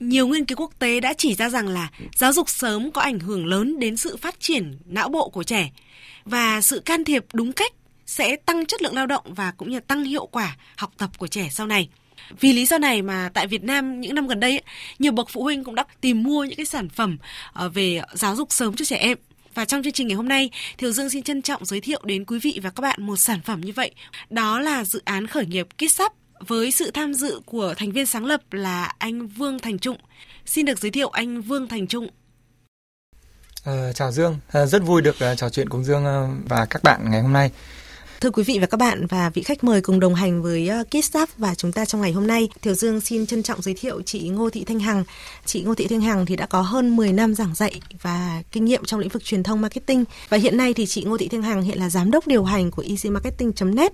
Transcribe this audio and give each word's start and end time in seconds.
nhiều 0.00 0.26
nghiên 0.26 0.44
cứu 0.44 0.56
quốc 0.56 0.72
tế 0.78 1.00
đã 1.00 1.14
chỉ 1.18 1.34
ra 1.34 1.48
rằng 1.48 1.68
là 1.68 1.88
giáo 2.16 2.32
dục 2.32 2.48
sớm 2.48 2.90
có 2.90 3.00
ảnh 3.02 3.18
hưởng 3.18 3.46
lớn 3.46 3.78
đến 3.78 3.96
sự 3.96 4.16
phát 4.16 4.40
triển 4.40 4.78
não 4.84 5.08
bộ 5.08 5.28
của 5.28 5.42
trẻ 5.42 5.70
và 6.24 6.60
sự 6.60 6.80
can 6.80 7.04
thiệp 7.04 7.24
đúng 7.32 7.52
cách 7.52 7.72
sẽ 8.06 8.36
tăng 8.36 8.66
chất 8.66 8.82
lượng 8.82 8.94
lao 8.94 9.06
động 9.06 9.34
và 9.34 9.52
cũng 9.56 9.70
như 9.70 9.80
tăng 9.80 10.04
hiệu 10.04 10.26
quả 10.26 10.56
học 10.76 10.92
tập 10.98 11.10
của 11.18 11.26
trẻ 11.26 11.48
sau 11.50 11.66
này. 11.66 11.88
Vì 12.40 12.52
lý 12.52 12.66
do 12.66 12.78
này 12.78 13.02
mà 13.02 13.30
tại 13.34 13.46
Việt 13.46 13.62
Nam 13.62 14.00
những 14.00 14.14
năm 14.14 14.26
gần 14.26 14.40
đây 14.40 14.60
nhiều 14.98 15.12
bậc 15.12 15.28
phụ 15.30 15.42
huynh 15.42 15.64
cũng 15.64 15.74
đã 15.74 15.84
tìm 16.00 16.22
mua 16.22 16.44
những 16.44 16.56
cái 16.56 16.66
sản 16.66 16.88
phẩm 16.88 17.18
ờ, 17.52 17.68
về 17.68 18.00
giáo 18.12 18.36
dục 18.36 18.52
sớm 18.52 18.76
cho 18.76 18.84
trẻ 18.84 18.96
em. 18.96 19.18
Và 19.54 19.64
trong 19.64 19.82
chương 19.82 19.92
trình 19.92 20.08
ngày 20.08 20.16
hôm 20.16 20.28
nay, 20.28 20.50
Thiều 20.78 20.92
Dương 20.92 21.10
xin 21.10 21.22
trân 21.22 21.42
trọng 21.42 21.64
giới 21.64 21.80
thiệu 21.80 22.00
đến 22.04 22.24
quý 22.24 22.38
vị 22.38 22.60
và 22.62 22.70
các 22.70 22.80
bạn 22.80 23.02
một 23.02 23.16
sản 23.16 23.40
phẩm 23.44 23.60
như 23.60 23.72
vậy. 23.72 23.90
Đó 24.30 24.60
là 24.60 24.84
dự 24.84 25.02
án 25.04 25.26
khởi 25.26 25.46
nghiệp 25.46 25.66
KissUp 25.78 26.12
với 26.46 26.70
sự 26.70 26.90
tham 26.90 27.14
dự 27.14 27.40
của 27.46 27.74
thành 27.76 27.92
viên 27.92 28.06
sáng 28.06 28.24
lập 28.24 28.52
là 28.52 28.94
anh 28.98 29.26
Vương 29.26 29.58
Thành 29.58 29.78
Trung. 29.78 29.96
Xin 30.46 30.66
được 30.66 30.78
giới 30.78 30.90
thiệu 30.90 31.08
anh 31.08 31.42
Vương 31.42 31.68
Thành 31.68 31.86
Trung. 31.86 32.08
À, 33.64 33.92
chào 33.94 34.12
Dương, 34.12 34.38
à, 34.52 34.66
rất 34.66 34.82
vui 34.82 35.02
được 35.02 35.16
uh, 35.32 35.38
trò 35.38 35.50
chuyện 35.50 35.68
cùng 35.68 35.84
Dương 35.84 36.04
uh, 36.04 36.48
và 36.48 36.66
các 36.70 36.82
bạn 36.82 37.10
ngày 37.10 37.22
hôm 37.22 37.32
nay. 37.32 37.50
Thưa 38.20 38.30
quý 38.30 38.42
vị 38.42 38.58
và 38.58 38.66
các 38.66 38.76
bạn 38.76 39.06
và 39.06 39.30
vị 39.30 39.42
khách 39.42 39.64
mời 39.64 39.80
cùng 39.80 40.00
đồng 40.00 40.14
hành 40.14 40.42
với 40.42 40.70
KissUp 40.90 41.28
và 41.36 41.54
chúng 41.54 41.72
ta 41.72 41.84
trong 41.84 42.00
ngày 42.00 42.12
hôm 42.12 42.26
nay, 42.26 42.48
Thiều 42.62 42.74
Dương 42.74 43.00
xin 43.00 43.26
trân 43.26 43.42
trọng 43.42 43.62
giới 43.62 43.74
thiệu 43.74 44.02
chị 44.02 44.28
Ngô 44.28 44.50
Thị 44.50 44.64
Thanh 44.64 44.80
Hằng. 44.80 45.04
Chị 45.44 45.62
Ngô 45.62 45.74
Thị 45.74 45.86
Thanh 45.90 46.00
Hằng 46.00 46.26
thì 46.26 46.36
đã 46.36 46.46
có 46.46 46.60
hơn 46.60 46.96
10 46.96 47.12
năm 47.12 47.34
giảng 47.34 47.54
dạy 47.54 47.80
và 48.02 48.42
kinh 48.52 48.64
nghiệm 48.64 48.84
trong 48.84 49.00
lĩnh 49.00 49.08
vực 49.08 49.24
truyền 49.24 49.42
thông 49.42 49.60
marketing 49.60 50.04
và 50.28 50.36
hiện 50.36 50.56
nay 50.56 50.74
thì 50.74 50.86
chị 50.86 51.04
Ngô 51.04 51.18
Thị 51.18 51.28
Thanh 51.28 51.42
Hằng 51.42 51.62
hiện 51.62 51.78
là 51.78 51.90
giám 51.90 52.10
đốc 52.10 52.26
điều 52.26 52.44
hành 52.44 52.70
của 52.70 52.84
easymarketing.net 52.88 53.92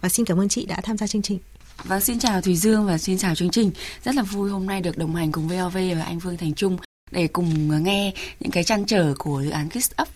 và 0.00 0.08
xin 0.08 0.26
cảm 0.26 0.40
ơn 0.40 0.48
chị 0.48 0.66
đã 0.66 0.80
tham 0.82 0.96
gia 0.96 1.06
chương 1.06 1.22
trình. 1.22 1.38
Vâng, 1.84 2.00
xin 2.00 2.18
chào 2.18 2.40
Thùy 2.40 2.56
Dương 2.56 2.86
và 2.86 2.98
xin 2.98 3.18
chào 3.18 3.34
chương 3.34 3.50
trình. 3.50 3.70
Rất 4.04 4.14
là 4.14 4.22
vui 4.22 4.50
hôm 4.50 4.66
nay 4.66 4.80
được 4.80 4.98
đồng 4.98 5.14
hành 5.14 5.32
cùng 5.32 5.48
VOV 5.48 5.76
và 5.96 6.04
anh 6.04 6.18
Vương 6.18 6.36
Thành 6.36 6.54
Trung 6.54 6.76
để 7.10 7.28
cùng 7.28 7.82
nghe 7.84 8.12
những 8.40 8.50
cái 8.50 8.64
trăn 8.64 8.84
trở 8.84 9.14
của 9.18 9.42
dự 9.44 9.50
án 9.50 9.68
Kiss 9.68 9.92
Up. 10.02 10.08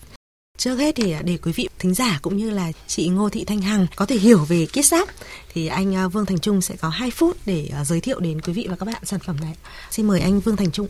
Trước 0.57 0.75
hết 0.75 0.95
thì 0.95 1.15
để 1.23 1.37
quý 1.37 1.51
vị 1.51 1.69
thính 1.79 1.93
giả 1.93 2.19
cũng 2.21 2.37
như 2.37 2.49
là 2.49 2.71
chị 2.87 3.07
Ngô 3.07 3.29
Thị 3.29 3.43
Thanh 3.45 3.61
Hằng 3.61 3.87
có 3.95 4.05
thể 4.05 4.15
hiểu 4.15 4.45
về 4.45 4.65
Kiss 4.65 4.95
Up 5.01 5.09
thì 5.53 5.67
anh 5.67 5.95
à, 5.95 6.07
Vương 6.07 6.25
Thành 6.25 6.39
Trung 6.39 6.61
sẽ 6.61 6.75
có 6.75 6.89
2 6.89 7.11
phút 7.11 7.37
để 7.45 7.69
à, 7.73 7.83
giới 7.83 8.01
thiệu 8.01 8.19
đến 8.19 8.41
quý 8.41 8.53
vị 8.53 8.67
và 8.69 8.75
các 8.75 8.85
bạn 8.85 9.01
sản 9.05 9.19
phẩm 9.19 9.37
này. 9.41 9.53
Xin 9.91 10.07
mời 10.07 10.19
anh 10.19 10.39
Vương 10.39 10.55
Thành 10.55 10.71
Trung. 10.71 10.87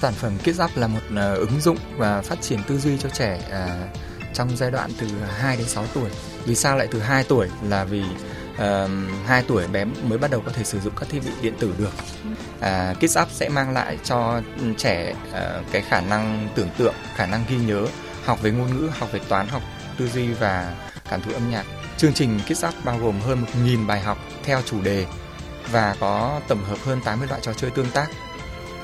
Sản 0.00 0.14
phẩm 0.14 0.32
Kids 0.38 0.60
Up 0.64 0.70
là 0.76 0.86
một 0.86 1.00
uh, 1.10 1.38
ứng 1.38 1.60
dụng 1.60 1.78
và 1.96 2.22
phát 2.22 2.42
triển 2.42 2.60
tư 2.68 2.78
duy 2.78 2.98
cho 2.98 3.08
trẻ 3.08 3.40
trong 4.34 4.56
giai 4.56 4.70
đoạn 4.70 4.90
từ 4.98 5.06
2 5.38 5.56
đến 5.56 5.66
6 5.66 5.84
tuổi. 5.94 6.10
Vì 6.44 6.54
sao 6.54 6.76
lại 6.76 6.88
từ 6.90 7.00
2 7.00 7.24
tuổi 7.24 7.48
là 7.68 7.84
vì 7.84 8.04
uh, 8.54 8.90
2 9.26 9.42
tuổi 9.48 9.66
bé 9.66 9.84
mới 9.84 10.18
bắt 10.18 10.30
đầu 10.30 10.42
có 10.46 10.52
thể 10.52 10.64
sử 10.64 10.80
dụng 10.80 10.92
các 11.00 11.08
thiết 11.08 11.20
bị 11.24 11.30
điện 11.42 11.54
tử 11.58 11.74
được. 11.78 11.92
Uh, 12.58 12.98
Kids 12.98 13.18
Up 13.18 13.28
sẽ 13.30 13.48
mang 13.48 13.72
lại 13.72 13.98
cho 14.04 14.40
trẻ 14.76 15.14
uh, 15.30 15.72
cái 15.72 15.82
khả 15.82 16.00
năng 16.00 16.48
tưởng 16.54 16.68
tượng, 16.78 16.94
khả 17.14 17.26
năng 17.26 17.44
ghi 17.48 17.56
nhớ, 17.56 17.86
học 18.24 18.42
về 18.42 18.50
ngôn 18.50 18.76
ngữ, 18.76 18.90
học 18.98 19.12
về 19.12 19.20
toán, 19.28 19.48
học 19.48 19.62
tư 19.98 20.08
duy 20.08 20.32
và 20.32 20.74
cảm 21.10 21.22
thụ 21.22 21.32
âm 21.32 21.50
nhạc. 21.50 21.64
Chương 21.96 22.14
trình 22.14 22.40
Kids 22.46 22.64
Up 22.64 22.74
bao 22.84 22.98
gồm 22.98 23.20
hơn 23.20 23.44
1.000 23.64 23.86
bài 23.86 24.00
học 24.00 24.18
theo 24.44 24.62
chủ 24.66 24.82
đề 24.82 25.06
và 25.70 25.96
có 26.00 26.40
tổng 26.48 26.64
hợp 26.64 26.78
hơn 26.84 27.00
80 27.04 27.28
loại 27.28 27.40
trò 27.44 27.52
chơi 27.52 27.70
tương 27.70 27.90
tác. 27.90 28.06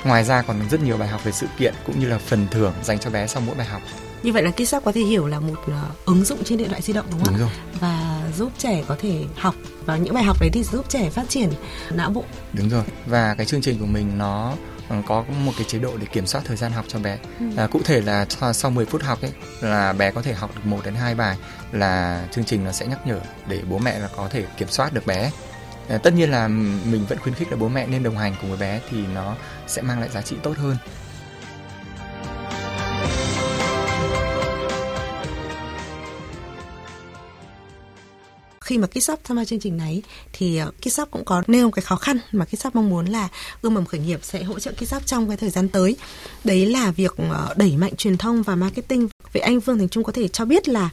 Ngoài 0.04 0.24
ra 0.24 0.42
còn 0.42 0.56
rất 0.70 0.80
nhiều 0.80 0.96
bài 0.96 1.08
học 1.08 1.24
về 1.24 1.32
sự 1.32 1.46
kiện 1.58 1.74
cũng 1.86 2.00
như 2.00 2.08
là 2.08 2.18
phần 2.18 2.46
thưởng 2.50 2.72
dành 2.82 2.98
cho 2.98 3.10
bé 3.10 3.26
sau 3.26 3.42
mỗi 3.46 3.54
bài 3.54 3.66
học. 3.66 3.82
Như 4.26 4.32
vậy 4.32 4.42
là 4.42 4.50
KissUp 4.50 4.84
có 4.84 4.92
thể 4.92 5.00
hiểu 5.00 5.26
là 5.26 5.40
một 5.40 5.54
uh, 5.70 6.04
ứng 6.06 6.24
dụng 6.24 6.44
trên 6.44 6.58
điện 6.58 6.68
thoại 6.68 6.82
di 6.82 6.92
động 6.92 7.06
đúng 7.10 7.20
không 7.24 7.34
Đúng 7.38 7.48
ạ? 7.48 7.50
rồi. 7.70 7.80
Và 7.80 8.20
giúp 8.36 8.52
trẻ 8.58 8.82
có 8.88 8.96
thể 9.00 9.24
học 9.36 9.54
và 9.84 9.96
những 9.96 10.14
bài 10.14 10.24
học 10.24 10.36
đấy 10.40 10.50
thì 10.52 10.62
giúp 10.64 10.84
trẻ 10.88 11.10
phát 11.10 11.28
triển 11.28 11.50
não 11.90 12.10
bộ. 12.10 12.24
Đúng 12.52 12.68
rồi. 12.68 12.82
Và 13.06 13.34
cái 13.34 13.46
chương 13.46 13.60
trình 13.62 13.78
của 13.78 13.86
mình 13.86 14.18
nó 14.18 14.52
ờ, 14.88 14.96
có 15.06 15.24
một 15.44 15.52
cái 15.56 15.64
chế 15.68 15.78
độ 15.78 15.96
để 15.96 16.06
kiểm 16.12 16.26
soát 16.26 16.42
thời 16.44 16.56
gian 16.56 16.72
học 16.72 16.84
cho 16.88 16.98
bé. 16.98 17.18
Ừ. 17.40 17.46
À, 17.56 17.66
cụ 17.66 17.80
thể 17.84 18.00
là 18.00 18.26
sau- 18.28 18.52
sau 18.52 18.70
10 18.70 18.86
phút 18.86 19.02
học 19.02 19.22
ấy 19.22 19.32
là 19.60 19.92
bé 19.92 20.10
có 20.10 20.22
thể 20.22 20.32
học 20.34 20.50
được 20.54 20.66
1 20.66 20.80
đến 20.84 20.94
2 20.94 21.14
bài 21.14 21.36
là 21.72 22.24
chương 22.32 22.44
trình 22.44 22.64
nó 22.64 22.72
sẽ 22.72 22.86
nhắc 22.86 23.06
nhở 23.06 23.20
để 23.48 23.60
bố 23.68 23.78
mẹ 23.78 23.98
là 23.98 24.08
có 24.16 24.28
thể 24.28 24.44
kiểm 24.56 24.68
soát 24.68 24.92
được 24.92 25.06
bé. 25.06 25.30
À, 25.88 25.98
tất 25.98 26.12
nhiên 26.14 26.30
là 26.30 26.48
mình 26.48 27.06
vẫn 27.08 27.18
khuyến 27.18 27.34
khích 27.34 27.50
là 27.50 27.56
bố 27.56 27.68
mẹ 27.68 27.86
nên 27.86 28.02
đồng 28.02 28.18
hành 28.18 28.34
cùng 28.40 28.50
với 28.50 28.58
bé 28.58 28.80
thì 28.90 28.98
nó 29.14 29.34
sẽ 29.66 29.82
mang 29.82 30.00
lại 30.00 30.08
giá 30.14 30.22
trị 30.22 30.36
tốt 30.42 30.56
hơn. 30.56 30.76
Khi 38.66 38.78
mà 38.78 38.86
KissUp 38.86 39.20
tham 39.24 39.36
gia 39.36 39.44
chương 39.44 39.60
trình 39.60 39.76
này 39.76 40.02
thì 40.32 40.62
uh, 40.62 40.74
KissUp 40.82 41.10
cũng 41.10 41.24
có 41.24 41.42
nêu 41.46 41.70
cái 41.70 41.82
khó 41.82 41.96
khăn 41.96 42.18
mà 42.32 42.44
KissUp 42.44 42.74
mong 42.74 42.90
muốn 42.90 43.06
là 43.06 43.28
ươm 43.62 43.74
mầm 43.74 43.86
khởi 43.86 44.00
nghiệp 44.00 44.20
sẽ 44.22 44.42
hỗ 44.42 44.58
trợ 44.58 44.72
KissUp 44.72 45.06
trong 45.06 45.28
cái 45.28 45.36
thời 45.36 45.50
gian 45.50 45.68
tới. 45.68 45.96
Đấy 46.44 46.66
là 46.66 46.90
việc 46.90 47.12
uh, 47.12 47.56
đẩy 47.56 47.76
mạnh 47.76 47.96
truyền 47.96 48.16
thông 48.16 48.42
và 48.42 48.54
marketing. 48.56 49.08
Vậy 49.32 49.42
anh 49.42 49.60
Vương 49.60 49.78
Thành 49.78 49.88
Trung 49.88 50.04
có 50.04 50.12
thể 50.12 50.28
cho 50.28 50.44
biết 50.44 50.68
là 50.68 50.90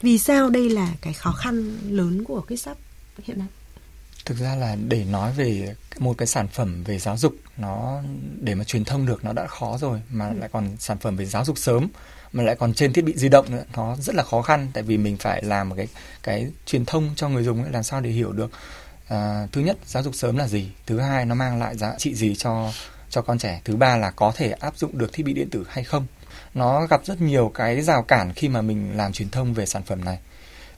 vì 0.00 0.18
sao 0.18 0.50
đây 0.50 0.70
là 0.70 0.94
cái 1.00 1.12
khó 1.12 1.32
khăn 1.32 1.78
lớn 1.90 2.24
của 2.24 2.40
KissUp 2.40 2.78
hiện 3.24 3.38
nay? 3.38 3.48
Thực 4.24 4.38
ra 4.38 4.54
là 4.54 4.76
để 4.88 5.04
nói 5.04 5.32
về 5.32 5.74
một 5.98 6.18
cái 6.18 6.26
sản 6.26 6.48
phẩm 6.48 6.84
về 6.84 6.98
giáo 6.98 7.16
dục 7.16 7.36
nó 7.56 8.02
để 8.40 8.54
mà 8.54 8.64
truyền 8.64 8.84
thông 8.84 9.06
được 9.06 9.24
nó 9.24 9.32
đã 9.32 9.46
khó 9.46 9.78
rồi 9.80 10.00
mà 10.10 10.32
lại 10.32 10.48
còn 10.52 10.76
sản 10.78 10.98
phẩm 10.98 11.16
về 11.16 11.26
giáo 11.26 11.44
dục 11.44 11.58
sớm 11.58 11.88
mà 12.32 12.42
lại 12.42 12.56
còn 12.56 12.74
trên 12.74 12.92
thiết 12.92 13.04
bị 13.04 13.12
di 13.16 13.28
động 13.28 13.46
nữa. 13.50 13.64
Nó 13.76 13.96
rất 13.96 14.14
là 14.14 14.22
khó 14.22 14.42
khăn 14.42 14.68
tại 14.72 14.82
vì 14.82 14.98
mình 14.98 15.16
phải 15.16 15.42
làm 15.42 15.68
một 15.68 15.74
cái 15.78 15.88
cái 16.22 16.46
truyền 16.66 16.84
thông 16.84 17.10
cho 17.16 17.28
người 17.28 17.44
dùng 17.44 17.62
ấy, 17.62 17.72
làm 17.72 17.82
sao 17.82 18.00
để 18.00 18.10
hiểu 18.10 18.32
được 18.32 18.50
à, 19.08 19.46
thứ 19.52 19.60
nhất 19.60 19.76
giáo 19.86 20.02
dục 20.02 20.14
sớm 20.14 20.36
là 20.36 20.48
gì? 20.48 20.70
Thứ 20.86 21.00
hai 21.00 21.24
nó 21.24 21.34
mang 21.34 21.58
lại 21.58 21.76
giá 21.76 21.94
trị 21.98 22.14
gì 22.14 22.34
cho 22.36 22.72
cho 23.10 23.22
con 23.22 23.38
trẻ? 23.38 23.60
Thứ 23.64 23.76
ba 23.76 23.96
là 23.96 24.10
có 24.10 24.32
thể 24.36 24.50
áp 24.50 24.76
dụng 24.76 24.98
được 24.98 25.12
thiết 25.12 25.22
bị 25.22 25.32
điện 25.32 25.50
tử 25.50 25.64
hay 25.68 25.84
không? 25.84 26.06
Nó 26.54 26.86
gặp 26.86 27.00
rất 27.04 27.20
nhiều 27.20 27.50
cái 27.54 27.82
rào 27.82 28.02
cản 28.02 28.32
khi 28.32 28.48
mà 28.48 28.62
mình 28.62 28.96
làm 28.96 29.12
truyền 29.12 29.30
thông 29.30 29.54
về 29.54 29.66
sản 29.66 29.82
phẩm 29.82 30.04
này. 30.04 30.18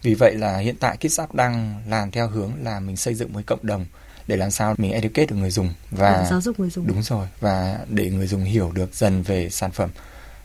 Vì 0.03 0.15
vậy 0.15 0.35
là 0.35 0.59
hiện 0.59 0.77
tại 0.81 0.97
KissUp 0.97 1.35
đang 1.35 1.83
làm 1.89 2.11
theo 2.11 2.29
hướng 2.29 2.53
là 2.63 2.81
mình 2.81 2.97
xây 2.97 3.15
dựng 3.15 3.33
với 3.33 3.43
cộng 3.43 3.67
đồng 3.67 3.87
để 4.27 4.37
làm 4.37 4.51
sao 4.51 4.75
mình 4.79 4.93
educate 4.93 5.27
được 5.27 5.37
người 5.37 5.51
dùng 5.51 5.75
và 5.91 6.27
giáo 6.31 6.41
dục 6.41 6.61
người 6.61 6.71
dùng. 6.71 6.87
đúng 6.87 7.03
rồi 7.03 7.29
và 7.41 7.79
để 7.89 8.11
người 8.11 8.27
dùng 8.27 8.45
hiểu 8.45 8.73
được 8.73 8.95
dần 8.95 9.23
về 9.23 9.51
sản 9.51 9.71
phẩm. 9.71 9.91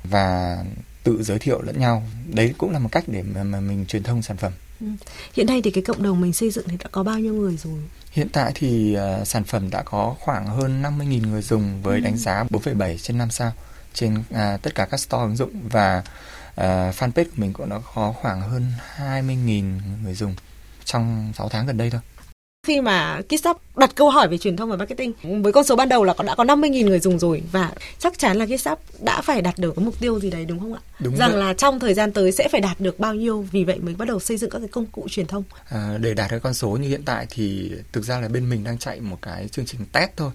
Và 0.03 0.57
tự 1.05 1.23
giới 1.23 1.39
thiệu 1.39 1.61
lẫn 1.61 1.79
nhau 1.79 2.03
đấy 2.33 2.53
cũng 2.57 2.71
là 2.71 2.79
một 2.79 2.89
cách 2.91 3.03
để 3.07 3.21
mà, 3.21 3.43
mà 3.43 3.59
mình 3.59 3.85
truyền 3.85 4.03
thông 4.03 4.21
sản 4.21 4.37
phẩm 4.37 4.51
Hiện 5.33 5.47
nay 5.47 5.61
thì 5.63 5.71
cái 5.71 5.83
cộng 5.83 6.03
đồng 6.03 6.21
mình 6.21 6.33
xây 6.33 6.51
dựng 6.51 6.67
thì 6.67 6.77
đã 6.77 6.85
có 6.91 7.03
bao 7.03 7.19
nhiêu 7.19 7.33
người 7.33 7.57
rồi? 7.57 7.79
hiện 8.11 8.29
tại 8.29 8.51
thì 8.55 8.97
uh, 9.21 9.27
sản 9.27 9.43
phẩm 9.43 9.69
đã 9.69 9.81
có 9.83 10.15
khoảng 10.19 10.45
hơn 10.47 10.83
50.000 10.83 11.27
người 11.29 11.41
dùng 11.41 11.81
với 11.83 11.99
Ừ. 11.99 12.03
đánh 12.03 12.17
giá 12.17 12.43
4,7 12.43 12.97
trên 12.97 13.17
5 13.17 13.29
sao 13.31 13.51
trên 13.93 14.13
uh, 14.19 14.61
tất 14.61 14.75
cả 14.75 14.85
các 14.85 14.99
store 14.99 15.21
ứng 15.23 15.35
dụng 15.35 15.69
và 15.69 16.03
uh, 16.51 16.63
fanpage 16.95 17.23
của 17.25 17.35
mình 17.35 17.53
cũng 17.53 17.69
đã 17.69 17.79
có 17.95 18.13
khoảng 18.21 18.41
hơn 18.41 18.71
20.000 18.97 19.79
người 20.03 20.13
dùng 20.13 20.35
trong 20.85 21.31
6 21.37 21.49
tháng 21.49 21.65
gần 21.67 21.77
đây 21.77 21.89
thôi 21.89 22.01
Khi 22.65 22.81
mà 22.81 23.21
KissUp 23.29 23.57
đặt 23.77 23.91
câu 23.95 24.09
hỏi 24.09 24.27
về 24.27 24.37
truyền 24.37 24.57
thông 24.57 24.69
và 24.69 24.75
marketing 24.75 25.13
với 25.43 25.53
con 25.53 25.63
số 25.63 25.75
ban 25.75 25.89
đầu 25.89 26.03
là 26.03 26.13
đã 26.25 26.35
có 26.35 26.43
50.000 26.43 26.85
người 26.85 26.99
dùng 26.99 27.19
rồi 27.19 27.43
và 27.51 27.71
chắc 27.99 28.19
chắn 28.19 28.37
là 28.37 28.45
KissUp 28.45 28.79
đã 28.99 29.21
phải 29.21 29.41
đạt 29.41 29.57
được 29.57 29.73
cái 29.75 29.85
mục 29.85 29.99
tiêu 29.99 30.19
gì 30.19 30.29
đấy 30.29 30.45
đúng 30.45 30.59
không 30.59 30.73
ạ? 30.73 30.79
Đúng 30.99 31.15
Rằng 31.15 31.31
vậy. 31.31 31.39
là 31.39 31.53
trong 31.53 31.79
thời 31.79 31.93
gian 31.93 32.11
tới 32.11 32.31
sẽ 32.31 32.49
phải 32.51 32.61
đạt 32.61 32.79
được 32.79 32.99
bao 32.99 33.13
nhiêu 33.13 33.45
vì 33.51 33.63
vậy 33.63 33.79
mới 33.79 33.95
bắt 33.95 34.07
đầu 34.07 34.19
xây 34.19 34.37
dựng 34.37 34.49
các 34.49 34.59
cái 34.59 34.67
công 34.67 34.85
cụ 34.85 35.07
truyền 35.09 35.27
thông. 35.27 35.43
À, 35.69 35.97
để 36.01 36.13
đạt 36.13 36.31
được 36.31 36.39
con 36.43 36.53
số 36.53 36.69
như 36.69 36.89
hiện 36.89 37.03
tại 37.05 37.25
thì 37.29 37.71
thực 37.91 38.03
ra 38.03 38.19
là 38.19 38.27
bên 38.27 38.49
mình 38.49 38.63
đang 38.63 38.77
chạy 38.77 39.01
một 39.01 39.17
cái 39.21 39.47
chương 39.47 39.65
trình 39.65 39.81
test 39.91 40.09
thôi. 40.17 40.31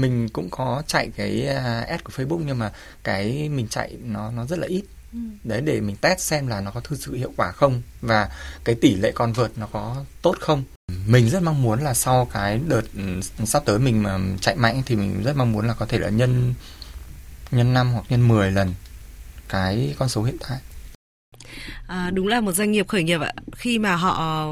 Mình 0.00 0.28
cũng 0.32 0.50
có 0.50 0.82
chạy 0.86 1.10
cái 1.16 1.46
à, 1.46 1.84
ad 1.88 2.00
của 2.04 2.12
Facebook 2.16 2.42
nhưng 2.46 2.58
mà 2.58 2.72
cái 3.04 3.48
mình 3.48 3.68
chạy 3.68 3.96
nó 4.04 4.30
nó 4.30 4.46
rất 4.46 4.58
là 4.58 4.66
ít. 4.66 4.82
Đấy 5.44 5.60
để 5.60 5.80
mình 5.80 5.96
test 5.96 6.20
xem 6.20 6.46
là 6.46 6.60
nó 6.60 6.70
có 6.70 6.80
thực 6.80 6.98
sự 7.00 7.14
hiệu 7.14 7.32
quả 7.36 7.52
không 7.52 7.82
và 8.00 8.28
cái 8.64 8.74
tỷ 8.74 8.94
lệ 8.94 9.12
convert 9.12 9.50
nó 9.56 9.68
có 9.72 9.96
tốt 10.22 10.36
không. 10.40 10.64
Mình 11.06 11.30
rất 11.30 11.42
mong 11.42 11.62
muốn 11.62 11.80
là 11.80 11.94
sau 11.94 12.28
cái 12.32 12.60
đợt 12.68 12.82
ừ, 12.96 13.20
sắp 13.44 13.62
tới 13.64 13.78
mình 13.78 14.02
mà 14.02 14.18
chạy 14.40 14.56
mạnh 14.56 14.82
thì 14.86 14.96
mình 14.96 15.22
rất 15.22 15.36
mong 15.36 15.52
muốn 15.52 15.66
là 15.66 15.74
có 15.74 15.86
thể 15.86 15.98
là 15.98 16.08
nhân 16.08 16.54
nhân 17.50 17.74
5 17.74 17.92
hoặc 17.92 18.04
nhân 18.08 18.28
10 18.28 18.52
lần 18.52 18.74
cái 19.48 19.94
con 19.98 20.08
số 20.08 20.22
hiện 20.22 20.36
tại. 20.48 20.58
À, 21.86 22.10
đúng 22.10 22.26
là 22.26 22.40
một 22.40 22.52
doanh 22.52 22.72
nghiệp 22.72 22.88
khởi 22.88 23.02
nghiệp 23.02 23.20
ạ. 23.20 23.32
Khi 23.56 23.78
mà 23.78 23.96
họ 23.96 24.46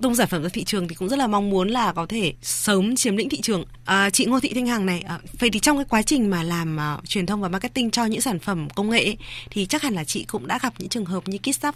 tung 0.00 0.16
sản 0.16 0.28
phẩm 0.28 0.42
ra 0.42 0.48
thị 0.52 0.64
trường 0.64 0.88
thì 0.88 0.94
cũng 0.94 1.08
rất 1.08 1.18
là 1.18 1.26
mong 1.26 1.50
muốn 1.50 1.68
là 1.68 1.92
có 1.92 2.06
thể 2.06 2.32
sớm 2.42 2.96
chiếm 2.96 3.16
lĩnh 3.16 3.28
thị 3.28 3.40
trường. 3.40 3.64
À, 3.84 4.10
chị 4.10 4.24
Ngô 4.24 4.40
Thị 4.40 4.52
Thanh 4.54 4.66
Hằng 4.66 4.86
này, 4.86 5.00
à, 5.00 5.18
vậy 5.38 5.50
thì 5.52 5.60
trong 5.60 5.76
cái 5.76 5.86
quá 5.88 6.02
trình 6.02 6.30
mà 6.30 6.42
làm 6.42 6.78
uh, 6.98 7.08
truyền 7.08 7.26
thông 7.26 7.40
và 7.40 7.48
marketing 7.48 7.90
cho 7.90 8.04
những 8.04 8.20
sản 8.20 8.38
phẩm 8.38 8.68
công 8.70 8.90
nghệ 8.90 9.04
ấy, 9.04 9.16
thì 9.50 9.66
chắc 9.66 9.82
hẳn 9.82 9.94
là 9.94 10.04
chị 10.04 10.24
cũng 10.24 10.46
đã 10.46 10.58
gặp 10.62 10.72
những 10.78 10.88
trường 10.88 11.04
hợp 11.04 11.28
như 11.28 11.38
Kitsap. 11.38 11.74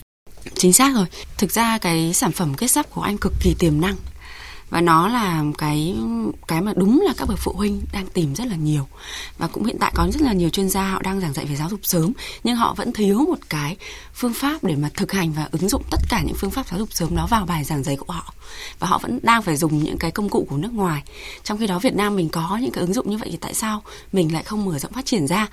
Chính 0.54 0.72
xác 0.72 0.94
rồi. 0.94 1.06
Thực 1.38 1.52
ra 1.52 1.78
cái 1.78 2.14
sản 2.14 2.32
phẩm 2.32 2.54
Kitsap 2.54 2.90
của 2.90 3.02
anh 3.02 3.18
cực 3.18 3.32
kỳ 3.40 3.54
tiềm 3.58 3.80
năng 3.80 3.96
và 4.72 4.80
nó 4.80 5.08
là 5.08 5.44
cái 5.58 5.96
cái 6.48 6.60
mà 6.60 6.72
đúng 6.76 7.00
là 7.06 7.12
các 7.16 7.28
bậc 7.28 7.38
phụ 7.38 7.52
huynh 7.52 7.82
đang 7.92 8.06
tìm 8.06 8.34
rất 8.34 8.46
là 8.46 8.56
nhiều. 8.56 8.86
Và 9.38 9.46
cũng 9.46 9.64
hiện 9.64 9.76
tại 9.80 9.92
có 9.94 10.08
rất 10.12 10.22
là 10.22 10.32
nhiều 10.32 10.48
chuyên 10.48 10.68
gia 10.68 10.88
họ 10.88 11.02
đang 11.02 11.20
giảng 11.20 11.32
dạy 11.32 11.46
về 11.46 11.56
giáo 11.56 11.68
dục 11.68 11.80
sớm 11.82 12.12
nhưng 12.44 12.56
họ 12.56 12.74
vẫn 12.74 12.92
thiếu 12.92 13.18
một 13.18 13.38
cái 13.48 13.76
phương 14.14 14.34
pháp 14.34 14.64
để 14.64 14.76
mà 14.76 14.90
thực 14.94 15.12
hành 15.12 15.32
và 15.32 15.48
ứng 15.52 15.68
dụng 15.68 15.82
tất 15.90 16.00
cả 16.08 16.22
những 16.22 16.36
phương 16.38 16.50
pháp 16.50 16.66
giáo 16.66 16.78
dục 16.78 16.88
sớm 16.92 17.16
đó 17.16 17.26
vào 17.30 17.46
bài 17.46 17.64
giảng 17.64 17.82
dạy 17.82 17.96
của 17.96 18.12
họ. 18.12 18.34
Và 18.78 18.86
họ 18.86 18.98
vẫn 18.98 19.18
đang 19.22 19.42
phải 19.42 19.56
dùng 19.56 19.84
những 19.84 19.98
cái 19.98 20.10
công 20.10 20.28
cụ 20.28 20.46
của 20.50 20.56
nước 20.56 20.72
ngoài. 20.72 21.02
Trong 21.44 21.58
khi 21.58 21.66
đó 21.66 21.78
Việt 21.78 21.94
Nam 21.94 22.16
mình 22.16 22.28
có 22.28 22.58
những 22.62 22.70
cái 22.70 22.80
ứng 22.80 22.92
dụng 22.92 23.10
như 23.10 23.16
vậy 23.16 23.28
thì 23.30 23.36
tại 23.36 23.54
sao 23.54 23.82
mình 24.12 24.34
lại 24.34 24.42
không 24.42 24.64
mở 24.64 24.78
rộng 24.78 24.92
phát 24.92 25.06
triển 25.06 25.26
ra? 25.26 25.46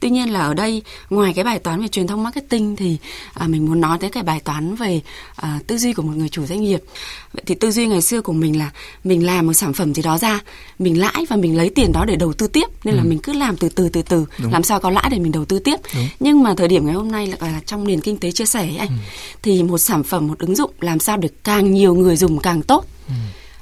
Tuy 0.00 0.10
nhiên 0.10 0.32
là 0.32 0.40
ở 0.40 0.54
đây 0.54 0.82
ngoài 1.10 1.32
cái 1.32 1.44
bài 1.44 1.58
toán 1.58 1.82
về 1.82 1.88
truyền 1.88 2.06
thông 2.06 2.22
marketing 2.22 2.76
thì 2.76 2.98
à, 3.34 3.46
mình 3.46 3.66
muốn 3.66 3.80
nói 3.80 3.98
tới 3.98 4.10
cái 4.10 4.22
bài 4.22 4.40
toán 4.40 4.74
về 4.74 5.00
à, 5.36 5.60
tư 5.66 5.78
duy 5.78 5.92
của 5.92 6.02
một 6.02 6.12
người 6.16 6.28
chủ 6.28 6.46
doanh 6.46 6.60
nghiệp. 6.60 6.82
Vậy 7.32 7.42
thì 7.46 7.54
tư 7.54 7.70
duy 7.70 7.86
ngày 7.86 8.02
xưa 8.02 8.22
của 8.22 8.32
mình 8.32 8.58
là 8.58 8.65
mình 9.04 9.26
làm 9.26 9.46
một 9.46 9.52
sản 9.52 9.72
phẩm 9.72 9.94
gì 9.94 10.02
đó 10.02 10.18
ra 10.18 10.40
mình 10.78 11.00
lãi 11.00 11.26
và 11.28 11.36
mình 11.36 11.56
lấy 11.56 11.70
tiền 11.70 11.92
đó 11.92 12.04
để 12.04 12.16
đầu 12.16 12.32
tư 12.32 12.46
tiếp 12.46 12.66
nên 12.84 12.94
ừ. 12.94 12.98
là 12.98 13.04
mình 13.04 13.18
cứ 13.18 13.32
làm 13.32 13.56
từ 13.56 13.68
từ 13.68 13.88
từ 13.88 14.02
từ 14.02 14.26
Đúng. 14.38 14.52
làm 14.52 14.62
sao 14.62 14.80
có 14.80 14.90
lãi 14.90 15.08
để 15.10 15.18
mình 15.18 15.32
đầu 15.32 15.44
tư 15.44 15.58
tiếp 15.58 15.76
Đúng. 15.94 16.08
nhưng 16.20 16.42
mà 16.42 16.54
thời 16.54 16.68
điểm 16.68 16.86
ngày 16.86 16.94
hôm 16.94 17.12
nay 17.12 17.26
là, 17.26 17.36
là 17.40 17.60
trong 17.66 17.86
nền 17.86 18.00
kinh 18.00 18.18
tế 18.18 18.32
chia 18.32 18.46
sẻ 18.46 18.60
ấy 18.60 18.76
anh 18.76 18.88
ừ. 18.88 18.94
thì 19.42 19.62
một 19.62 19.78
sản 19.78 20.02
phẩm 20.02 20.26
một 20.26 20.38
ứng 20.38 20.54
dụng 20.54 20.70
làm 20.80 20.98
sao 20.98 21.16
được 21.16 21.44
càng 21.44 21.72
nhiều 21.72 21.94
người 21.94 22.16
dùng 22.16 22.38
càng 22.38 22.62
tốt 22.62 22.84
ừ. 23.08 23.14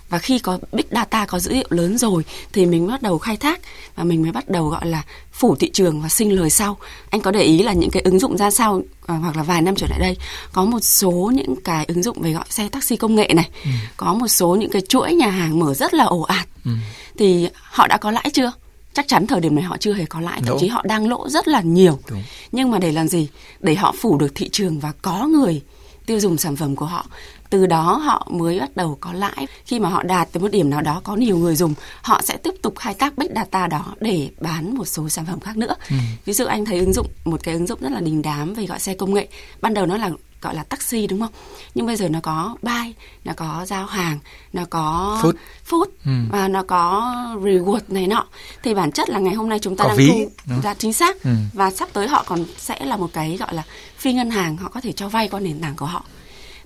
và 0.08 0.18
khi 0.18 0.38
có 0.38 0.58
big 0.72 0.86
data 0.90 1.26
có 1.26 1.38
dữ 1.38 1.52
liệu 1.52 1.68
lớn 1.70 1.98
rồi 1.98 2.24
thì 2.52 2.66
mình 2.66 2.86
bắt 2.86 3.02
đầu 3.02 3.18
khai 3.18 3.36
thác 3.36 3.60
và 3.96 4.04
mình 4.04 4.22
mới 4.22 4.32
bắt 4.32 4.48
đầu 4.48 4.68
gọi 4.68 4.86
là 4.86 5.02
phủ 5.34 5.56
thị 5.56 5.70
trường 5.70 6.02
và 6.02 6.08
sinh 6.08 6.32
lời 6.32 6.50
sau 6.50 6.76
anh 7.10 7.20
có 7.20 7.30
để 7.30 7.42
ý 7.42 7.62
là 7.62 7.72
những 7.72 7.90
cái 7.90 8.02
ứng 8.02 8.18
dụng 8.18 8.36
ra 8.36 8.50
sau 8.50 8.82
à, 9.06 9.14
hoặc 9.14 9.36
là 9.36 9.42
vài 9.42 9.62
năm 9.62 9.74
trở 9.76 9.86
lại 9.90 9.98
đây 9.98 10.16
có 10.52 10.64
một 10.64 10.80
số 10.80 11.32
những 11.34 11.56
cái 11.64 11.84
ứng 11.84 12.02
dụng 12.02 12.20
về 12.20 12.32
gọi 12.32 12.44
xe 12.50 12.68
taxi 12.68 12.96
công 12.96 13.14
nghệ 13.14 13.30
này 13.34 13.50
ừ. 13.64 13.70
có 13.96 14.14
một 14.14 14.28
số 14.28 14.56
những 14.56 14.70
cái 14.70 14.82
chuỗi 14.88 15.14
nhà 15.14 15.30
hàng 15.30 15.58
mở 15.58 15.74
rất 15.74 15.94
là 15.94 16.04
ồ 16.04 16.20
ạt 16.20 16.48
ừ. 16.64 16.70
thì 17.18 17.48
họ 17.62 17.86
đã 17.86 17.96
có 17.96 18.10
lãi 18.10 18.30
chưa 18.32 18.52
chắc 18.94 19.08
chắn 19.08 19.26
thời 19.26 19.40
điểm 19.40 19.54
này 19.54 19.64
họ 19.64 19.76
chưa 19.80 19.92
hề 19.92 20.04
có 20.04 20.20
lãi 20.20 20.40
thậm 20.46 20.56
chí 20.60 20.68
họ 20.68 20.82
đang 20.86 21.08
lỗ 21.08 21.28
rất 21.28 21.48
là 21.48 21.60
nhiều 21.60 21.98
Đúng. 22.10 22.22
nhưng 22.52 22.70
mà 22.70 22.78
để 22.78 22.92
làm 22.92 23.08
gì 23.08 23.28
để 23.60 23.74
họ 23.74 23.94
phủ 24.00 24.18
được 24.18 24.34
thị 24.34 24.48
trường 24.52 24.78
và 24.78 24.92
có 25.02 25.26
người 25.26 25.62
tiêu 26.06 26.20
dùng 26.20 26.36
sản 26.36 26.56
phẩm 26.56 26.76
của 26.76 26.86
họ. 26.86 27.06
Từ 27.50 27.66
đó 27.66 27.96
họ 27.96 28.28
mới 28.30 28.60
bắt 28.60 28.76
đầu 28.76 28.98
có 29.00 29.12
lãi. 29.12 29.46
Khi 29.64 29.80
mà 29.80 29.88
họ 29.88 30.02
đạt 30.02 30.32
tới 30.32 30.42
một 30.42 30.50
điểm 30.50 30.70
nào 30.70 30.80
đó 30.80 31.00
có 31.04 31.16
nhiều 31.16 31.38
người 31.38 31.56
dùng 31.56 31.74
họ 32.02 32.20
sẽ 32.22 32.36
tiếp 32.36 32.54
tục 32.62 32.78
khai 32.78 32.94
thác 32.94 33.18
big 33.18 33.28
data 33.34 33.66
đó 33.66 33.94
để 34.00 34.30
bán 34.40 34.74
một 34.74 34.84
số 34.84 35.08
sản 35.08 35.26
phẩm 35.26 35.40
khác 35.40 35.56
nữa. 35.56 35.74
Ừ. 35.90 35.96
ví 36.24 36.32
dụ 36.32 36.44
anh 36.44 36.64
thấy 36.64 36.78
ứng 36.78 36.92
dụng 36.92 37.06
một 37.24 37.40
cái 37.42 37.54
ứng 37.54 37.66
dụng 37.66 37.78
rất 37.82 37.92
là 37.92 38.00
đình 38.00 38.22
đám 38.22 38.54
về 38.54 38.66
gọi 38.66 38.80
xe 38.80 38.94
công 38.94 39.14
nghệ. 39.14 39.28
Ban 39.60 39.74
đầu 39.74 39.86
nó 39.86 39.96
là 39.96 40.10
gọi 40.44 40.54
là 40.54 40.62
taxi 40.62 41.06
đúng 41.06 41.20
không? 41.20 41.32
Nhưng 41.74 41.86
bây 41.86 41.96
giờ 41.96 42.08
nó 42.08 42.20
có 42.20 42.56
buy 42.62 42.94
nó 43.24 43.32
có 43.36 43.66
giao 43.68 43.86
hàng 43.86 44.18
nó 44.52 44.64
có 44.70 45.18
food, 45.22 45.32
food 45.68 45.86
ừ. 46.04 46.12
và 46.30 46.48
nó 46.48 46.62
có 46.62 47.14
reward 47.42 47.80
này 47.88 48.06
nọ. 48.06 48.26
Thì 48.62 48.74
bản 48.74 48.92
chất 48.92 49.10
là 49.10 49.18
ngày 49.18 49.34
hôm 49.34 49.48
nay 49.48 49.58
chúng 49.58 49.76
ta 49.76 49.84
có 49.84 49.88
đang 49.88 49.96
ví, 49.96 50.26
thu 50.46 50.54
ra 50.62 50.74
chính 50.74 50.92
xác 50.92 51.22
ừ. 51.22 51.30
và 51.52 51.70
sắp 51.70 51.88
tới 51.92 52.08
họ 52.08 52.24
còn 52.26 52.44
sẽ 52.58 52.84
là 52.84 52.96
một 52.96 53.10
cái 53.12 53.36
gọi 53.36 53.54
là 53.54 53.62
phi 53.98 54.12
ngân 54.12 54.30
hàng 54.30 54.56
họ 54.56 54.68
có 54.68 54.80
thể 54.80 54.92
cho 54.92 55.08
vay 55.08 55.28
qua 55.28 55.40
nền 55.40 55.60
tảng 55.60 55.76
của 55.76 55.86
họ. 55.86 56.04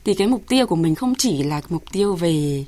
Thì 0.05 0.15
cái 0.15 0.29
mục 0.29 0.43
tiêu 0.49 0.67
của 0.67 0.77
mình 0.77 0.95
không 0.95 1.15
chỉ 1.15 1.43
là 1.43 1.61
mục 1.69 1.85
tiêu 1.93 2.15
về 2.15 2.65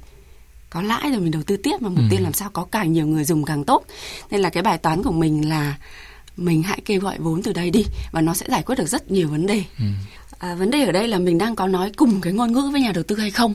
có 0.70 0.82
lãi 0.82 1.10
rồi 1.10 1.20
mình 1.20 1.30
đầu 1.30 1.42
tư 1.42 1.56
tiếp 1.56 1.76
mà 1.80 1.88
mục 1.88 1.98
ừ. 1.98 2.04
tiêu 2.10 2.20
làm 2.22 2.32
sao 2.32 2.50
có 2.50 2.64
càng 2.64 2.92
nhiều 2.92 3.06
người 3.06 3.24
dùng 3.24 3.44
càng 3.44 3.64
tốt. 3.64 3.84
Nên 4.30 4.40
là 4.40 4.50
cái 4.50 4.62
bài 4.62 4.78
toán 4.78 5.02
của 5.02 5.12
mình 5.12 5.48
là 5.48 5.76
mình 6.36 6.62
hãy 6.62 6.80
kêu 6.84 7.00
gọi 7.00 7.18
vốn 7.18 7.42
từ 7.42 7.52
đây 7.52 7.70
đi 7.70 7.84
và 8.12 8.20
nó 8.20 8.34
sẽ 8.34 8.46
giải 8.48 8.62
quyết 8.62 8.78
được 8.78 8.88
rất 8.88 9.10
nhiều 9.10 9.28
vấn 9.28 9.46
đề. 9.46 9.64
Ừ 9.78 9.84
à, 10.40 10.54
vấn 10.54 10.70
đề 10.70 10.84
ở 10.84 10.92
đây 10.92 11.08
là 11.08 11.18
mình 11.18 11.38
đang 11.38 11.56
có 11.56 11.66
nói 11.66 11.92
cùng 11.96 12.20
cái 12.20 12.32
ngôn 12.32 12.52
ngữ 12.52 12.70
với 12.72 12.80
nhà 12.80 12.92
đầu 12.94 13.04
tư 13.04 13.16
hay 13.16 13.30
không. 13.30 13.54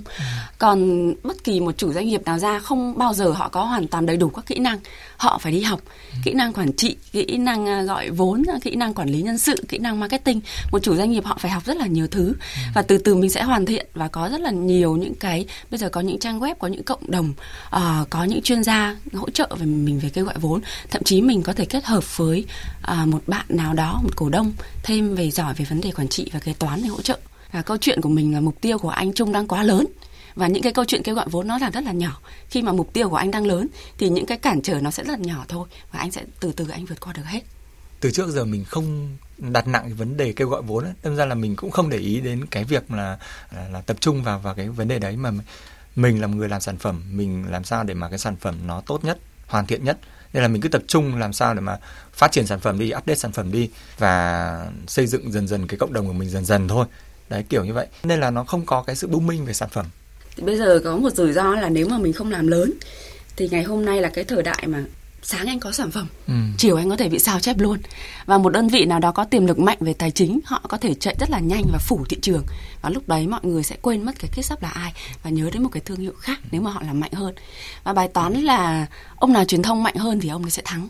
Còn 0.57 1.13
bất 1.23 1.43
kỳ 1.43 1.59
một 1.59 1.77
chủ 1.77 1.93
doanh 1.93 2.07
nghiệp 2.07 2.21
nào 2.25 2.39
ra 2.39 2.59
không 2.59 2.97
bao 2.97 3.13
giờ 3.13 3.29
họ 3.29 3.49
có 3.49 3.63
hoàn 3.63 3.87
toàn 3.87 4.05
đầy 4.05 4.17
đủ 4.17 4.29
các 4.29 4.45
kỹ 4.45 4.59
năng. 4.59 4.79
Họ 5.17 5.37
phải 5.37 5.51
đi 5.51 5.61
học. 5.61 5.81
Kỹ 6.23 6.33
năng 6.33 6.53
quản 6.53 6.73
trị 6.73 6.95
kỹ 7.11 7.37
năng 7.37 7.65
à, 7.65 7.81
gọi 7.81 8.09
vốn 8.09 8.43
kỹ 8.61 8.75
năng 8.75 8.93
quản 8.93 9.09
lý 9.09 9.21
nhân 9.21 9.37
sự 9.37 9.55
kỹ 9.67 9.77
năng 9.77 9.99
marketing. 9.99 10.41
Một 10.71 10.79
chủ 10.83 10.95
doanh 10.95 11.11
nghiệp 11.11 11.25
họ 11.25 11.37
phải 11.39 11.51
học 11.51 11.65
rất 11.65 11.77
là 11.77 11.87
nhiều 11.87 12.07
thứ. 12.07 12.33
Và 12.73 12.81
từ 12.81 12.97
từ 12.97 13.15
mình 13.15 13.29
sẽ 13.29 13.43
hoàn 13.43 13.65
thiện 13.65 13.87
và 13.93 14.07
có 14.07 14.29
rất 14.29 14.41
là 14.41 14.51
nhiều 14.51 14.95
những 14.95 15.15
cái 15.15 15.45
bây 15.71 15.77
giờ 15.77 15.89
có 15.89 16.01
những 16.01 16.19
trang 16.19 16.39
web 16.39 16.55
có 16.55 16.67
những 16.67 16.83
cộng 16.83 17.11
đồng 17.11 17.33
uh, 17.75 18.09
có 18.09 18.23
những 18.23 18.41
chuyên 18.41 18.63
gia 18.63 18.95
hỗ 19.13 19.29
trợ 19.29 19.49
về 19.59 19.65
mình 19.65 19.99
về 19.99 20.09
kêu 20.09 20.25
gọi 20.25 20.35
vốn. 20.41 20.61
Thậm 20.91 21.03
chí 21.03 21.21
mình 21.21 21.43
có 21.43 21.53
thể 21.53 21.65
kết 21.65 21.85
hợp 21.85 22.17
với 22.17 22.45
uh, 22.91 23.07
một 23.07 23.21
bạn 23.27 23.45
nào 23.49 23.73
đó 23.73 23.99
một 24.03 24.15
cổ 24.15 24.29
đông 24.29 24.51
thêm 24.83 25.15
về 25.15 25.31
giỏi 25.31 25.53
về 25.53 25.65
vấn 25.69 25.81
đề 25.81 25.91
quản 25.91 26.07
trị 26.07 26.29
và 26.33 26.39
kế 26.39 26.53
toán 26.53 26.74
để 26.83 26.89
hỗ 26.89 27.01
trợ. 27.01 27.19
Và 27.51 27.61
câu 27.61 27.77
chuyện 27.77 28.01
của 28.01 28.09
mình 28.09 28.33
là 28.33 28.39
mục 28.39 28.61
tiêu 28.61 28.77
của 28.77 28.89
anh 28.89 29.13
Trung 29.13 29.31
đang 29.31 29.47
quá 29.47 29.63
lớn. 29.63 29.85
Và 30.35 30.47
những 30.47 30.63
cái 30.63 30.73
câu 30.73 30.85
chuyện 30.85 31.03
kêu 31.03 31.15
gọi 31.15 31.25
vốn 31.29 31.47
nó 31.47 31.57
là 31.57 31.69
rất 31.69 31.83
là 31.83 31.91
nhỏ. 31.91 32.19
Khi 32.49 32.61
mà 32.61 32.71
mục 32.71 32.93
tiêu 32.93 33.09
của 33.09 33.15
anh 33.15 33.31
đang 33.31 33.45
lớn 33.45 33.67
thì 33.97 34.09
những 34.09 34.25
cái 34.25 34.37
cản 34.37 34.61
trở 34.61 34.79
nó 34.81 34.91
sẽ 34.91 35.03
rất 35.03 35.19
là 35.19 35.25
nhỏ 35.25 35.45
thôi. 35.47 35.67
Và 35.91 35.99
anh 35.99 36.11
sẽ 36.11 36.23
từ 36.39 36.51
từ 36.51 36.67
anh 36.69 36.85
vượt 36.85 36.99
qua 36.99 37.13
được 37.13 37.25
hết. 37.25 37.39
Từ 37.99 38.11
trước 38.11 38.29
giờ 38.29 38.45
mình 38.45 38.65
không 38.65 39.17
đặt 39.37 39.67
nặng 39.67 39.83
cái 39.83 39.93
vấn 39.93 40.17
đề 40.17 40.33
kêu 40.33 40.49
gọi 40.49 40.61
vốn 40.61 40.83
ấy. 40.83 40.93
đâm 41.03 41.15
ra 41.15 41.25
là 41.25 41.35
mình 41.35 41.55
cũng 41.55 41.71
không 41.71 41.89
để 41.89 41.97
ý 41.97 42.21
đến 42.21 42.45
cái 42.45 42.63
việc 42.63 42.91
là 42.91 43.17
là, 43.55 43.69
là 43.69 43.81
tập 43.81 43.97
trung 43.99 44.23
vào 44.23 44.39
vào 44.39 44.55
cái 44.55 44.69
vấn 44.69 44.87
đề 44.87 44.99
đấy. 44.99 45.17
Mà 45.17 45.31
mình 45.95 46.21
là 46.21 46.27
một 46.27 46.35
người 46.37 46.49
làm 46.49 46.61
sản 46.61 46.77
phẩm 46.77 47.03
mình 47.11 47.45
làm 47.49 47.63
sao 47.63 47.83
để 47.83 47.93
mà 47.93 48.09
cái 48.09 48.19
sản 48.19 48.35
phẩm 48.35 48.55
nó 48.67 48.81
tốt 48.81 49.03
nhất 49.03 49.19
hoàn 49.47 49.65
thiện 49.65 49.83
nhất 49.83 49.97
nên 50.35 50.41
là 50.41 50.47
mình 50.47 50.61
cứ 50.61 50.69
tập 50.69 50.81
trung 50.87 51.15
làm 51.15 51.33
sao 51.33 51.53
để 51.53 51.61
mà 51.61 51.77
phát 52.13 52.31
triển 52.31 52.47
sản 52.47 52.59
phẩm 52.59 52.79
đi, 52.79 52.91
update 52.97 53.15
sản 53.15 53.31
phẩm 53.31 53.51
đi 53.51 53.69
và 53.97 54.67
xây 54.87 55.07
dựng 55.07 55.31
dần 55.31 55.47
dần 55.47 55.67
cái 55.67 55.77
cộng 55.77 55.93
đồng 55.93 56.07
của 56.07 56.13
mình 56.13 56.29
dần 56.29 56.45
dần 56.45 56.67
thôi. 56.67 56.85
Đấy, 57.29 57.43
kiểu 57.49 57.65
như 57.65 57.73
vậy. 57.73 57.87
Nên 58.03 58.19
là 58.19 58.31
nó 58.31 58.43
không 58.43 58.65
có 58.65 58.83
cái 58.83 58.95
sự 58.95 59.07
booming 59.07 59.45
về 59.45 59.53
sản 59.53 59.69
phẩm. 59.69 59.85
Thì 60.35 60.43
bây 60.43 60.57
giờ 60.57 60.81
có 60.83 60.97
một 60.97 61.09
rủi 61.13 61.33
ro 61.33 61.55
là 61.55 61.69
nếu 61.69 61.87
mà 61.87 61.97
mình 61.97 62.13
không 62.13 62.31
làm 62.31 62.47
lớn 62.47 62.73
thì 63.35 63.49
ngày 63.49 63.63
hôm 63.63 63.85
nay 63.85 64.01
là 64.01 64.09
cái 64.09 64.23
thời 64.23 64.43
đại 64.43 64.67
mà 64.67 64.83
sáng 65.25 65.47
anh 65.47 65.59
có 65.59 65.71
sản 65.71 65.91
phẩm 65.91 66.07
ừ. 66.27 66.33
chiều 66.57 66.75
anh 66.75 66.89
có 66.89 66.95
thể 66.95 67.09
bị 67.09 67.19
sao 67.19 67.39
chép 67.39 67.59
luôn. 67.59 67.79
Và 68.25 68.37
một 68.37 68.49
đơn 68.49 68.67
vị 68.67 68.85
nào 68.85 68.99
đó 68.99 69.11
có 69.11 69.23
tiềm 69.23 69.45
lực 69.45 69.59
mạnh 69.59 69.77
về 69.79 69.93
tài 69.93 70.11
chính 70.11 70.39
họ 70.45 70.61
có 70.67 70.77
thể 70.77 70.93
chạy 70.93 71.15
rất 71.19 71.29
là 71.29 71.39
nhanh 71.39 71.63
và 71.71 71.79
phủ 71.79 72.05
thị 72.09 72.17
trường. 72.21 72.43
Và 72.81 72.89
lúc 72.89 73.07
đấy 73.07 73.27
mọi 73.27 73.39
người 73.43 73.63
sẽ 73.63 73.75
quên 73.81 74.03
mất 74.03 74.19
cái 74.19 74.31
kết 74.35 74.41
sắp 74.41 74.63
là 74.63 74.69
ai 74.69 74.93
và 75.23 75.29
nhớ 75.29 75.49
đến 75.53 75.63
một 75.63 75.69
cái 75.71 75.81
thương 75.85 75.99
hiệu 75.99 76.13
khác 76.19 76.39
nếu 76.51 76.61
mà 76.61 76.71
họ 76.71 76.81
làm 76.85 76.99
mạnh 76.99 77.11
hơn. 77.13 77.35
Và 77.83 77.93
bài 77.93 78.07
toán 78.07 78.33
là 78.33 78.87
ông 79.15 79.33
nào 79.33 79.45
truyền 79.45 79.61
thông 79.61 79.83
mạnh 79.83 79.95
hơn 79.95 80.19
thì 80.19 80.29
ông 80.29 80.41
ấy 80.41 80.51
sẽ 80.51 80.61
thắng. 80.65 80.87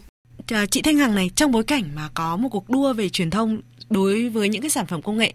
Chị 0.72 0.82
Thanh 0.82 0.98
Hằng 0.98 1.16
này 1.16 1.30
trong 1.36 1.52
bối 1.52 1.64
cảnh 1.64 1.84
mà 1.96 2.10
có 2.14 2.38
một 2.38 2.50
cuộc 2.50 2.70
đua 2.70 2.94
về 2.94 3.10
truyền 3.10 3.30
thông 3.30 3.62
đối 3.90 4.30
với 4.30 4.50
những 4.50 4.62
cái 4.62 4.70
sản 4.70 4.86
phẩm 4.86 5.02
công 5.02 5.18
nghệ 5.18 5.34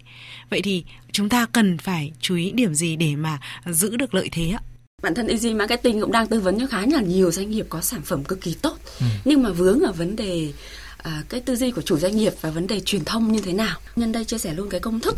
vậy 0.51 0.63
thì 0.63 0.85
chúng 1.13 1.29
ta 1.29 1.47
cần 1.53 1.79
phải 1.79 2.13
chú 2.21 2.37
ý 2.37 2.51
điểm 2.51 2.75
gì 2.75 2.97
để 2.97 3.17
mà 3.17 3.39
giữ 3.67 3.97
được 3.97 4.15
lợi 4.15 4.29
thế 4.33 4.51
ạ 4.51 4.61
bản 5.03 5.15
thân 5.15 5.27
Easy 5.27 5.55
Marketing 5.55 6.01
cũng 6.01 6.13
đang 6.13 6.27
tư 6.27 6.41
vấn 6.41 6.61
cho 6.61 6.67
khá 6.67 6.87
là 6.87 7.01
nhiều 7.01 7.31
doanh 7.33 7.51
nghiệp 7.51 7.67
có 7.69 7.81
sản 7.81 8.03
phẩm 8.03 8.25
cực 8.25 8.41
kỳ 8.41 8.55
tốt 8.55 8.77
ừ. 9.01 9.07
nhưng 9.25 9.43
mà 9.43 9.51
vướng 9.51 9.81
ở 9.81 9.93
vấn 9.93 10.17
đề 10.17 10.53
à, 10.97 11.23
cái 11.29 11.41
tư 11.41 11.57
duy 11.57 11.71
của 11.71 11.83
chủ 11.83 11.99
doanh 11.99 12.17
nghiệp 12.17 12.33
và 12.41 12.51
vấn 12.51 12.67
đề 12.67 12.81
truyền 12.81 13.05
thông 13.05 13.33
như 13.33 13.41
thế 13.41 13.53
nào 13.53 13.79
nhân 13.97 14.13
đây 14.13 14.25
chia 14.25 14.39
sẻ 14.39 14.55
luôn 14.55 14.69
cái 14.69 14.81
công 14.81 15.01
thức 15.01 15.15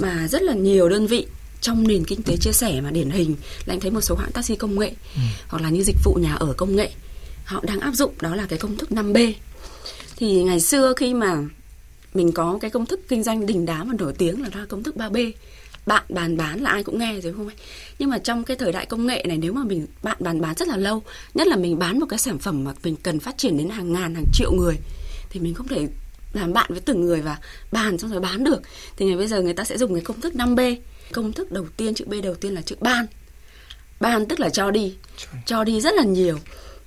mà 0.00 0.28
rất 0.28 0.42
là 0.42 0.54
nhiều 0.54 0.88
đơn 0.88 1.06
vị 1.06 1.26
trong 1.60 1.88
nền 1.88 2.04
kinh 2.04 2.22
tế 2.22 2.36
chia 2.36 2.52
sẻ 2.52 2.80
mà 2.80 2.90
điển 2.90 3.10
hình 3.10 3.36
là 3.66 3.74
anh 3.74 3.80
thấy 3.80 3.90
một 3.90 4.00
số 4.00 4.14
hãng 4.14 4.32
taxi 4.32 4.56
công 4.56 4.78
nghệ 4.78 4.92
ừ. 5.14 5.20
hoặc 5.48 5.62
là 5.62 5.70
như 5.70 5.82
dịch 5.82 5.96
vụ 6.04 6.14
nhà 6.14 6.34
ở 6.34 6.52
công 6.56 6.76
nghệ 6.76 6.90
họ 7.44 7.62
đang 7.66 7.80
áp 7.80 7.92
dụng 7.92 8.12
đó 8.20 8.34
là 8.34 8.46
cái 8.48 8.58
công 8.58 8.76
thức 8.76 8.90
5B 8.90 9.32
thì 10.16 10.42
ngày 10.42 10.60
xưa 10.60 10.92
khi 10.96 11.14
mà 11.14 11.38
mình 12.14 12.32
có 12.32 12.58
cái 12.60 12.70
công 12.70 12.86
thức 12.86 13.00
kinh 13.08 13.22
doanh 13.22 13.46
đình 13.46 13.66
đám 13.66 13.88
và 13.88 13.94
nổi 13.98 14.12
tiếng 14.18 14.42
là 14.42 14.48
ra 14.48 14.66
công 14.68 14.82
thức 14.82 14.96
3B 14.96 15.32
bạn 15.86 16.02
bàn 16.08 16.36
bán 16.36 16.62
là 16.62 16.70
ai 16.70 16.82
cũng 16.82 16.98
nghe 16.98 17.20
rồi 17.20 17.32
không 17.32 17.48
anh? 17.48 17.56
Nhưng 17.98 18.10
mà 18.10 18.18
trong 18.18 18.44
cái 18.44 18.56
thời 18.56 18.72
đại 18.72 18.86
công 18.86 19.06
nghệ 19.06 19.24
này 19.28 19.38
nếu 19.38 19.52
mà 19.52 19.64
mình 19.64 19.86
bạn 20.02 20.16
bàn 20.20 20.40
bán 20.40 20.54
rất 20.54 20.68
là 20.68 20.76
lâu 20.76 21.02
nhất 21.34 21.46
là 21.46 21.56
mình 21.56 21.78
bán 21.78 22.00
một 22.00 22.06
cái 22.08 22.18
sản 22.18 22.38
phẩm 22.38 22.64
mà 22.64 22.72
mình 22.84 22.96
cần 23.02 23.20
phát 23.20 23.38
triển 23.38 23.58
đến 23.58 23.70
hàng 23.70 23.92
ngàn 23.92 24.14
hàng 24.14 24.26
triệu 24.32 24.52
người 24.52 24.76
thì 25.30 25.40
mình 25.40 25.54
không 25.54 25.68
thể 25.68 25.88
làm 26.32 26.52
bạn 26.52 26.66
với 26.68 26.80
từng 26.80 27.00
người 27.00 27.20
và 27.20 27.38
bàn 27.72 27.98
xong 27.98 28.10
rồi 28.10 28.20
bán 28.20 28.44
được. 28.44 28.62
Thì 28.96 29.06
ngày 29.06 29.16
bây 29.16 29.26
giờ 29.26 29.42
người 29.42 29.54
ta 29.54 29.64
sẽ 29.64 29.78
dùng 29.78 29.94
cái 29.94 30.02
công 30.02 30.20
thức 30.20 30.32
5B 30.34 30.76
công 31.12 31.32
thức 31.32 31.52
đầu 31.52 31.66
tiên 31.76 31.94
chữ 31.94 32.04
B 32.04 32.14
đầu 32.22 32.34
tiên 32.34 32.54
là 32.54 32.62
chữ 32.62 32.76
ban. 32.80 33.06
Ban 34.00 34.26
tức 34.26 34.40
là 34.40 34.48
cho 34.48 34.70
đi 34.70 34.94
cho 35.46 35.64
đi 35.64 35.80
rất 35.80 35.94
là 35.94 36.02
nhiều. 36.02 36.38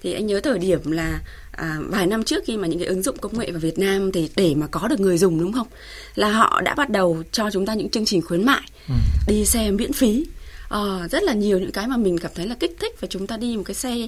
Thì 0.04 0.14
anh 0.14 0.28
nhớ 0.28 0.42
thời 0.42 0.60
điểm 0.60 0.92
là 0.92 1.22
à, 1.58 1.78
vài 1.88 2.08
năm 2.08 2.24
trước 2.24 2.44
khi 2.48 2.58
mà 2.58 2.68
những 2.68 2.80
cái 2.80 2.88
ứng 2.88 3.04
dụng 3.04 3.18
công 3.18 3.40
nghệ 3.40 3.52
vào 3.52 3.60
Việt 3.60 3.80
Nam 3.80 4.12
thì 4.12 4.30
để 4.36 4.56
mà 4.56 4.68
có 4.68 4.88
được 4.88 5.00
người 5.00 5.18
dùng 5.18 5.40
đúng 5.40 5.54
không? 5.54 5.68
Là 6.16 6.32
họ 6.32 6.62
đã 6.62 6.76
bắt 6.76 6.90
đầu 6.90 7.24
cho 7.32 7.50
chúng 7.54 7.66
ta 7.66 7.74
những 7.74 7.90
chương 7.90 8.06
trình 8.06 8.22
khuyến 8.22 8.46
mại 8.46 8.62
ừ. 8.88 8.94
đi 9.28 9.46
xe 9.46 9.72
miễn 9.72 9.94
phí. 9.94 10.26
À, 10.70 11.08
rất 11.12 11.24
là 11.24 11.34
nhiều 11.34 11.60
những 11.60 11.72
cái 11.72 11.88
mà 11.88 11.98
mình 11.98 12.18
cảm 12.18 12.32
thấy 12.36 12.48
là 12.48 12.56
kích 12.60 12.76
thích 12.80 12.96
và 13.02 13.08
chúng 13.12 13.28
ta 13.28 13.38
đi 13.38 13.58
một 13.58 13.64
cái 13.66 13.76
xe 13.76 14.08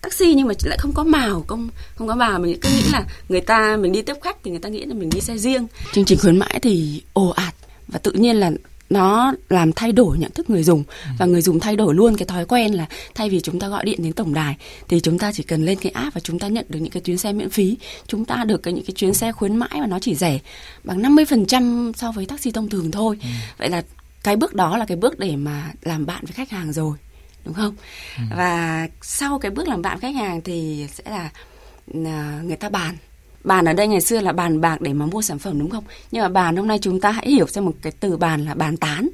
taxi 0.00 0.34
nhưng 0.34 0.46
mà 0.46 0.54
lại 0.64 0.78
không 0.80 0.92
có 0.92 1.04
màu 1.04 1.44
không 1.48 1.68
không 1.94 2.08
có 2.08 2.14
màu. 2.14 2.38
Mình 2.38 2.60
cứ 2.60 2.68
nghĩ 2.68 2.82
là 2.92 3.04
người 3.28 3.40
ta 3.40 3.76
mình 3.76 3.92
đi 3.92 4.02
tiếp 4.02 4.16
khách 4.22 4.36
thì 4.44 4.50
người 4.50 4.60
ta 4.60 4.68
nghĩ 4.68 4.84
là 4.84 4.94
mình 4.94 5.10
đi 5.10 5.20
xe 5.20 5.38
riêng. 5.38 5.66
Chương 5.92 6.04
trình 6.04 6.18
khuyến 6.18 6.38
mãi 6.38 6.58
thì 6.62 7.02
ồ 7.12 7.28
ạt 7.28 7.54
và 7.88 7.98
tự 7.98 8.12
nhiên 8.12 8.36
là 8.36 8.50
nó 8.90 9.32
làm 9.48 9.72
thay 9.72 9.92
đổi 9.92 10.18
nhận 10.18 10.30
thức 10.30 10.50
người 10.50 10.62
dùng. 10.62 10.84
Và 11.18 11.26
người 11.26 11.42
dùng 11.42 11.60
thay 11.60 11.76
đổi 11.76 11.94
luôn 11.94 12.16
cái 12.16 12.26
thói 12.26 12.44
quen 12.44 12.72
là 12.72 12.86
thay 13.14 13.30
vì 13.30 13.40
chúng 13.40 13.60
ta 13.60 13.68
gọi 13.68 13.84
điện 13.84 14.02
đến 14.02 14.12
tổng 14.12 14.34
đài 14.34 14.56
thì 14.88 15.00
chúng 15.00 15.18
ta 15.18 15.32
chỉ 15.32 15.42
cần 15.42 15.64
lên 15.64 15.78
cái 15.78 15.92
app 15.92 16.14
và 16.14 16.20
chúng 16.20 16.38
ta 16.38 16.48
nhận 16.48 16.66
được 16.68 16.78
những 16.78 16.92
cái 16.92 17.00
chuyến 17.00 17.18
xe 17.18 17.32
miễn 17.32 17.50
phí. 17.50 17.76
Chúng 18.06 18.24
ta 18.24 18.44
được 18.44 18.62
cái 18.62 18.74
những 18.74 18.84
cái 18.84 18.94
chuyến 18.94 19.14
xe 19.14 19.32
khuyến 19.32 19.56
mãi 19.56 19.80
mà 19.80 19.86
nó 19.86 19.98
chỉ 19.98 20.14
rẻ 20.14 20.38
bằng 20.84 21.02
50% 21.02 21.92
so 21.92 22.12
với 22.12 22.26
taxi 22.26 22.50
thông 22.50 22.68
thường 22.68 22.90
thôi. 22.90 23.18
Ừ. 23.22 23.28
vậy 23.58 23.68
là 23.68 23.82
cái 24.22 24.36
bước 24.36 24.54
đó 24.54 24.76
là 24.76 24.84
cái 24.84 24.96
bước 24.96 25.18
để 25.18 25.36
mà 25.36 25.72
làm 25.82 26.06
bạn 26.06 26.24
với 26.24 26.32
khách 26.32 26.50
hàng 26.50 26.72
rồi 26.72 26.96
đúng 27.44 27.54
không? 27.54 27.74
Ừ. 28.16 28.22
và 28.36 28.88
sau 29.02 29.38
cái 29.38 29.50
bước 29.50 29.68
làm 29.68 29.82
bạn 29.82 30.00
khách 30.00 30.14
hàng 30.14 30.40
thì 30.40 30.86
sẽ 30.92 31.04
là 31.10 31.30
à, 32.04 32.40
người 32.44 32.56
ta 32.56 32.68
bàn 32.68 32.96
bàn 33.44 33.64
ở 33.64 33.72
đây 33.72 33.88
ngày 33.88 34.00
xưa 34.00 34.20
là 34.20 34.32
bàn 34.32 34.60
bạc 34.60 34.80
để 34.80 34.92
mà 34.92 35.06
mua 35.06 35.22
sản 35.22 35.38
phẩm, 35.38 35.58
đúng 35.58 35.70
không? 35.70 35.84
Nhưng 36.10 36.22
mà 36.22 36.28
bàn 36.28 36.56
hôm 36.56 36.68
nay 36.68 36.78
chúng 36.82 37.00
ta 37.00 37.10
hãy 37.10 37.30
hiểu 37.30 37.46
xem 37.46 37.64
một 37.64 37.74
cái 37.82 37.92
từ 38.00 38.16
bàn 38.16 38.44
là 38.44 38.54
bàn 38.54 38.76
tán, 38.76 39.08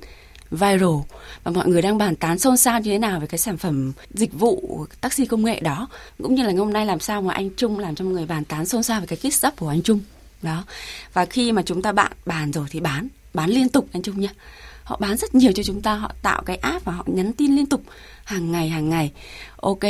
viral. 0.50 1.00
Và 1.44 1.50
mọi 1.50 1.68
người 1.68 1.82
đang 1.82 1.98
bàn 1.98 2.16
tán 2.16 2.38
xôn 2.38 2.56
xao 2.56 2.80
như 2.80 2.90
thế 2.90 2.98
nào 2.98 3.20
về 3.20 3.26
cái 3.26 3.38
sản 3.38 3.56
phẩm 3.56 3.92
dịch 4.10 4.32
vụ 4.32 4.86
taxi 5.00 5.26
công 5.26 5.44
nghệ 5.44 5.60
đó. 5.60 5.88
Cũng 6.22 6.34
như 6.34 6.42
là 6.42 6.52
hôm 6.58 6.72
nay 6.72 6.86
làm 6.86 7.00
sao 7.00 7.22
mà 7.22 7.34
anh 7.34 7.50
Trung 7.50 7.78
làm 7.78 7.94
cho 7.94 8.04
mọi 8.04 8.14
người 8.14 8.26
bàn 8.26 8.44
tán 8.44 8.66
xôn 8.66 8.82
xao 8.82 9.00
về 9.00 9.06
cái 9.06 9.18
kit 9.18 9.46
up 9.46 9.56
của 9.56 9.68
anh 9.68 9.82
Trung. 9.82 10.00
Đó. 10.42 10.64
Và 11.12 11.24
khi 11.24 11.52
mà 11.52 11.62
chúng 11.62 11.82
ta 11.82 11.92
bạn 11.92 12.12
bàn 12.26 12.52
rồi 12.52 12.66
thì 12.70 12.80
bán 12.80 13.08
bán 13.34 13.50
liên 13.50 13.68
tục 13.68 13.88
anh 13.92 14.02
Trung 14.02 14.20
nhé 14.20 14.28
họ 14.84 14.96
bán 15.00 15.16
rất 15.16 15.34
nhiều 15.34 15.52
cho 15.52 15.62
chúng 15.62 15.82
ta 15.82 15.94
họ 15.94 16.12
tạo 16.22 16.42
cái 16.46 16.56
app 16.56 16.84
và 16.84 16.92
họ 16.92 17.04
nhắn 17.06 17.32
tin 17.32 17.56
liên 17.56 17.66
tục 17.66 17.82
hàng 18.24 18.52
ngày 18.52 18.68
hàng 18.68 18.90
ngày. 18.90 19.12
Ok 19.56 19.80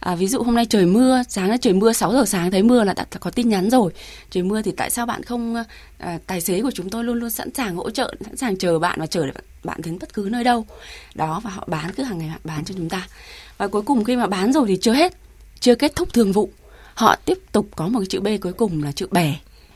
à, 0.00 0.14
ví 0.14 0.26
dụ 0.26 0.42
hôm 0.42 0.54
nay 0.54 0.66
trời 0.66 0.86
mưa 0.86 1.22
sáng 1.28 1.50
là 1.50 1.56
trời 1.56 1.72
mưa 1.72 1.92
6 1.92 2.12
giờ 2.12 2.24
sáng 2.24 2.50
thấy 2.50 2.62
mưa 2.62 2.84
là 2.84 2.92
đã 2.92 3.04
có 3.20 3.30
tin 3.30 3.48
nhắn 3.48 3.70
rồi. 3.70 3.92
Trời 4.30 4.42
mưa 4.42 4.62
thì 4.62 4.70
tại 4.70 4.90
sao 4.90 5.06
bạn 5.06 5.22
không 5.22 5.54
à, 5.98 6.18
tài 6.26 6.40
xế 6.40 6.62
của 6.62 6.70
chúng 6.70 6.90
tôi 6.90 7.04
luôn 7.04 7.18
luôn 7.18 7.30
sẵn 7.30 7.54
sàng 7.54 7.76
hỗ 7.76 7.90
trợ 7.90 8.14
sẵn 8.24 8.36
sàng 8.36 8.56
chờ 8.56 8.78
bạn 8.78 9.00
và 9.00 9.06
chờ 9.06 9.26
bạn 9.64 9.80
đến 9.84 9.98
bất 9.98 10.14
cứ 10.14 10.28
nơi 10.30 10.44
đâu? 10.44 10.66
Đó 11.14 11.40
và 11.44 11.50
họ 11.50 11.64
bán 11.66 11.92
cứ 11.96 12.02
hàng 12.02 12.18
ngày 12.18 12.28
họ 12.28 12.38
bán 12.44 12.64
cho 12.64 12.74
chúng 12.76 12.88
ta. 12.88 13.08
Và 13.58 13.68
cuối 13.68 13.82
cùng 13.82 14.04
khi 14.04 14.16
mà 14.16 14.26
bán 14.26 14.52
rồi 14.52 14.64
thì 14.68 14.78
chưa 14.80 14.92
hết 14.92 15.16
chưa 15.60 15.74
kết 15.74 15.96
thúc 15.96 16.12
thường 16.12 16.32
vụ. 16.32 16.50
Họ 16.94 17.16
tiếp 17.24 17.38
tục 17.52 17.68
có 17.76 17.88
một 17.88 18.00
cái 18.00 18.06
chữ 18.06 18.20
B 18.20 18.28
cuối 18.40 18.52
cùng 18.52 18.82
là 18.82 18.92
chữ 18.92 19.06
bè 19.10 19.34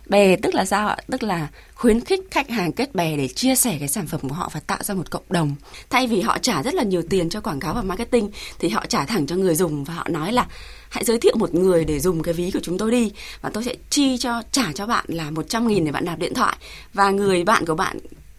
bè, 0.09 0.37
tức 0.37 0.55
là 0.55 0.65
sao 0.65 0.89
ạ? 0.89 0.97
Tức 1.11 1.23
là 1.23 1.49
khuyến 1.75 2.01
khích 2.01 2.21
khách 2.31 2.51
hàng 2.51 2.73
kết 2.73 2.95
bè 2.95 3.17
để 3.17 3.29
chia 3.29 3.55
sẻ 3.55 3.77
cái 3.79 3.89
sản 3.89 4.07
phẩm 4.07 4.21
của 4.21 4.35
họ 4.35 4.51
và 4.53 4.61
tạo 4.61 4.79
ra 4.83 4.95
một 4.95 5.11
cộng 5.11 5.23
đồng. 5.29 5.55
Thay 5.91 6.07
vì 6.07 6.21
họ 6.21 6.39
trả 6.39 6.63
rất 6.63 6.75
là 6.75 6.83
nhiều 6.83 7.03
tiền 7.11 7.29
cho 7.29 7.41
quảng 7.41 7.61
cáo 7.61 7.75
và 7.75 7.83
marketing, 7.83 8.31
thì 8.59 8.69
họ 8.69 8.87
trả 8.87 9.05
thẳng 9.07 9.27
cho 9.27 9.37
người 9.37 9.55
dùng 9.55 9.85
và 9.85 9.95
họ 9.95 10.07
nói 10.09 10.33
là, 10.33 10.47
hãy 10.89 11.05
giới 11.05 11.19
thiệu 11.19 11.37
một 11.39 11.55
người 11.55 11.85
để 11.85 12.01
dùng 12.01 12.23
cái 12.23 12.35
ví 12.35 12.51
của 12.51 12.61
chúng 12.63 12.79
tôi 12.79 12.91
đi, 12.91 13.13
và 13.41 13.51
tôi 13.51 13.65
sẽ 13.65 13.75
chi 13.91 14.17
cho, 14.19 14.43
trả 14.53 14.73
cho 14.73 14.87
bạn 14.87 15.05
là 15.09 15.31
100 15.31 15.69
nghìn 15.69 15.85
để 15.85 15.93
bạn 15.93 16.05
nạp 16.05 16.19
điện 16.19 16.35
thoại, 16.35 16.57
và 16.95 17.11
người 17.11 17.45
bạn 17.45 17.67
của 17.67 17.75
bạn 17.75 17.99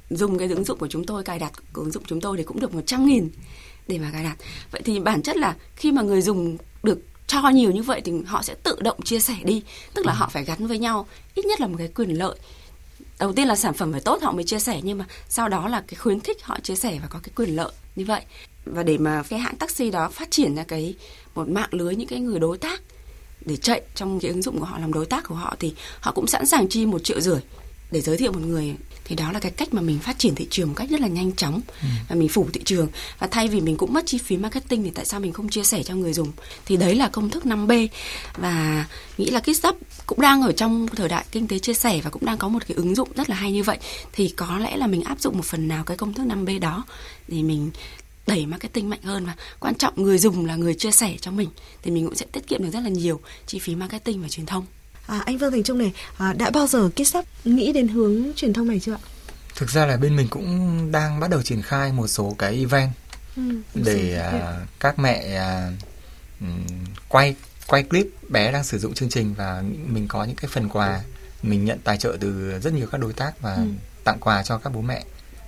dùng 0.10 0.38
cái 0.38 0.48
ứng 0.48 0.64
dụng 0.64 0.80
của 0.80 0.88
chúng 0.88 1.06
tôi, 1.06 1.24
cài 1.24 1.40
đặt 1.40 1.52
ứng 1.74 1.92
dụng 1.92 2.04
chúng 2.08 2.22
tôi 2.22 2.38
thì 2.38 2.44
cũng 2.44 2.60
được 2.60 2.74
100 2.74 3.06
nghìn 3.06 3.30
để 3.88 3.98
mà 3.98 4.10
cài 4.14 4.24
đặt. 4.24 4.36
Vậy 4.72 4.82
thì 4.86 5.00
bản 5.00 5.22
chất 5.22 5.38
là 5.38 5.56
khi 5.76 5.92
mà 5.92 6.02
người 6.02 6.22
dùng 6.22 6.58
được 6.84 7.00
cho 7.30 7.50
nhiều 7.50 7.72
như 7.72 7.84
vậy 7.84 8.02
thì 8.06 8.12
họ 8.26 8.44
sẽ 8.44 8.56
tự 8.64 8.76
động 8.82 9.02
chia 9.02 9.20
sẻ 9.20 9.36
đi. 9.44 9.64
Tức 9.94 10.06
là 10.06 10.14
ừ. 10.14 10.16
họ 10.16 10.30
phải 10.34 10.44
gắn 10.44 10.68
với 10.68 10.80
nhau 10.80 11.08
ít 11.36 11.46
nhất 11.46 11.62
là 11.62 11.68
một 11.68 11.76
cái 11.78 11.88
quyền 11.88 12.18
lợi. 12.18 12.36
Đầu 13.20 13.34
tiên 13.34 13.48
là 13.48 13.56
sản 13.56 13.74
phẩm 13.74 13.92
phải 13.92 14.02
tốt 14.02 14.22
họ 14.22 14.32
mới 14.32 14.44
chia 14.44 14.60
sẻ 14.60 14.80
nhưng 14.84 14.98
mà 14.98 15.06
sau 15.30 15.50
đó 15.50 15.68
là 15.68 15.84
cái 15.88 15.96
khuyến 15.96 16.20
khích 16.20 16.44
họ 16.44 16.60
chia 16.64 16.76
sẻ 16.76 17.00
và 17.02 17.08
có 17.08 17.20
cái 17.24 17.32
quyền 17.36 17.56
lợi 17.56 17.72
như 17.96 18.06
vậy. 18.06 18.22
Và 18.66 18.84
để 18.84 18.98
mà 18.98 19.24
cái 19.30 19.40
hãng 19.40 19.56
taxi 19.56 19.92
đó 19.92 20.10
phát 20.10 20.32
triển 20.32 20.56
ra 20.56 20.64
cái 20.64 20.96
một 21.36 21.50
mạng 21.50 21.70
lưới 21.72 21.96
những 21.96 22.08
cái 22.08 22.20
người 22.20 22.40
đối 22.40 22.58
tác 22.58 22.82
để 23.46 23.58
chạy 23.58 23.82
trong 23.96 24.20
cái 24.20 24.32
ứng 24.32 24.42
dụng 24.42 24.60
của 24.60 24.66
họ 24.66 24.80
làm 24.80 24.94
đối 24.94 25.06
tác 25.06 25.24
của 25.28 25.36
họ 25.36 25.56
thì 25.60 25.74
họ 26.00 26.12
cũng 26.12 26.28
sẵn 26.28 26.46
sàng 26.46 26.70
chi 26.70 26.86
một 26.86 27.04
triệu 27.04 27.22
rưỡi 27.22 27.40
để 27.92 28.02
giới 28.02 28.18
thiệu 28.18 28.32
một 28.32 28.42
người 28.46 28.76
thì 29.10 29.16
đó 29.16 29.32
là 29.32 29.40
cái 29.40 29.52
cách 29.52 29.74
mà 29.74 29.82
mình 29.82 30.00
phát 30.00 30.20
triển 30.20 30.36
thị 30.36 30.48
trường 30.50 30.68
một 30.68 30.74
cách 30.78 30.90
rất 30.90 31.02
là 31.02 31.08
nhanh 31.08 31.32
chóng 31.32 31.62
ừ. 31.82 31.88
và 32.10 32.16
mình 32.16 32.30
phủ 32.30 32.48
thị 32.54 32.62
trường. 32.66 32.88
Và 33.20 33.28
thay 33.28 33.48
vì 33.48 33.62
mình 33.62 33.78
cũng 33.78 33.94
mất 33.94 34.06
chi 34.06 34.18
phí 34.18 34.38
marketing 34.38 34.84
thì 34.84 34.90
tại 34.90 35.06
sao 35.06 35.20
mình 35.20 35.34
không 35.34 35.50
chia 35.50 35.64
sẻ 35.64 35.84
cho 35.84 35.96
người 35.96 36.14
dùng? 36.14 36.32
Thì 36.66 36.78
đấy 36.78 36.96
là 36.96 37.08
công 37.08 37.30
thức 37.30 37.44
5B 37.44 37.88
và 38.38 38.86
nghĩ 39.18 39.26
là 39.26 39.40
KissUp 39.40 39.78
cũng 40.06 40.22
đang 40.22 40.42
ở 40.42 40.52
trong 40.52 40.88
thời 40.96 41.10
đại 41.10 41.26
kinh 41.32 41.48
tế 41.48 41.60
chia 41.60 41.74
sẻ 41.74 42.02
và 42.04 42.10
cũng 42.10 42.26
đang 42.26 42.38
có 42.38 42.48
một 42.48 42.64
cái 42.68 42.76
ứng 42.76 42.96
dụng 42.96 43.10
rất 43.16 43.30
là 43.30 43.36
hay 43.36 43.52
như 43.52 43.64
vậy. 43.64 43.78
Thì 44.14 44.28
có 44.28 44.58
lẽ 44.58 44.78
là 44.78 44.88
mình 44.88 45.04
áp 45.04 45.20
dụng 45.20 45.38
một 45.38 45.46
phần 45.46 45.68
nào 45.68 45.84
cái 45.84 45.98
công 45.98 46.14
thức 46.14 46.24
5B 46.24 46.60
đó 46.60 46.84
để 47.28 47.44
mình 47.44 47.72
đẩy 48.28 48.46
marketing 48.46 48.90
mạnh 48.90 49.04
hơn. 49.04 49.26
Và 49.26 49.36
quan 49.60 49.76
trọng 49.76 49.94
người 49.96 50.18
dùng 50.18 50.46
là 50.46 50.56
người 50.56 50.74
chia 50.74 50.92
sẻ 50.92 51.16
cho 51.22 51.32
mình. 51.32 51.50
Thì 51.82 51.92
mình 51.92 52.06
cũng 52.06 52.16
sẽ 52.16 52.26
tiết 52.32 52.48
kiệm 52.48 52.64
được 52.64 52.70
rất 52.74 52.80
là 52.80 52.90
nhiều 52.90 53.20
chi 53.48 53.60
phí 53.60 53.76
marketing 53.76 54.22
và 54.22 54.30
truyền 54.30 54.46
thông 54.46 54.66
À, 55.10 55.22
anh 55.26 55.38
Vương 55.38 55.52
Thành 55.52 55.64
Trung 55.64 55.78
này, 55.78 55.94
à, 56.18 56.34
đã 56.34 56.50
bao 56.50 56.68
giờ 56.68 56.90
Kitsap 56.96 57.26
nghĩ 57.46 57.74
đến 57.74 57.88
hướng 57.88 58.32
truyền 58.36 58.54
thông 58.54 58.68
này 58.68 58.80
chưa 58.80 58.94
ạ? 58.94 59.00
Thực 59.56 59.70
ra 59.70 59.86
là 59.86 59.98
bên 59.98 60.16
mình 60.16 60.28
cũng 60.30 60.92
đang 60.92 61.20
bắt 61.20 61.30
đầu 61.30 61.42
triển 61.42 61.62
khai 61.62 61.92
một 61.92 62.08
số 62.08 62.36
cái 62.38 62.58
event 62.58 62.90
ừ, 63.36 63.42
để 63.74 64.18
à, 64.18 64.60
các 64.80 65.00
mẹ 65.00 65.36
à, 65.36 65.72
quay 67.10 67.36
quay 67.68 67.84
clip 67.84 68.08
bé 68.30 68.52
đang 68.52 68.64
sử 68.64 68.80
dụng 68.80 68.94
chương 68.94 69.10
trình 69.10 69.34
và 69.34 69.64
mình 69.88 70.08
có 70.08 70.24
những 70.24 70.36
cái 70.36 70.50
phần 70.54 70.70
quà 70.70 71.02
mình 71.44 71.66
nhận 71.66 71.80
tài 71.84 71.98
trợ 71.98 72.18
từ 72.20 72.60
rất 72.60 72.74
nhiều 72.74 72.88
các 72.92 72.98
đối 72.98 73.14
tác 73.14 73.42
và 73.42 73.56
ừ. 73.56 73.64
tặng 74.04 74.18
quà 74.20 74.44
cho 74.44 74.58
các 74.58 74.74
bố 74.74 74.82
mẹ 74.82 75.04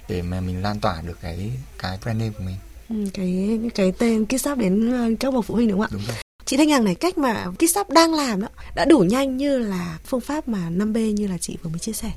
để 0.10 0.22
mà 0.22 0.42
mình 0.42 0.62
lan 0.62 0.80
tỏa 0.80 1.02
được 1.02 1.18
cái 1.22 1.52
cái 1.78 1.98
brand 2.04 2.20
name 2.20 2.34
của 2.38 2.44
mình. 2.44 2.58
Ừ, 2.90 3.10
cái 3.14 3.60
cái 3.76 3.94
tên 3.98 4.26
Kitsap 4.26 4.58
đến 4.58 4.92
ờ, 4.92 5.10
các 5.20 5.34
bậc 5.34 5.46
phụ 5.46 5.56
huynh 5.56 5.68
đúng 5.68 5.80
không 5.80 5.88
ạ? 5.88 5.94
Đúng 5.94 6.06
rồi 6.08 6.16
chị 6.52 6.58
Thanh 6.58 6.70
Hằng 6.70 6.84
này 6.84 6.96
cách 6.96 7.18
mà 7.18 7.46
KitShop 7.60 7.90
đang 7.90 8.14
làm 8.14 8.42
đó 8.42 8.48
đã 8.76 8.86
đủ 8.86 9.00
nhanh 9.00 9.38
như 9.38 9.58
là 9.58 10.00
phương 10.06 10.22
pháp 10.22 10.48
mà 10.48 10.70
5B 10.70 11.12
như 11.12 11.28
là 11.28 11.38
chị 11.38 11.58
vừa 11.64 11.70
mới 11.70 11.80
chia 11.80 11.92
sẻ. 11.92 12.12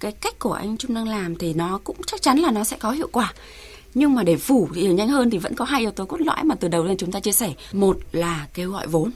Cái 0.00 0.12
cách 0.12 0.38
của 0.38 0.52
anh 0.52 0.76
Trung 0.76 0.94
đang 0.94 1.08
làm 1.08 1.36
thì 1.36 1.54
nó 1.54 1.80
cũng 1.84 1.96
chắc 2.06 2.22
chắn 2.22 2.38
là 2.38 2.50
nó 2.50 2.64
sẽ 2.64 2.76
có 2.80 2.90
hiệu 2.90 3.08
quả. 3.12 3.32
Nhưng 3.94 4.14
mà 4.14 4.22
để 4.22 4.36
phủ 4.36 4.68
thì 4.74 4.86
nhanh 4.86 5.08
hơn 5.08 5.30
thì 5.30 5.38
vẫn 5.38 5.54
có 5.54 5.64
hai 5.64 5.80
yếu 5.80 5.90
tố 5.90 6.04
cốt 6.04 6.20
lõi 6.20 6.44
mà 6.44 6.54
từ 6.54 6.68
đầu 6.68 6.86
đến 6.86 6.96
chúng 6.96 7.12
ta 7.12 7.20
chia 7.20 7.32
sẻ. 7.32 7.52
Một 7.72 7.98
là 8.12 8.46
kêu 8.54 8.70
gọi 8.70 8.86
vốn 8.86 9.10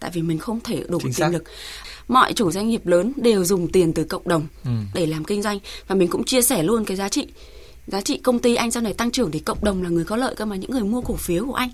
tại 0.00 0.10
vì 0.14 0.22
mình 0.22 0.38
không 0.38 0.60
thể 0.60 0.84
đủ 0.88 0.98
tiềm 1.16 1.32
lực. 1.32 1.44
Mọi 2.08 2.32
chủ 2.32 2.50
doanh 2.50 2.68
nghiệp 2.68 2.86
lớn 2.86 3.12
đều 3.16 3.44
dùng 3.44 3.68
tiền 3.72 3.92
từ 3.92 4.04
cộng 4.04 4.28
đồng 4.28 4.46
ừ. 4.64 4.70
để 4.94 5.06
làm 5.06 5.24
kinh 5.24 5.42
doanh 5.42 5.58
và 5.88 5.94
mình 5.94 6.08
cũng 6.08 6.24
chia 6.24 6.42
sẻ 6.42 6.62
luôn 6.62 6.84
cái 6.84 6.96
giá 6.96 7.08
trị 7.08 7.26
giá 7.86 8.00
trị 8.00 8.18
công 8.18 8.38
ty 8.38 8.54
anh 8.54 8.70
sau 8.70 8.82
này 8.82 8.92
tăng 8.92 9.10
trưởng 9.10 9.30
thì 9.30 9.38
cộng 9.38 9.64
đồng 9.64 9.82
là 9.82 9.88
người 9.88 10.04
có 10.04 10.16
lợi 10.16 10.34
cơ 10.34 10.44
mà 10.44 10.56
những 10.56 10.70
người 10.70 10.84
mua 10.84 11.00
cổ 11.00 11.16
phiếu 11.16 11.46
của 11.46 11.54
anh 11.54 11.70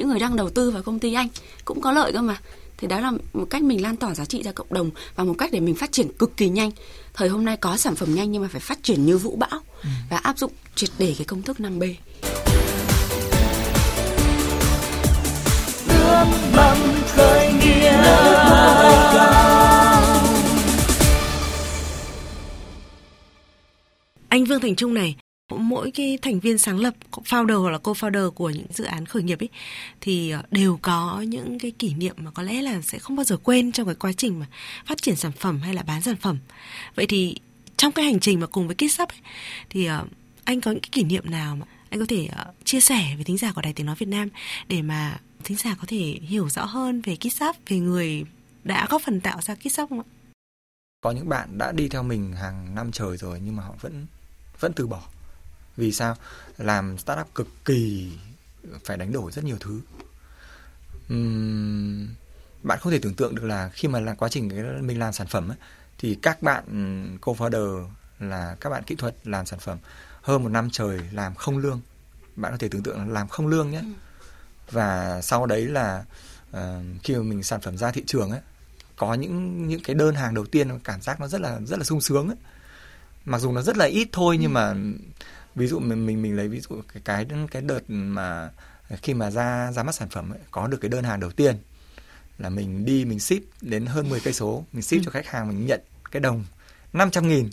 những 0.00 0.08
người 0.08 0.18
đang 0.18 0.36
đầu 0.36 0.50
tư 0.50 0.70
vào 0.70 0.82
công 0.82 0.98
ty 0.98 1.14
anh 1.14 1.28
cũng 1.64 1.80
có 1.80 1.92
lợi 1.92 2.12
cơ 2.12 2.22
mà. 2.22 2.36
Thì 2.76 2.88
đó 2.88 3.00
là 3.00 3.12
một 3.32 3.46
cách 3.50 3.62
mình 3.62 3.82
lan 3.82 3.96
tỏa 3.96 4.14
giá 4.14 4.24
trị 4.24 4.42
ra 4.42 4.52
cộng 4.52 4.72
đồng 4.72 4.90
và 5.14 5.24
một 5.24 5.34
cách 5.38 5.50
để 5.52 5.60
mình 5.60 5.74
phát 5.74 5.92
triển 5.92 6.12
cực 6.12 6.36
kỳ 6.36 6.48
nhanh. 6.48 6.70
Thời 7.14 7.28
hôm 7.28 7.44
nay 7.44 7.56
có 7.56 7.76
sản 7.76 7.94
phẩm 7.94 8.14
nhanh 8.14 8.32
nhưng 8.32 8.42
mà 8.42 8.48
phải 8.48 8.60
phát 8.60 8.82
triển 8.82 9.06
như 9.06 9.18
vũ 9.18 9.36
bão 9.36 9.60
ừ. 9.82 9.88
và 10.10 10.16
áp 10.16 10.38
dụng 10.38 10.52
triệt 10.74 10.90
để 10.98 11.14
cái 11.18 11.24
công 11.24 11.42
thức 11.42 11.56
5B 11.60 11.94
ước 15.88 16.24
mong 16.56 16.94
khởi 17.16 17.52
nghĩa 17.52 17.90
anh 24.28 24.44
Vương 24.44 24.60
Thành 24.60 24.76
Trung 24.76 24.94
này 24.94 25.16
mỗi 25.58 25.90
cái 25.90 26.18
thành 26.22 26.40
viên 26.40 26.58
sáng 26.58 26.78
lập 26.78 26.94
founder 27.10 27.62
hoặc 27.62 27.70
là 27.70 27.78
co-founder 27.78 28.30
của 28.30 28.50
những 28.50 28.66
dự 28.70 28.84
án 28.84 29.06
khởi 29.06 29.22
nghiệp 29.22 29.42
ấy 29.42 29.48
thì 30.00 30.30
ờ, 30.30 30.42
đều 30.50 30.78
có 30.82 31.24
những 31.28 31.58
cái 31.58 31.70
kỷ 31.70 31.94
niệm 31.94 32.14
mà 32.18 32.30
có 32.30 32.42
lẽ 32.42 32.62
là 32.62 32.80
sẽ 32.82 32.98
không 32.98 33.16
bao 33.16 33.24
giờ 33.24 33.36
quên 33.36 33.72
trong 33.72 33.86
cái 33.86 33.94
quá 33.94 34.12
trình 34.12 34.38
mà 34.38 34.46
phát 34.86 35.02
triển 35.02 35.16
sản 35.16 35.32
phẩm 35.32 35.60
hay 35.60 35.74
là 35.74 35.82
bán 35.82 36.02
sản 36.02 36.16
phẩm 36.16 36.38
vậy 36.94 37.06
thì 37.06 37.36
trong 37.76 37.92
cái 37.92 38.04
hành 38.04 38.20
trình 38.20 38.40
mà 38.40 38.46
cùng 38.46 38.66
với 38.66 38.76
KitSup 38.76 39.08
ấy, 39.08 39.20
thì 39.70 39.86
ờ, 39.86 40.06
anh 40.44 40.60
có 40.60 40.70
những 40.70 40.80
cái 40.80 40.90
kỷ 40.92 41.02
niệm 41.02 41.30
nào 41.30 41.56
mà 41.56 41.66
anh 41.90 42.00
có 42.00 42.06
thể 42.08 42.28
ờ, 42.36 42.52
chia 42.64 42.80
sẻ 42.80 43.12
với 43.14 43.24
thính 43.24 43.38
giả 43.38 43.52
của 43.52 43.62
đài 43.62 43.72
tiếng 43.72 43.86
nói 43.86 43.96
Việt 43.98 44.08
Nam 44.08 44.28
để 44.68 44.82
mà 44.82 45.20
thính 45.44 45.56
giả 45.56 45.76
có 45.80 45.84
thể 45.88 46.18
hiểu 46.22 46.48
rõ 46.48 46.64
hơn 46.64 47.00
về 47.00 47.16
KitSup 47.16 47.56
về 47.68 47.78
người 47.78 48.24
đã 48.64 48.86
góp 48.90 49.02
phần 49.02 49.20
tạo 49.20 49.40
ra 49.42 49.54
KitSup 49.54 49.88
không 49.88 50.00
ạ? 50.00 50.08
Có 51.00 51.10
những 51.10 51.28
bạn 51.28 51.58
đã 51.58 51.72
đi 51.72 51.88
theo 51.88 52.02
mình 52.02 52.32
hàng 52.32 52.74
năm 52.74 52.92
trời 52.92 53.16
rồi 53.16 53.40
nhưng 53.44 53.56
mà 53.56 53.62
họ 53.62 53.74
vẫn 53.80 54.06
vẫn 54.60 54.72
từ 54.72 54.86
bỏ 54.86 55.02
vì 55.76 55.92
sao? 55.92 56.16
Làm 56.58 56.98
startup 56.98 57.34
cực 57.34 57.48
kỳ 57.64 58.12
phải 58.84 58.96
đánh 58.96 59.12
đổi 59.12 59.32
rất 59.32 59.44
nhiều 59.44 59.56
thứ. 59.60 59.80
Uhm, 61.14 62.08
bạn 62.62 62.78
không 62.78 62.92
thể 62.92 62.98
tưởng 63.02 63.14
tượng 63.14 63.34
được 63.34 63.44
là 63.44 63.68
khi 63.68 63.88
mà 63.88 64.00
là 64.00 64.14
quá 64.14 64.28
trình 64.28 64.48
mình 64.86 64.98
làm 64.98 65.12
sản 65.12 65.26
phẩm 65.26 65.48
ấy, 65.48 65.58
thì 65.98 66.18
các 66.22 66.42
bạn 66.42 66.64
co-founder 67.20 67.86
là 68.18 68.56
các 68.60 68.70
bạn 68.70 68.82
kỹ 68.84 68.94
thuật 68.94 69.14
làm 69.24 69.46
sản 69.46 69.58
phẩm 69.58 69.78
hơn 70.22 70.42
một 70.42 70.48
năm 70.48 70.70
trời 70.70 71.00
làm 71.12 71.34
không 71.34 71.58
lương. 71.58 71.80
Bạn 72.36 72.52
có 72.52 72.58
thể 72.58 72.68
tưởng 72.68 72.82
tượng 72.82 72.98
là 72.98 73.04
làm 73.04 73.28
không 73.28 73.46
lương 73.46 73.70
nhé. 73.70 73.80
Ừ. 73.80 73.92
và 74.70 75.20
sau 75.22 75.46
đấy 75.46 75.66
là 75.66 76.04
uh, 76.50 76.58
khi 77.02 77.14
mà 77.16 77.22
mình 77.22 77.42
sản 77.42 77.60
phẩm 77.60 77.76
ra 77.76 77.90
thị 77.90 78.04
trường 78.06 78.30
ấy 78.30 78.40
có 78.96 79.14
những 79.14 79.68
những 79.68 79.82
cái 79.82 79.94
đơn 79.94 80.14
hàng 80.14 80.34
đầu 80.34 80.46
tiên 80.46 80.78
cảm 80.84 81.00
giác 81.02 81.20
nó 81.20 81.28
rất 81.28 81.40
là 81.40 81.58
rất 81.66 81.78
là 81.78 81.84
sung 81.84 82.00
sướng 82.00 82.28
ấy. 82.28 82.36
Mặc 83.24 83.38
dù 83.38 83.52
nó 83.52 83.62
rất 83.62 83.76
là 83.76 83.84
ít 83.84 84.08
thôi 84.12 84.36
nhưng 84.40 84.54
ừ. 84.54 84.54
mà 84.54 84.74
ví 85.54 85.66
dụ 85.66 85.78
mình 85.78 86.06
mình 86.06 86.22
mình 86.22 86.36
lấy 86.36 86.48
ví 86.48 86.60
dụ 86.60 86.82
cái 86.92 87.02
cái 87.04 87.26
cái 87.50 87.62
đợt 87.62 87.80
mà 87.88 88.50
khi 89.02 89.14
mà 89.14 89.30
ra 89.30 89.72
ra 89.72 89.82
mắt 89.82 89.94
sản 89.94 90.08
phẩm 90.08 90.32
ấy, 90.32 90.38
có 90.50 90.66
được 90.66 90.78
cái 90.80 90.88
đơn 90.88 91.04
hàng 91.04 91.20
đầu 91.20 91.30
tiên 91.30 91.56
là 92.38 92.48
mình 92.48 92.84
đi 92.84 93.04
mình 93.04 93.20
ship 93.20 93.42
đến 93.60 93.86
hơn 93.86 94.08
10 94.08 94.20
cây 94.20 94.32
số. 94.32 94.64
Mình 94.72 94.82
ship 94.82 94.96
ừ. 94.96 95.02
cho 95.04 95.10
khách 95.10 95.26
hàng 95.26 95.48
mình 95.48 95.66
nhận 95.66 95.80
cái 96.10 96.20
đồng 96.20 96.44
500 96.92 97.28
nghìn. 97.28 97.50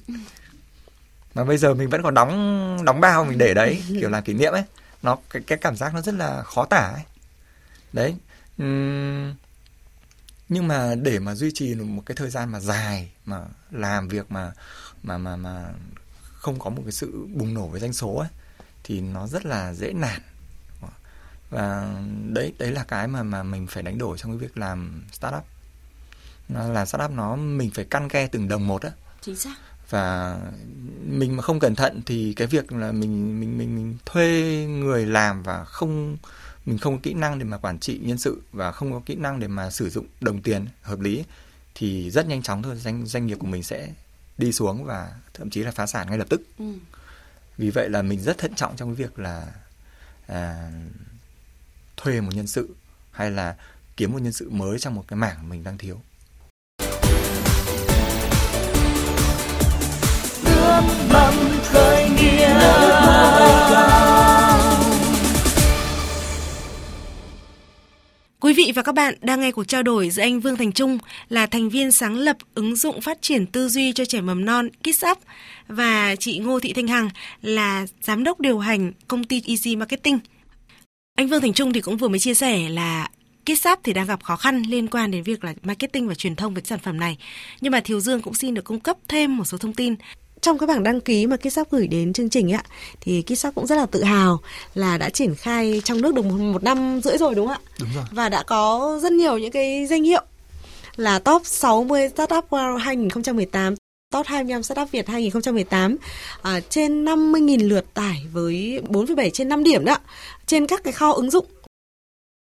Mà 1.34 1.44
bây 1.44 1.58
giờ 1.58 1.74
mình 1.74 1.89
vẫn 1.89 2.04
còn 2.04 2.13
đóng 2.13 2.86
đóng 2.86 3.01
bao 3.01 3.25
mình 3.25 3.38
để 3.38 3.54
đấy 3.54 3.84
kiểu 4.00 4.10
làm 4.10 4.24
kỷ 4.24 4.34
niệm 4.34 4.54
ấy. 4.54 4.63
Nó 5.04 5.18
cái, 5.30 5.42
cái 5.48 5.58
cảm 5.58 5.75
giác 5.75 5.94
nó 5.94 6.01
rất 6.01 6.16
là 6.16 6.44
khó 6.44 6.66
tả 6.66 6.92
ấy. 6.94 7.04
Đấy 7.94 8.16
uhm, 8.63 9.34
nhưng 10.50 10.68
mà 10.68 10.96
để 10.96 11.20
mà 11.20 11.36
duy 11.36 11.51
trì 11.54 11.75
một 11.75 12.04
cái 12.06 12.16
thời 12.16 12.30
gian 12.30 12.51
mà 12.51 12.60
dài 12.60 13.12
mà 13.25 13.42
làm 13.72 14.08
việc 14.08 14.32
mà 14.32 14.51
mà 15.04 15.18
mà 15.18 15.36
mà 15.36 15.66
không 16.48 16.60
có 16.60 16.70
một 16.70 16.82
cái 16.86 16.92
sự 16.92 17.27
bùng 17.34 17.54
nổ 17.54 17.68
với 17.68 17.80
doanh 17.80 17.94
số 17.94 18.16
ấy 18.16 18.30
thì 18.84 19.01
nó 19.01 19.27
rất 19.27 19.46
là 19.46 19.74
dễ 19.74 19.94
nản. 19.94 20.22
Và 21.50 21.94
đấy 22.34 22.54
đấy 22.58 22.72
là 22.72 22.84
cái 22.84 23.08
mà 23.08 23.24
mà 23.24 23.44
mình 23.44 23.68
phải 23.68 23.84
đánh 23.84 23.98
đổi 23.98 24.18
trong 24.18 24.32
cái 24.32 24.38
việc 24.38 24.58
làm 24.58 25.04
startup. 25.12 25.44
Nó 26.50 26.68
là 26.68 26.86
startup 26.86 27.12
nó 27.12 27.36
mình 27.36 27.72
phải 27.74 27.86
căn 27.86 28.10
ke 28.10 28.27
từng 28.27 28.48
đồng 28.48 28.68
một 28.68 28.82
á. 28.82 28.92
Chính 29.22 29.36
xác. 29.36 29.56
Và 29.89 30.38
mình 31.06 31.36
mà 31.36 31.44
không 31.44 31.60
cẩn 31.60 31.75
thận 31.75 32.01
thì 32.06 32.34
cái 32.34 32.48
việc 32.48 32.72
là 32.72 32.92
mình 32.92 33.39
mình 33.39 33.58
mình 33.58 33.75
mình 33.75 33.98
thuê 34.06 34.66
người 34.70 35.06
làm 35.06 35.44
và 35.44 35.66
không 35.66 36.18
mình 36.66 36.77
không 36.77 36.96
có 36.96 37.00
kỹ 37.04 37.13
năng 37.13 37.39
để 37.39 37.46
mà 37.46 37.58
quản 37.58 37.80
trị 37.80 38.00
nhân 38.04 38.18
sự 38.18 38.42
và 38.51 38.72
không 38.72 38.92
có 38.92 39.01
kỹ 39.06 39.16
năng 39.16 39.39
để 39.39 39.48
mà 39.48 39.70
sử 39.70 39.89
dụng 39.89 40.06
đồng 40.22 40.42
tiền 40.42 40.66
hợp 40.82 41.00
lý 41.00 41.24
thì 41.75 42.12
rất 42.12 42.27
nhanh 42.27 42.42
chóng 42.42 42.63
thôi 42.63 42.75
doanh 42.75 43.06
doanh 43.06 43.27
nghiệp 43.27 43.38
của 43.39 43.48
mình 43.48 43.63
sẽ 43.63 43.89
đi 44.38 44.51
xuống 44.51 44.84
và 44.84 45.12
thậm 45.34 45.50
chí 45.50 45.63
là 45.63 45.72
phá 45.72 45.86
sản 45.86 46.08
ngay 46.10 46.17
lập 46.17 46.27
tức. 46.29 46.41
Ừ. 46.60 46.65
Vì 47.58 47.70
vậy 47.70 47.89
là 47.89 48.01
mình 48.01 48.22
rất 48.22 48.38
thận 48.38 48.56
trọng 48.56 48.75
trong 48.75 48.96
cái 48.96 49.06
việc 49.06 49.20
là 49.20 49.48
à, 50.27 50.72
thuê 51.98 52.22
một 52.22 52.32
nhân 52.36 52.48
sự 52.48 52.75
hay 53.12 53.32
là 53.32 53.56
kiếm 53.98 54.12
một 54.12 54.22
nhân 54.22 54.34
sự 54.34 54.50
mới 54.50 54.79
trong 54.79 54.96
một 54.96 55.03
cái 55.08 55.17
mảng 55.17 55.50
mình 55.50 55.63
đang 55.63 55.77
thiếu. 55.77 56.01
Ước 60.46 60.82
mong 61.13 61.60
khởi 61.63 62.10
nghĩa 62.10 62.53
Quý 68.48 68.54
vị 68.54 68.72
và 68.75 68.82
các 68.82 68.96
bạn 68.96 69.13
đang 69.22 69.39
nghe 69.39 69.51
cuộc 69.51 69.63
trao 69.63 69.84
đổi 69.84 70.10
giữa 70.10 70.24
anh 70.24 70.39
Vương 70.39 70.56
Thành 70.56 70.72
Trung 70.72 70.98
là 71.30 71.46
thành 71.46 71.70
viên 71.70 71.92
sáng 71.92 72.16
lập 72.16 72.38
ứng 72.56 72.75
dụng 72.75 73.01
phát 73.01 73.22
triển 73.22 73.46
tư 73.46 73.70
duy 73.70 73.94
cho 73.94 74.06
trẻ 74.06 74.22
mầm 74.22 74.46
non 74.46 74.70
Kids 74.84 75.06
Up 75.12 75.18
và 75.68 76.16
chị 76.16 76.39
Ngô 76.39 76.60
Thị 76.60 76.74
Thanh 76.74 76.88
Hằng 76.88 77.10
là 77.42 77.86
giám 78.01 78.24
đốc 78.24 78.39
điều 78.39 78.60
hành 78.60 78.92
công 79.08 79.24
ty 79.24 79.42
Easy 79.48 79.75
Marketing. 79.75 80.20
Anh 81.18 81.27
Vương 81.27 81.42
Thành 81.42 81.54
Trung 81.54 81.74
thì 81.74 81.82
cũng 81.82 81.98
vừa 81.98 82.08
mới 82.08 82.20
chia 82.20 82.34
sẻ 82.34 82.70
là 82.70 83.10
Kids 83.46 83.68
Up 83.72 83.80
thì 83.84 83.94
đang 83.94 84.08
gặp 84.08 84.24
khó 84.24 84.36
khăn 84.36 84.63
liên 84.68 84.88
quan 84.88 85.12
đến 85.12 85.24
việc 85.24 85.44
là 85.44 85.54
marketing 85.63 86.08
và 86.08 86.16
truyền 86.16 86.36
thông 86.36 86.54
về 86.54 86.62
sản 86.66 86.80
phẩm 86.80 87.00
này. 87.00 87.18
Nhưng 87.62 87.72
mà 87.72 87.80
Thiều 87.80 88.00
Dương 88.00 88.22
cũng 88.22 88.34
xin 88.34 88.54
được 88.54 88.66
cung 88.66 88.80
cấp 88.80 88.98
thêm 89.08 89.38
một 89.38 89.46
số 89.46 89.58
thông 89.58 89.74
tin 89.74 89.96
trong 90.41 90.58
cái 90.58 90.67
bảng 90.67 90.84
đăng 90.84 91.01
ký 91.01 91.27
mà 91.27 91.38
Kitsap 91.38 91.72
gửi 91.72 91.88
đến 91.88 92.13
chương 92.13 92.29
trình 92.29 92.51
ạ 92.51 92.63
thì 93.01 93.22
Kitsap 93.22 93.56
cũng 93.56 93.67
rất 93.67 93.75
là 93.75 93.86
tự 93.86 94.03
hào 94.03 94.39
là 94.74 94.98
đã 94.98 95.10
triển 95.10 95.36
khai 95.36 95.82
trong 95.84 96.01
nước 96.01 96.13
được 96.13 96.25
một, 96.25 96.63
năm 96.63 97.01
rưỡi 97.03 97.17
rồi 97.17 97.36
đúng 97.36 97.48
không 97.48 97.58
ạ? 97.65 97.72
Đúng 97.79 97.89
rồi. 97.96 98.06
Và 98.12 98.29
đã 98.29 98.44
có 98.44 99.00
rất 99.03 99.12
nhiều 99.12 99.38
những 99.38 99.51
cái 99.51 99.86
danh 99.86 100.03
hiệu 100.03 100.22
là 100.96 101.20
top 101.20 101.41
60 101.46 102.10
startup 102.10 102.50
World 102.50 102.77
2018 102.77 103.75
Top 104.13 104.25
25 104.25 104.63
Startup 104.63 104.91
Việt 104.91 105.08
2018 105.08 105.98
à, 106.41 106.60
trên 106.60 107.06
50.000 107.06 107.67
lượt 107.67 107.94
tải 107.94 108.25
với 108.34 108.82
4,7 108.88 109.29
trên 109.29 109.50
5 109.50 109.63
điểm 109.63 109.86
đó 109.86 109.98
trên 110.46 110.67
các 110.67 110.84
cái 110.84 110.94
kho 110.94 111.12
ứng 111.12 111.32
dụng. 111.32 111.46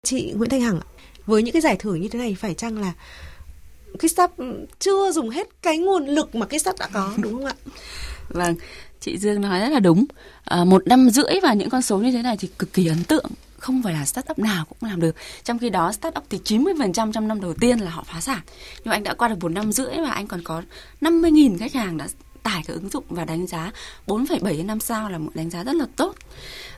Chị 0.06 0.32
Nguyễn 0.36 0.50
Thanh 0.50 0.60
Hằng 0.60 0.80
với 1.26 1.42
những 1.42 1.52
cái 1.52 1.62
giải 1.62 1.76
thưởng 1.76 2.00
như 2.00 2.08
thế 2.08 2.18
này 2.18 2.36
phải 2.40 2.54
chăng 2.54 2.80
là 2.80 2.92
cái 3.98 4.08
sắp 4.08 4.30
chưa 4.78 5.12
dùng 5.12 5.30
hết 5.30 5.48
cái 5.62 5.78
nguồn 5.78 6.06
lực 6.06 6.34
mà 6.34 6.46
cái 6.46 6.60
sắp 6.60 6.74
đã 6.78 6.88
có 6.92 7.12
đúng 7.16 7.32
không 7.32 7.44
ạ? 7.44 7.54
Vâng, 8.28 8.54
chị 9.00 9.18
Dương 9.18 9.40
nói 9.40 9.60
rất 9.60 9.68
là 9.68 9.80
đúng. 9.80 10.04
À, 10.44 10.64
một 10.64 10.86
năm 10.86 11.10
rưỡi 11.10 11.40
và 11.42 11.54
những 11.54 11.70
con 11.70 11.82
số 11.82 11.98
như 11.98 12.12
thế 12.12 12.22
này 12.22 12.36
thì 12.36 12.48
cực 12.58 12.72
kỳ 12.72 12.86
ấn 12.86 13.04
tượng 13.04 13.26
không 13.58 13.82
phải 13.82 13.92
là 13.92 14.04
startup 14.04 14.38
nào 14.38 14.64
cũng 14.64 14.90
làm 14.90 15.00
được. 15.00 15.16
Trong 15.44 15.58
khi 15.58 15.70
đó 15.70 15.92
startup 15.92 16.24
thì 16.30 16.38
90% 16.44 17.12
trong 17.12 17.28
năm 17.28 17.40
đầu 17.40 17.54
tiên 17.54 17.78
là 17.78 17.90
họ 17.90 18.04
phá 18.06 18.20
sản. 18.20 18.40
Nhưng 18.84 18.92
anh 18.92 19.02
đã 19.02 19.14
qua 19.14 19.28
được 19.28 19.38
một 19.40 19.48
năm 19.48 19.72
rưỡi 19.72 19.96
và 19.96 20.10
anh 20.10 20.26
còn 20.26 20.42
có 20.42 20.62
50.000 21.00 21.58
khách 21.58 21.72
hàng 21.72 21.96
đã 21.96 22.08
tải 22.44 22.62
cái 22.66 22.74
ứng 22.74 22.88
dụng 22.88 23.04
và 23.08 23.24
đánh 23.24 23.46
giá 23.46 23.72
4,7 24.06 24.66
năm 24.66 24.80
sao 24.80 25.10
là 25.10 25.18
một 25.18 25.30
đánh 25.34 25.50
giá 25.50 25.64
rất 25.64 25.74
là 25.74 25.86
tốt 25.96 26.14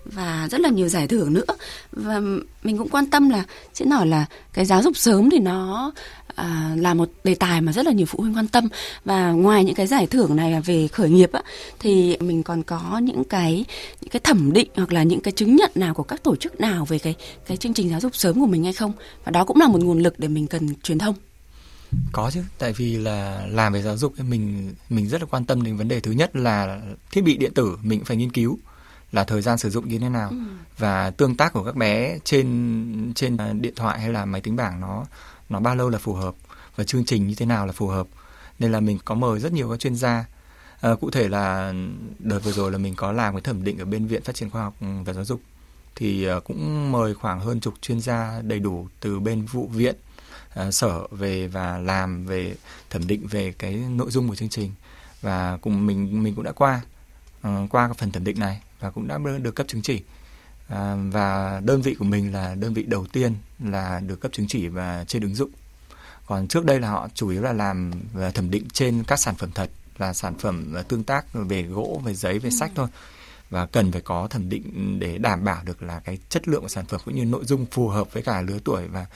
và 0.05 0.49
rất 0.51 0.61
là 0.61 0.69
nhiều 0.69 0.89
giải 0.89 1.09
thưởng 1.09 1.35
nữa. 1.35 1.45
Và 1.93 2.21
mình 2.63 2.79
cũng 2.79 2.89
quan 2.89 3.07
tâm 3.07 3.29
là 3.29 3.45
sẽ 3.75 3.85
nói 3.85 4.07
là 4.07 4.27
cái 4.53 4.65
giáo 4.65 4.83
dục 4.83 4.97
sớm 4.97 5.31
thì 5.31 5.39
nó 5.39 5.93
à, 6.35 6.75
là 6.77 6.95
một 6.95 7.11
đề 7.25 7.35
tài 7.35 7.61
mà 7.61 7.73
rất 7.73 7.87
là 7.87 7.93
nhiều 7.93 8.07
phụ 8.07 8.21
huynh 8.21 8.37
quan 8.37 8.49
tâm. 8.49 8.69
Và 9.05 9.31
ngoài 9.31 9.65
những 9.65 9.75
cái 9.75 9.87
giải 9.87 10.07
thưởng 10.07 10.37
này 10.37 10.61
về 10.61 10.89
khởi 10.89 11.11
nghiệp 11.11 11.33
á 11.33 11.43
thì 11.79 12.17
mình 12.21 12.43
còn 12.43 12.63
có 12.63 12.99
những 13.03 13.25
cái 13.25 13.65
những 14.01 14.11
cái 14.11 14.21
thẩm 14.21 14.53
định 14.53 14.69
hoặc 14.77 14.93
là 14.93 15.03
những 15.03 15.21
cái 15.21 15.33
chứng 15.33 15.57
nhận 15.57 15.71
nào 15.75 15.95
của 15.95 16.03
các 16.03 16.23
tổ 16.23 16.37
chức 16.37 16.61
nào 16.61 16.85
về 16.85 16.99
cái 16.99 17.15
cái 17.47 17.57
chương 17.57 17.75
trình 17.75 17.91
giáo 17.91 18.01
dục 18.01 18.17
sớm 18.17 18.41
của 18.41 18.47
mình 18.47 18.65
hay 18.65 18.73
không? 18.73 18.93
Và 19.25 19.31
đó 19.31 19.45
cũng 19.45 19.61
là 19.61 19.69
một 19.69 19.81
nguồn 19.83 19.99
lực 19.99 20.19
để 20.19 20.29
mình 20.29 20.47
cần 20.47 20.69
truyền 20.83 20.99
thông 20.99 21.15
có 22.13 22.31
chứ 22.31 22.43
tại 22.59 22.73
vì 22.73 22.97
là 22.97 23.47
làm 23.51 23.73
về 23.73 23.83
giáo 23.83 23.97
dục 23.97 24.13
mình 24.19 24.75
mình 24.89 25.09
rất 25.09 25.21
là 25.21 25.27
quan 25.31 25.45
tâm 25.45 25.63
đến 25.63 25.77
vấn 25.77 25.89
đề 25.89 26.01
thứ 26.01 26.11
nhất 26.11 26.37
là 26.37 26.81
thiết 27.11 27.21
bị 27.21 27.37
điện 27.37 27.55
tử 27.55 27.79
mình 27.83 28.05
phải 28.05 28.17
nghiên 28.17 28.31
cứu 28.31 28.59
là 29.13 29.25
thời 29.25 29.43
gian 29.43 29.59
sử 29.59 29.71
dụng 29.71 29.89
như 29.89 29.99
thế 29.99 30.09
nào. 30.09 30.31
Ừ. 30.31 30.37
và 30.79 31.11
tương 31.11 31.37
tác 31.37 31.53
của 31.53 31.65
các 31.65 31.77
bé 31.77 32.19
trên 32.25 33.13
trên 33.15 33.37
điện 33.61 33.73
thoại 33.77 34.01
hay 34.01 34.09
là 34.09 34.25
máy 34.25 34.41
tính 34.41 34.57
bảng 34.57 34.81
nó 34.81 35.05
nó 35.49 35.61
bao 35.61 35.77
lâu 35.77 35.91
là 35.91 35.99
phù 35.99 36.13
hợp 36.13 36.35
và 36.77 36.85
chương 36.85 37.05
trình 37.05 37.27
như 37.27 37.35
thế 37.35 37.47
nào 37.47 37.67
là 37.67 37.73
phù 37.73 37.87
hợp. 37.87 38.07
Nên 38.59 38.73
là 38.73 38.81
mình 38.81 38.99
có 39.05 39.15
mời 39.15 39.41
rất 39.41 39.53
nhiều 39.53 39.71
các 39.71 39.81
chuyên 39.81 39.97
gia. 39.97 40.25
À, 40.81 40.95
cụ 41.01 41.11
thể 41.11 41.29
là 41.29 41.75
đợt 42.19 42.39
vừa 42.39 42.53
rồi 42.53 42.73
là 42.73 42.79
mình 42.79 42.95
có 42.95 43.13
làm 43.13 43.35
cái 43.35 43.41
thẩm 43.41 43.65
định 43.65 43.79
ở 43.79 43.85
bên 43.85 44.07
viện 44.07 44.23
phát 44.23 44.35
triển 44.35 44.51
khoa 44.51 44.63
học 44.63 44.75
và 45.05 45.13
giáo 45.13 45.25
dục. 45.25 45.41
Thì 45.95 46.31
uh, 46.31 46.45
cũng 46.45 46.93
mời 46.93 47.15
khoảng 47.15 47.41
hơn 47.41 47.61
chục 47.61 47.75
chuyên 47.81 48.01
gia 48.01 48.41
đầy 48.43 48.59
đủ 48.59 48.89
từ 49.01 49.21
bên 49.21 49.45
vụ 49.45 49.67
viện 49.67 49.95
uh, 50.61 50.75
sở 50.75 51.07
về 51.11 51.49
và 51.49 51.79
làm 51.79 52.27
về 52.27 52.55
thẩm 52.91 53.07
định 53.07 53.27
về 53.27 53.53
cái 53.59 53.75
nội 53.75 54.11
dung 54.11 54.29
của 54.29 54.35
chương 54.35 54.49
trình. 54.49 54.73
Và 55.23 55.59
cùng 55.61 55.87
mình 55.87 56.23
mình 56.23 56.35
cũng 56.35 56.45
đã 56.45 56.53
qua 56.53 56.81
uh, 57.49 57.71
qua 57.71 57.93
phần 57.99 58.13
thẩm 58.13 58.25
định 58.25 58.41
này 58.41 58.61
và 58.81 58.91
cũng 58.91 59.09
đã 59.09 59.19
được 59.43 59.55
cấp 59.55 59.69
chứng 59.69 59.83
chỉ. 59.83 60.03
À, 60.69 60.97
và 61.13 61.61
đơn 61.65 61.83
vị 61.83 61.95
của 61.99 62.05
mình 62.05 62.33
là 62.33 62.55
đơn 62.55 62.75
vị 62.75 62.83
đầu 62.83 63.07
tiên 63.07 63.35
là 63.65 64.01
được 64.01 64.21
cấp 64.21 64.33
chứng 64.33 64.47
chỉ 64.49 64.69
và 64.69 65.05
trên 65.05 65.23
ứng 65.23 65.35
dụng. 65.35 65.51
Còn 66.27 66.49
trước 66.49 66.65
đây 66.65 66.81
là 66.81 66.91
họ 66.91 67.09
chủ 67.15 67.29
yếu 67.29 67.43
là 67.43 67.53
làm 67.53 67.91
thẩm 68.35 68.51
định 68.51 68.69
trên 68.73 69.05
các 69.05 69.17
sản 69.17 69.35
phẩm 69.35 69.51
thật 69.55 69.71
là 69.99 70.13
sản 70.13 70.39
phẩm 70.39 70.75
tương 70.89 71.05
tác 71.05 71.27
về 71.33 71.63
gỗ 71.63 72.01
về 72.05 72.15
giấy 72.15 72.39
về 72.39 72.51
ừ. 72.51 72.57
sách 72.57 72.71
thôi. 72.75 72.89
Và 73.51 73.67
cần 73.67 73.93
phải 73.93 74.01
có 74.01 74.29
thẩm 74.29 74.49
định 74.49 74.97
để 75.01 75.19
đảm 75.19 75.45
bảo 75.45 75.63
được 75.65 75.83
là 75.83 76.01
cái 76.01 76.19
chất 76.29 76.49
lượng 76.49 76.63
của 76.63 76.69
sản 76.69 76.87
phẩm 76.87 77.01
cũng 77.05 77.15
như 77.15 77.25
nội 77.25 77.45
dung 77.45 77.67
phù 77.67 77.89
hợp 77.89 78.13
với 78.13 78.23
cả 78.23 78.41
lứa 78.41 78.59
tuổi 78.65 78.89
và 78.89 79.07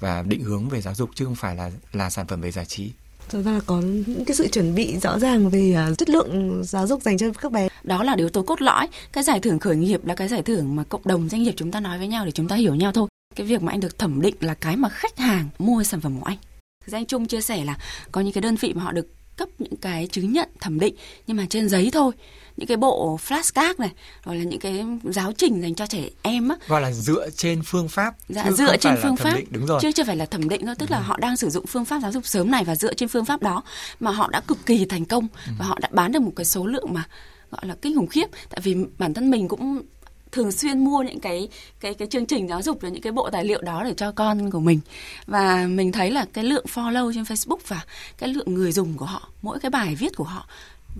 và 0.00 0.22
định 0.22 0.42
hướng 0.42 0.68
về 0.68 0.80
giáo 0.80 0.94
dục 0.94 1.10
chứ 1.14 1.24
không 1.24 1.34
phải 1.34 1.56
là 1.56 1.70
là 1.92 2.10
sản 2.10 2.26
phẩm 2.26 2.40
về 2.40 2.50
giải 2.50 2.64
trí. 2.64 2.90
Ra 3.30 3.52
là 3.52 3.60
có 3.66 3.80
những 3.80 4.24
cái 4.24 4.36
sự 4.36 4.48
chuẩn 4.48 4.74
bị 4.74 4.98
rõ 4.98 5.18
ràng 5.18 5.50
về 5.50 5.76
uh, 5.90 5.98
chất 5.98 6.10
lượng 6.10 6.62
giáo 6.64 6.86
dục 6.86 7.02
dành 7.02 7.18
cho 7.18 7.26
các 7.40 7.52
bé. 7.52 7.68
Đó 7.82 8.02
là 8.02 8.14
yếu 8.16 8.28
tố 8.28 8.42
cốt 8.42 8.62
lõi. 8.62 8.88
Cái 9.12 9.24
giải 9.24 9.40
thưởng 9.40 9.58
khởi 9.58 9.76
nghiệp 9.76 10.04
là 10.04 10.14
cái 10.14 10.28
giải 10.28 10.42
thưởng 10.42 10.76
mà 10.76 10.84
cộng 10.84 11.02
đồng 11.04 11.28
doanh 11.28 11.42
nghiệp 11.42 11.54
chúng 11.56 11.70
ta 11.70 11.80
nói 11.80 11.98
với 11.98 12.08
nhau 12.08 12.24
để 12.24 12.30
chúng 12.30 12.48
ta 12.48 12.56
hiểu 12.56 12.74
nhau 12.74 12.92
thôi. 12.92 13.08
Cái 13.34 13.46
việc 13.46 13.62
mà 13.62 13.72
anh 13.72 13.80
được 13.80 13.98
thẩm 13.98 14.20
định 14.20 14.34
là 14.40 14.54
cái 14.54 14.76
mà 14.76 14.88
khách 14.88 15.18
hàng 15.18 15.48
mua 15.58 15.82
sản 15.82 16.00
phẩm 16.00 16.20
của 16.20 16.26
anh. 16.26 16.38
Danh 16.86 17.06
Trung 17.06 17.26
chia 17.26 17.40
sẻ 17.40 17.64
là 17.64 17.78
có 18.12 18.20
những 18.20 18.32
cái 18.32 18.42
đơn 18.42 18.56
vị 18.56 18.72
mà 18.74 18.82
họ 18.82 18.92
được 18.92 19.06
cấp 19.36 19.48
những 19.58 19.76
cái 19.76 20.06
chứng 20.06 20.32
nhận 20.32 20.48
thẩm 20.60 20.80
định 20.80 20.94
nhưng 21.26 21.36
mà 21.36 21.46
trên 21.50 21.68
giấy 21.68 21.90
thôi. 21.92 22.12
Những 22.56 22.66
cái 22.66 22.76
bộ 22.76 23.18
flashcard 23.26 23.74
này 23.78 23.90
rồi 24.24 24.36
là 24.36 24.44
những 24.44 24.60
cái 24.60 24.84
giáo 25.04 25.32
trình 25.32 25.62
dành 25.62 25.74
cho 25.74 25.86
trẻ 25.86 26.02
em 26.22 26.48
á. 26.48 26.56
Gọi 26.68 26.80
là 26.80 26.92
dựa 26.92 27.30
trên 27.30 27.62
phương 27.62 27.88
pháp 27.88 28.14
dạ 28.28 28.50
dựa 28.50 28.76
trên 28.76 28.94
phương 29.02 29.16
pháp. 29.16 29.34
định, 29.36 29.46
đúng 29.50 29.66
rồi. 29.66 29.78
Chứ 29.82 29.92
chưa 29.92 30.04
phải 30.04 30.16
là 30.16 30.26
thẩm 30.26 30.48
định 30.48 30.66
thôi 30.66 30.74
tức 30.78 30.88
ừ. 30.88 30.92
là 30.92 31.00
họ 31.00 31.16
đang 31.16 31.36
sử 31.36 31.50
dụng 31.50 31.66
phương 31.66 31.84
pháp 31.84 32.00
giáo 32.02 32.12
dục 32.12 32.26
sớm 32.26 32.50
này 32.50 32.64
và 32.64 32.76
dựa 32.76 32.94
trên 32.94 33.08
phương 33.08 33.24
pháp 33.24 33.42
đó 33.42 33.62
mà 34.00 34.10
họ 34.10 34.28
đã 34.30 34.40
cực 34.40 34.66
kỳ 34.66 34.84
thành 34.84 35.04
công 35.04 35.28
ừ. 35.46 35.52
và 35.58 35.64
họ 35.64 35.78
đã 35.80 35.88
bán 35.92 36.12
được 36.12 36.22
một 36.22 36.32
cái 36.36 36.44
số 36.44 36.66
lượng 36.66 36.86
mà 36.94 37.02
gọi 37.50 37.66
là 37.66 37.74
kinh 37.82 37.96
khủng 37.96 38.06
khiếp. 38.06 38.26
Tại 38.50 38.60
vì 38.62 38.76
bản 38.98 39.14
thân 39.14 39.30
mình 39.30 39.48
cũng 39.48 39.82
thường 40.32 40.52
xuyên 40.52 40.84
mua 40.84 41.02
những 41.02 41.20
cái 41.20 41.48
cái 41.80 41.94
cái 41.94 42.08
chương 42.08 42.26
trình 42.26 42.48
giáo 42.48 42.62
dục 42.62 42.78
và 42.80 42.88
những 42.88 43.02
cái 43.02 43.12
bộ 43.12 43.30
tài 43.30 43.44
liệu 43.44 43.62
đó 43.62 43.84
để 43.84 43.94
cho 43.96 44.12
con 44.12 44.50
của 44.50 44.60
mình 44.60 44.80
và 45.26 45.66
mình 45.66 45.92
thấy 45.92 46.10
là 46.10 46.26
cái 46.32 46.44
lượng 46.44 46.66
follow 46.74 47.12
trên 47.14 47.22
Facebook 47.22 47.58
và 47.68 47.84
cái 48.18 48.28
lượng 48.28 48.54
người 48.54 48.72
dùng 48.72 48.96
của 48.96 49.04
họ 49.04 49.28
mỗi 49.42 49.60
cái 49.60 49.70
bài 49.70 49.94
viết 49.94 50.16
của 50.16 50.24
họ 50.24 50.48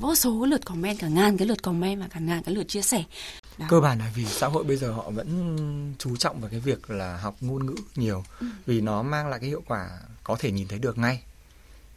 vô 0.01 0.15
số 0.15 0.47
lượt 0.47 0.65
comment 0.65 0.99
cả 0.99 1.09
ngàn 1.09 1.37
cái 1.37 1.49
lượt 1.49 1.63
comment 1.63 2.01
và 2.01 2.09
cả 2.11 2.21
ngàn 2.21 2.43
cái 2.43 2.55
lượt 2.55 2.69
chia 2.69 2.83
sẻ 2.83 3.05
đó. 3.59 3.67
cơ 3.69 3.81
bản 3.81 3.99
là 3.99 4.13
vì 4.15 4.25
xã 4.25 4.47
hội 4.47 4.65
bây 4.65 4.77
giờ 4.77 4.93
họ 4.93 5.11
vẫn 5.11 5.95
chú 5.99 6.17
trọng 6.17 6.41
vào 6.41 6.51
cái 6.51 6.61
việc 6.61 6.91
là 6.91 7.17
học 7.17 7.37
ngôn 7.41 7.67
ngữ 7.67 7.75
nhiều 7.97 8.25
ừ. 8.41 8.47
vì 8.67 8.81
nó 8.81 9.03
mang 9.03 9.29
lại 9.29 9.41
cái 9.41 9.49
hiệu 9.49 9.63
quả 9.67 9.89
có 10.25 10.37
thể 10.39 10.51
nhìn 10.51 10.69
thấy 10.69 10.79
được 10.79 10.99
ngay 10.99 11.23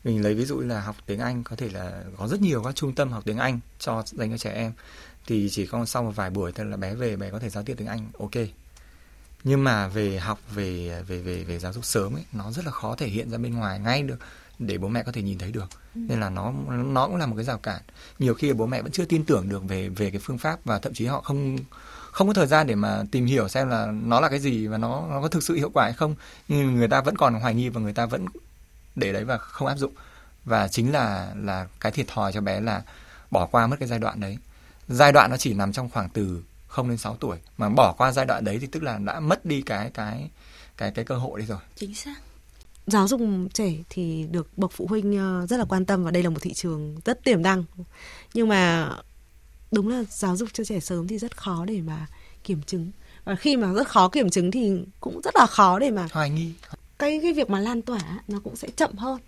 mình 0.03 0.23
lấy 0.23 0.33
ví 0.33 0.45
dụ 0.45 0.59
là 0.59 0.81
học 0.81 0.95
tiếng 1.05 1.19
Anh 1.19 1.43
có 1.43 1.55
thể 1.55 1.69
là 1.69 2.03
có 2.17 2.27
rất 2.27 2.41
nhiều 2.41 2.63
các 2.63 2.75
trung 2.75 2.95
tâm 2.95 3.11
học 3.11 3.23
tiếng 3.25 3.37
Anh 3.37 3.59
cho 3.79 4.03
dành 4.05 4.31
cho 4.31 4.37
trẻ 4.37 4.53
em 4.53 4.71
thì 5.27 5.49
chỉ 5.51 5.65
còn 5.65 5.86
sau 5.86 6.03
một 6.03 6.12
vài 6.15 6.29
buổi 6.29 6.51
thôi 6.51 6.65
là 6.65 6.77
bé 6.77 6.95
về 6.95 7.15
bé 7.15 7.29
có 7.29 7.39
thể 7.39 7.49
giao 7.49 7.63
tiếp 7.63 7.75
tiếng 7.77 7.88
Anh 7.88 8.08
ok. 8.19 8.32
Nhưng 9.43 9.63
mà 9.63 9.88
về 9.88 10.19
học 10.19 10.39
về 10.53 11.01
về 11.08 11.21
về 11.21 11.43
về 11.43 11.60
giáo 11.60 11.73
dục 11.73 11.86
sớm 11.86 12.15
ấy 12.15 12.23
nó 12.34 12.51
rất 12.51 12.65
là 12.65 12.71
khó 12.71 12.95
thể 12.95 13.08
hiện 13.08 13.29
ra 13.29 13.38
bên 13.38 13.55
ngoài 13.55 13.79
ngay 13.79 14.03
được 14.03 14.17
để 14.60 14.77
bố 14.77 14.88
mẹ 14.88 15.03
có 15.03 15.12
thể 15.12 15.21
nhìn 15.21 15.38
thấy 15.38 15.51
được. 15.51 15.67
Nên 15.95 16.19
là 16.19 16.29
nó 16.29 16.53
nó 16.69 17.08
cũng 17.08 17.15
là 17.15 17.25
một 17.25 17.36
cái 17.36 17.45
rào 17.45 17.58
cản. 17.58 17.82
Nhiều 18.19 18.34
khi 18.34 18.53
bố 18.53 18.65
mẹ 18.65 18.82
vẫn 18.82 18.91
chưa 18.91 19.05
tin 19.05 19.25
tưởng 19.25 19.49
được 19.49 19.63
về 19.63 19.89
về 19.89 20.12
cái 20.12 20.19
phương 20.23 20.38
pháp 20.38 20.60
và 20.65 20.79
thậm 20.79 20.93
chí 20.93 21.05
họ 21.05 21.21
không 21.21 21.58
không 22.12 22.27
có 22.27 22.34
thời 22.34 22.47
gian 22.47 22.67
để 22.67 22.75
mà 22.75 23.03
tìm 23.12 23.25
hiểu 23.25 23.47
xem 23.47 23.69
là 23.69 23.86
nó 23.86 24.19
là 24.19 24.29
cái 24.29 24.39
gì 24.39 24.67
và 24.67 24.77
nó 24.77 25.08
nó 25.10 25.21
có 25.21 25.27
thực 25.27 25.43
sự 25.43 25.55
hiệu 25.55 25.69
quả 25.73 25.84
hay 25.84 25.93
không. 25.93 26.15
Nhưng 26.47 26.75
người 26.75 26.88
ta 26.88 27.01
vẫn 27.01 27.17
còn 27.17 27.34
hoài 27.34 27.55
nghi 27.55 27.69
và 27.69 27.82
người 27.82 27.93
ta 27.93 28.05
vẫn 28.05 28.25
để 28.95 29.13
đấy 29.13 29.23
và 29.23 29.38
không 29.38 29.67
áp 29.67 29.77
dụng. 29.77 29.93
Và 30.45 30.67
chính 30.67 30.91
là 30.91 31.32
là 31.36 31.67
cái 31.79 31.91
thiệt 31.91 32.08
thòi 32.08 32.34
cho 32.34 32.41
bé 32.41 32.62
là 32.62 32.82
bỏ 33.32 33.45
qua 33.45 33.67
mất 33.67 33.75
cái 33.79 33.88
giai 33.88 33.99
đoạn 33.99 34.19
đấy 34.19 34.38
giai 34.89 35.12
đoạn 35.12 35.32
nó 35.32 35.38
chỉ 35.38 35.54
nằm 35.54 35.73
trong 35.73 35.89
khoảng 35.89 36.10
từ 36.10 36.43
0 36.67 36.89
đến 36.89 36.97
6 36.97 37.15
tuổi. 37.15 37.38
Mà 37.58 37.69
bỏ 37.69 37.93
qua 37.97 38.12
giai 38.12 38.25
đoạn 38.25 38.43
đấy 38.45 38.58
thì 38.62 38.67
tức 38.67 38.84
là 38.84 38.97
đã 38.97 39.19
mất 39.19 39.45
đi 39.45 39.62
cái 39.62 39.91
cái 39.93 40.30
cái 40.78 40.91
cái 40.91 41.06
cơ 41.06 41.15
hội 41.15 41.39
đi 41.39 41.45
rồi. 41.45 41.60
Chính 41.75 41.95
xác. 41.95 42.15
Giáo 42.88 43.08
dục 43.08 43.21
trẻ 43.54 43.73
thì 43.89 44.25
được 44.32 44.58
bậc 44.58 44.71
phụ 44.71 44.88
huynh 44.88 45.17
ờ, 45.17 45.47
rất 45.47 45.58
là 45.58 45.65
quan 45.69 45.86
tâm 45.86 46.04
và 46.04 46.12
đây 46.12 46.23
là 46.23 46.30
một 46.30 46.39
thị 46.41 46.54
trường 46.54 46.99
rất 47.06 47.23
tiềm 47.23 47.41
năng. 47.41 47.63
Nhưng 48.34 48.47
mà 48.47 48.89
đúng 49.71 49.88
là 49.88 50.04
giáo 50.10 50.36
dục 50.36 50.49
cho 50.54 50.63
trẻ 50.63 50.80
sớm 50.80 51.08
thì 51.08 51.17
rất 51.17 51.38
khó 51.38 51.65
để 51.65 51.82
mà 51.82 52.08
kiểm 52.43 52.62
chứng. 52.62 52.91
Và 53.23 53.36
khi 53.36 53.58
mà 53.58 53.73
rất 53.73 53.88
khó 53.88 54.10
kiểm 54.10 54.30
chứng 54.30 54.52
thì 54.52 54.82
cũng 54.99 55.21
rất 55.23 55.36
là 55.36 55.45
khó 55.45 55.80
để 55.80 55.91
mà 55.91 56.08
hoài 56.12 56.30
nghi. 56.30 56.54
Cái 56.99 57.19
cái 57.23 57.34
việc 57.34 57.49
mà 57.49 57.60
lan 57.60 57.82
tỏa 57.82 58.19
nó 58.28 58.39
cũng 58.43 58.56
sẽ 58.56 58.67
chậm 58.75 58.97
hơn 58.97 59.19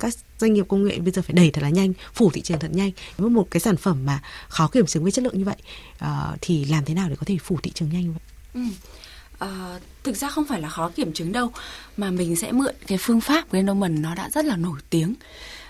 các 0.00 0.14
doanh 0.38 0.52
nghiệp 0.52 0.64
công 0.68 0.84
nghệ 0.84 0.98
bây 0.98 1.12
giờ 1.12 1.22
phải 1.22 1.34
đẩy 1.34 1.50
thật 1.50 1.62
là 1.62 1.68
nhanh 1.68 1.92
phủ 2.14 2.30
thị 2.30 2.40
trường 2.40 2.58
thật 2.58 2.70
nhanh 2.72 2.90
với 3.16 3.30
một 3.30 3.48
cái 3.50 3.60
sản 3.60 3.76
phẩm 3.76 4.06
mà 4.06 4.22
khó 4.48 4.68
kiểm 4.68 4.86
chứng 4.86 5.02
với 5.02 5.12
chất 5.12 5.24
lượng 5.24 5.38
như 5.38 5.44
vậy 5.44 5.56
uh, 6.04 6.38
thì 6.40 6.64
làm 6.64 6.84
thế 6.84 6.94
nào 6.94 7.08
để 7.08 7.16
có 7.16 7.24
thể 7.26 7.36
phủ 7.38 7.58
thị 7.62 7.70
trường 7.74 7.90
nhanh 7.92 8.02
như 8.02 8.12
vậy 8.12 8.22
ừ. 8.54 8.60
Uh, 9.44 9.82
thực 10.04 10.16
ra 10.16 10.28
không 10.28 10.44
phải 10.44 10.60
là 10.60 10.68
khó 10.68 10.88
kiểm 10.88 11.12
chứng 11.12 11.32
đâu 11.32 11.52
mà 11.96 12.10
mình 12.10 12.36
sẽ 12.36 12.52
mượn 12.52 12.74
cái 12.86 12.98
phương 12.98 13.20
pháp 13.20 13.50
Grenoman 13.50 14.02
nó 14.02 14.14
đã 14.14 14.30
rất 14.30 14.44
là 14.44 14.56
nổi 14.56 14.80
tiếng 14.90 15.14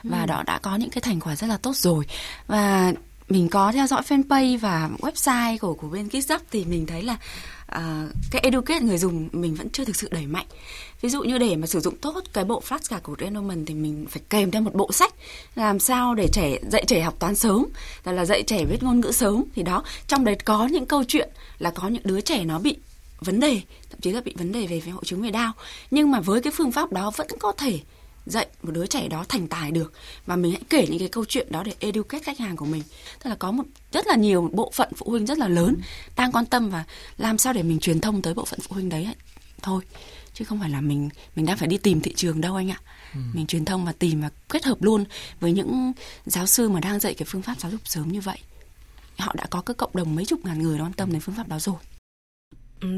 và 0.03 0.21
ừ. 0.21 0.27
đó 0.27 0.43
đã 0.47 0.59
có 0.59 0.77
những 0.77 0.91
cái 0.91 1.01
thành 1.03 1.21
quả 1.21 1.37
rất 1.37 1.47
là 1.47 1.57
tốt 1.57 1.77
rồi 1.77 2.07
và 2.47 2.93
mình 3.31 3.49
có 3.49 3.73
theo 3.73 3.87
dõi 3.87 4.03
fanpage 4.09 4.59
và 4.59 4.91
website 4.99 5.59
của 5.59 5.75
của 5.75 5.89
bên 5.89 6.09
KissUp 6.09 6.43
thì 6.51 6.65
mình 6.65 6.87
thấy 6.87 7.03
là 7.03 7.17
uh, 7.77 8.13
cái 8.31 8.41
educate 8.43 8.81
người 8.81 8.99
dùng 8.99 9.29
mình 9.33 9.55
vẫn 9.55 9.71
chưa 9.71 9.85
thực 9.85 9.97
sự 9.97 10.09
đẩy 10.11 10.27
mạnh. 10.27 10.47
Ví 11.01 11.09
dụ 11.09 11.23
như 11.23 11.39
để 11.39 11.57
mà 11.57 11.67
sử 11.67 11.81
dụng 11.81 11.97
tốt 11.97 12.25
cái 12.33 12.45
bộ 12.45 12.63
flashcard 12.69 13.01
của 13.01 13.17
Renoman 13.21 13.65
thì 13.67 13.75
mình 13.75 14.07
phải 14.11 14.23
kèm 14.31 14.51
theo 14.51 14.63
một 14.63 14.75
bộ 14.75 14.93
sách 14.93 15.15
làm 15.55 15.79
sao 15.79 16.15
để 16.15 16.29
trẻ 16.33 16.59
dạy 16.71 16.85
trẻ 16.87 17.01
học 17.01 17.15
toán 17.19 17.37
sớm 17.37 17.67
là 18.05 18.13
là 18.13 18.25
dạy 18.25 18.43
trẻ 18.43 18.65
biết 18.65 18.83
ngôn 18.83 19.01
ngữ 19.01 19.13
sớm. 19.13 19.45
Thì 19.55 19.63
đó 19.63 19.85
trong 20.07 20.25
đấy 20.25 20.37
có 20.45 20.67
những 20.67 20.87
câu 20.87 21.05
chuyện 21.05 21.31
là 21.59 21.71
có 21.71 21.89
những 21.89 22.03
đứa 22.05 22.21
trẻ 22.21 22.45
nó 22.45 22.59
bị 22.59 22.77
vấn 23.21 23.41
đề 23.41 23.61
thậm 23.91 24.01
chí 24.01 24.13
là 24.13 24.21
bị 24.21 24.35
vấn 24.39 24.53
đề 24.53 24.67
về 24.67 24.81
về 24.81 24.93
hội 24.93 25.03
chứng 25.05 25.23
về 25.23 25.31
đau. 25.31 25.53
Nhưng 25.91 26.11
mà 26.11 26.21
với 26.21 26.41
cái 26.43 26.53
phương 26.57 26.73
pháp 26.73 26.93
đó 26.93 27.11
vẫn 27.17 27.29
có 27.39 27.53
thể 27.53 27.81
dạy 28.27 28.47
một 28.63 28.71
đứa 28.73 28.87
trẻ 28.87 29.09
đó 29.09 29.25
thành 29.29 29.49
tài 29.49 29.71
được. 29.71 29.93
Và 30.27 30.37
mình 30.37 30.53
hãy 30.53 30.63
kể 30.71 30.87
những 30.91 30.99
cái 30.99 31.09
câu 31.09 31.25
chuyện 31.25 31.47
đó 31.51 31.63
để 31.63 31.75
educate 31.81 32.23
khách 32.23 32.39
hàng 32.39 32.57
của 32.57 32.67
mình. 32.67 32.83
Tức 33.23 33.31
là 33.31 33.37
có 33.37 33.51
một 33.51 33.65
rất 33.93 34.07
là 34.07 34.17
nhiều 34.17 34.51
bộ 34.53 34.71
phận 34.75 34.89
phụ 34.97 35.11
huynh 35.11 35.27
rất 35.27 35.39
là 35.39 35.49
lớn 35.49 35.77
đang 36.17 36.33
quan 36.33 36.47
tâm 36.47 36.71
và 36.71 36.85
làm 37.19 37.39
sao 37.39 37.53
để 37.53 37.63
mình 37.63 37.81
truyền 37.81 38.01
thông 38.01 38.23
tới 38.23 38.35
bộ 38.35 38.45
phận 38.45 38.61
phụ 38.61 38.75
huynh 38.75 38.89
đấy 38.89 39.09
thôi 39.63 39.83
chứ 40.35 40.45
không 40.45 40.61
phải 40.61 40.71
là 40.71 40.81
mình 40.81 41.09
mình 41.37 41.47
đang 41.47 41.57
phải 41.57 41.69
đi 41.69 41.79
tìm 41.79 42.01
thị 42.01 42.15
trường 42.17 42.41
đâu 42.41 42.57
anh 42.57 42.71
ạ. 42.71 42.81
Ừ. 43.15 43.21
mình 43.33 43.47
truyền 43.47 43.65
thông 43.65 43.85
và 43.85 43.93
tìm 43.93 44.21
và 44.21 44.31
kết 44.49 44.65
hợp 44.65 44.83
luôn 44.83 45.05
với 45.41 45.53
những 45.53 45.93
giáo 46.27 46.47
sư 46.47 46.69
mà 46.69 46.81
đang 46.81 47.01
dạy 47.01 47.15
cái 47.15 47.27
phương 47.31 47.43
pháp 47.43 47.61
giáo 47.61 47.71
dục 47.71 47.81
sớm 47.85 48.13
như 48.13 48.21
vậy. 48.21 48.39
Họ 49.19 49.35
đã 49.37 49.47
có 49.51 49.61
cái 49.61 49.75
cộng 49.75 49.91
đồng 49.95 50.15
mấy 50.15 50.25
chục 50.25 50.45
ngàn 50.45 50.63
người 50.63 50.79
quan 50.81 50.93
tâm 50.93 51.13
đến 51.13 51.21
phương 51.21 51.35
pháp 51.35 51.49
đó 51.49 51.59
rồi 51.59 51.77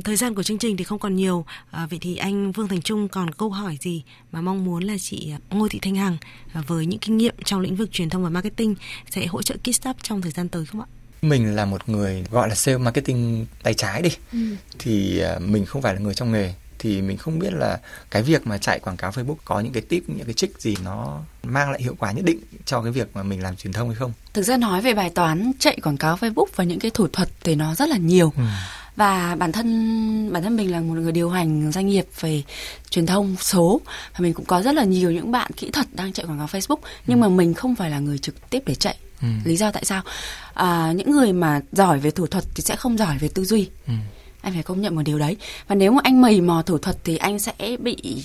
Thời 0.04 0.16
gian 0.16 0.34
của 0.34 0.42
chương 0.42 0.58
trình 0.58 0.76
thì 0.76 0.84
không 0.84 0.98
còn 0.98 1.16
nhiều, 1.16 1.44
à, 1.70 1.86
vậy 1.90 1.98
thì 2.02 2.16
anh 2.16 2.52
Vương 2.52 2.68
Thành 2.68 2.82
Trung 2.82 3.08
còn 3.08 3.30
câu 3.30 3.50
hỏi 3.50 3.78
gì 3.80 4.02
mà 4.32 4.40
mong 4.40 4.64
muốn 4.64 4.82
là 4.82 4.94
chị 5.00 5.32
Ngô 5.50 5.68
Thị 5.68 5.78
Thanh 5.82 5.94
Hằng 5.94 6.16
à, 6.52 6.62
với 6.66 6.86
những 6.86 6.98
kinh 6.98 7.16
nghiệm 7.16 7.34
trong 7.44 7.60
lĩnh 7.60 7.76
vực 7.76 7.92
truyền 7.92 8.10
thông 8.10 8.22
và 8.22 8.28
marketing 8.28 8.74
sẽ 9.10 9.26
hỗ 9.26 9.42
trợ 9.42 9.54
Kickstart 9.64 9.98
trong 10.02 10.22
thời 10.22 10.32
gian 10.32 10.48
tới 10.48 10.66
không 10.66 10.80
ạ? 10.80 10.86
Mình 11.22 11.56
là 11.56 11.64
một 11.64 11.88
người 11.88 12.24
gọi 12.30 12.48
là 12.48 12.54
sale 12.54 12.78
marketing 12.78 13.46
tay 13.62 13.74
trái 13.74 14.02
đi, 14.02 14.10
ừ. 14.32 14.38
thì 14.78 15.18
à, 15.18 15.38
mình 15.38 15.66
không 15.66 15.82
phải 15.82 15.94
là 15.94 16.00
người 16.00 16.14
trong 16.14 16.32
nghề 16.32 16.54
thì 16.78 17.02
mình 17.02 17.16
không 17.16 17.38
biết 17.38 17.52
là 17.52 17.80
cái 18.10 18.22
việc 18.22 18.46
mà 18.46 18.58
chạy 18.58 18.78
quảng 18.78 18.96
cáo 18.96 19.10
Facebook 19.10 19.36
có 19.44 19.60
những 19.60 19.72
cái 19.72 19.82
tip 19.82 20.08
những 20.08 20.26
cái 20.26 20.34
trick 20.34 20.60
gì 20.60 20.76
nó 20.84 21.20
mang 21.42 21.70
lại 21.70 21.82
hiệu 21.82 21.94
quả 21.98 22.12
nhất 22.12 22.24
định 22.24 22.38
cho 22.64 22.82
cái 22.82 22.92
việc 22.92 23.08
mà 23.14 23.22
mình 23.22 23.42
làm 23.42 23.56
truyền 23.56 23.72
thông 23.72 23.88
hay 23.88 23.96
không? 23.96 24.12
Thực 24.32 24.42
ra 24.42 24.56
nói 24.56 24.80
về 24.80 24.94
bài 24.94 25.10
toán 25.10 25.52
chạy 25.58 25.78
quảng 25.82 25.96
cáo 25.96 26.16
Facebook 26.16 26.46
và 26.56 26.64
những 26.64 26.78
cái 26.78 26.90
thủ 26.90 27.08
thuật 27.12 27.28
thì 27.44 27.54
nó 27.54 27.74
rất 27.74 27.88
là 27.88 27.96
nhiều. 27.96 28.32
Ừ 28.36 28.42
và 28.96 29.36
bản 29.38 29.52
thân 29.52 30.32
bản 30.32 30.42
thân 30.42 30.56
mình 30.56 30.70
là 30.70 30.80
một 30.80 30.94
người 30.94 31.12
điều 31.12 31.30
hành 31.30 31.72
doanh 31.72 31.86
nghiệp 31.86 32.06
về 32.20 32.42
truyền 32.90 33.06
thông 33.06 33.36
số 33.40 33.80
và 34.12 34.18
mình 34.18 34.34
cũng 34.34 34.44
có 34.44 34.62
rất 34.62 34.74
là 34.74 34.84
nhiều 34.84 35.10
những 35.10 35.30
bạn 35.30 35.50
kỹ 35.56 35.70
thuật 35.70 35.86
đang 35.92 36.12
chạy 36.12 36.26
quảng 36.26 36.38
cáo 36.38 36.46
Facebook 36.46 36.76
nhưng 37.06 37.18
ừ. 37.18 37.20
mà 37.20 37.28
mình 37.28 37.54
không 37.54 37.74
phải 37.74 37.90
là 37.90 37.98
người 37.98 38.18
trực 38.18 38.50
tiếp 38.50 38.62
để 38.66 38.74
chạy 38.74 38.96
ừ. 39.22 39.28
lý 39.44 39.56
do 39.56 39.70
tại 39.70 39.84
sao 39.84 40.02
à, 40.54 40.92
những 40.96 41.10
người 41.10 41.32
mà 41.32 41.60
giỏi 41.72 41.98
về 41.98 42.10
thủ 42.10 42.26
thuật 42.26 42.44
thì 42.54 42.62
sẽ 42.62 42.76
không 42.76 42.98
giỏi 42.98 43.18
về 43.18 43.28
tư 43.28 43.44
duy 43.44 43.68
ừ. 43.86 43.92
anh 44.40 44.52
phải 44.52 44.62
công 44.62 44.80
nhận 44.80 44.94
một 44.94 45.02
điều 45.02 45.18
đấy 45.18 45.36
và 45.68 45.74
nếu 45.74 45.92
mà 45.92 46.00
anh 46.04 46.20
mầy 46.20 46.40
mò 46.40 46.62
thủ 46.62 46.78
thuật 46.78 46.96
thì 47.04 47.16
anh 47.16 47.38
sẽ 47.38 47.76
bị 47.80 48.24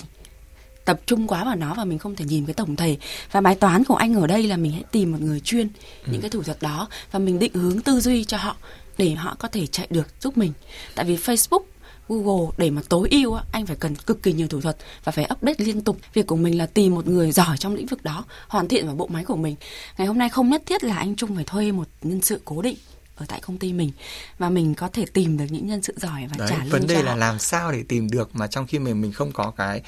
tập 0.85 0.99
trung 1.05 1.27
quá 1.27 1.43
vào 1.43 1.55
nó 1.55 1.73
và 1.73 1.85
mình 1.85 1.99
không 1.99 2.15
thể 2.15 2.25
nhìn 2.25 2.45
cái 2.45 2.53
tổng 2.53 2.75
thể 2.75 2.97
và 3.31 3.41
bài 3.41 3.55
toán 3.55 3.83
của 3.83 3.95
anh 3.95 4.15
ở 4.15 4.27
đây 4.27 4.43
là 4.43 4.57
mình 4.57 4.71
hãy 4.71 4.83
tìm 4.91 5.11
một 5.11 5.21
người 5.21 5.39
chuyên 5.39 5.67
ừ. 6.05 6.09
những 6.11 6.21
cái 6.21 6.29
thủ 6.29 6.43
thuật 6.43 6.61
đó 6.61 6.87
và 7.11 7.19
mình 7.19 7.39
định 7.39 7.53
hướng 7.53 7.81
tư 7.81 7.99
duy 7.99 8.23
cho 8.23 8.37
họ 8.37 8.55
để 8.97 9.09
họ 9.11 9.35
có 9.39 9.47
thể 9.47 9.67
chạy 9.67 9.87
được 9.89 10.07
giúp 10.21 10.37
mình 10.37 10.53
tại 10.95 11.05
vì 11.05 11.15
Facebook 11.15 11.61
Google 12.09 12.51
để 12.57 12.69
mà 12.69 12.81
tối 12.89 13.07
ưu 13.11 13.37
anh 13.51 13.65
phải 13.65 13.75
cần 13.75 13.95
cực 13.95 14.23
kỳ 14.23 14.33
nhiều 14.33 14.47
thủ 14.47 14.61
thuật 14.61 14.77
và 15.03 15.11
phải 15.11 15.29
update 15.33 15.65
liên 15.65 15.81
tục. 15.81 15.97
Việc 16.13 16.27
của 16.27 16.35
mình 16.35 16.57
là 16.57 16.65
tìm 16.65 16.95
một 16.95 17.07
người 17.07 17.31
giỏi 17.31 17.57
trong 17.57 17.75
lĩnh 17.75 17.85
vực 17.85 18.03
đó, 18.03 18.25
hoàn 18.47 18.67
thiện 18.67 18.85
vào 18.85 18.95
bộ 18.95 19.07
máy 19.07 19.25
của 19.25 19.35
mình. 19.35 19.55
Ngày 19.97 20.07
hôm 20.07 20.17
nay 20.17 20.29
không 20.29 20.49
nhất 20.49 20.63
thiết 20.65 20.83
là 20.83 20.95
anh 20.95 21.15
Trung 21.15 21.35
phải 21.35 21.43
thuê 21.43 21.71
một 21.71 21.87
nhân 22.01 22.21
sự 22.21 22.41
cố 22.45 22.61
định 22.61 22.77
ở 23.15 23.25
tại 23.27 23.41
công 23.41 23.57
ty 23.57 23.73
mình 23.73 23.91
và 24.37 24.49
mình 24.49 24.75
có 24.75 24.87
thể 24.87 25.05
tìm 25.13 25.37
được 25.37 25.45
những 25.49 25.67
nhân 25.67 25.81
sự 25.81 25.93
giỏi 25.97 26.27
và 26.31 26.37
Đấy, 26.37 26.47
trả 26.51 26.63
lương 26.63 26.69
vấn 26.69 26.87
đề 26.87 26.95
cho 26.95 27.01
là 27.01 27.11
họ. 27.11 27.17
làm 27.17 27.39
sao 27.39 27.71
để 27.71 27.83
tìm 27.87 28.09
được 28.09 28.35
mà 28.35 28.47
trong 28.47 28.67
khi 28.67 28.79
mình 28.79 29.01
mình 29.01 29.11
không 29.11 29.31
có 29.31 29.51
cái 29.57 29.81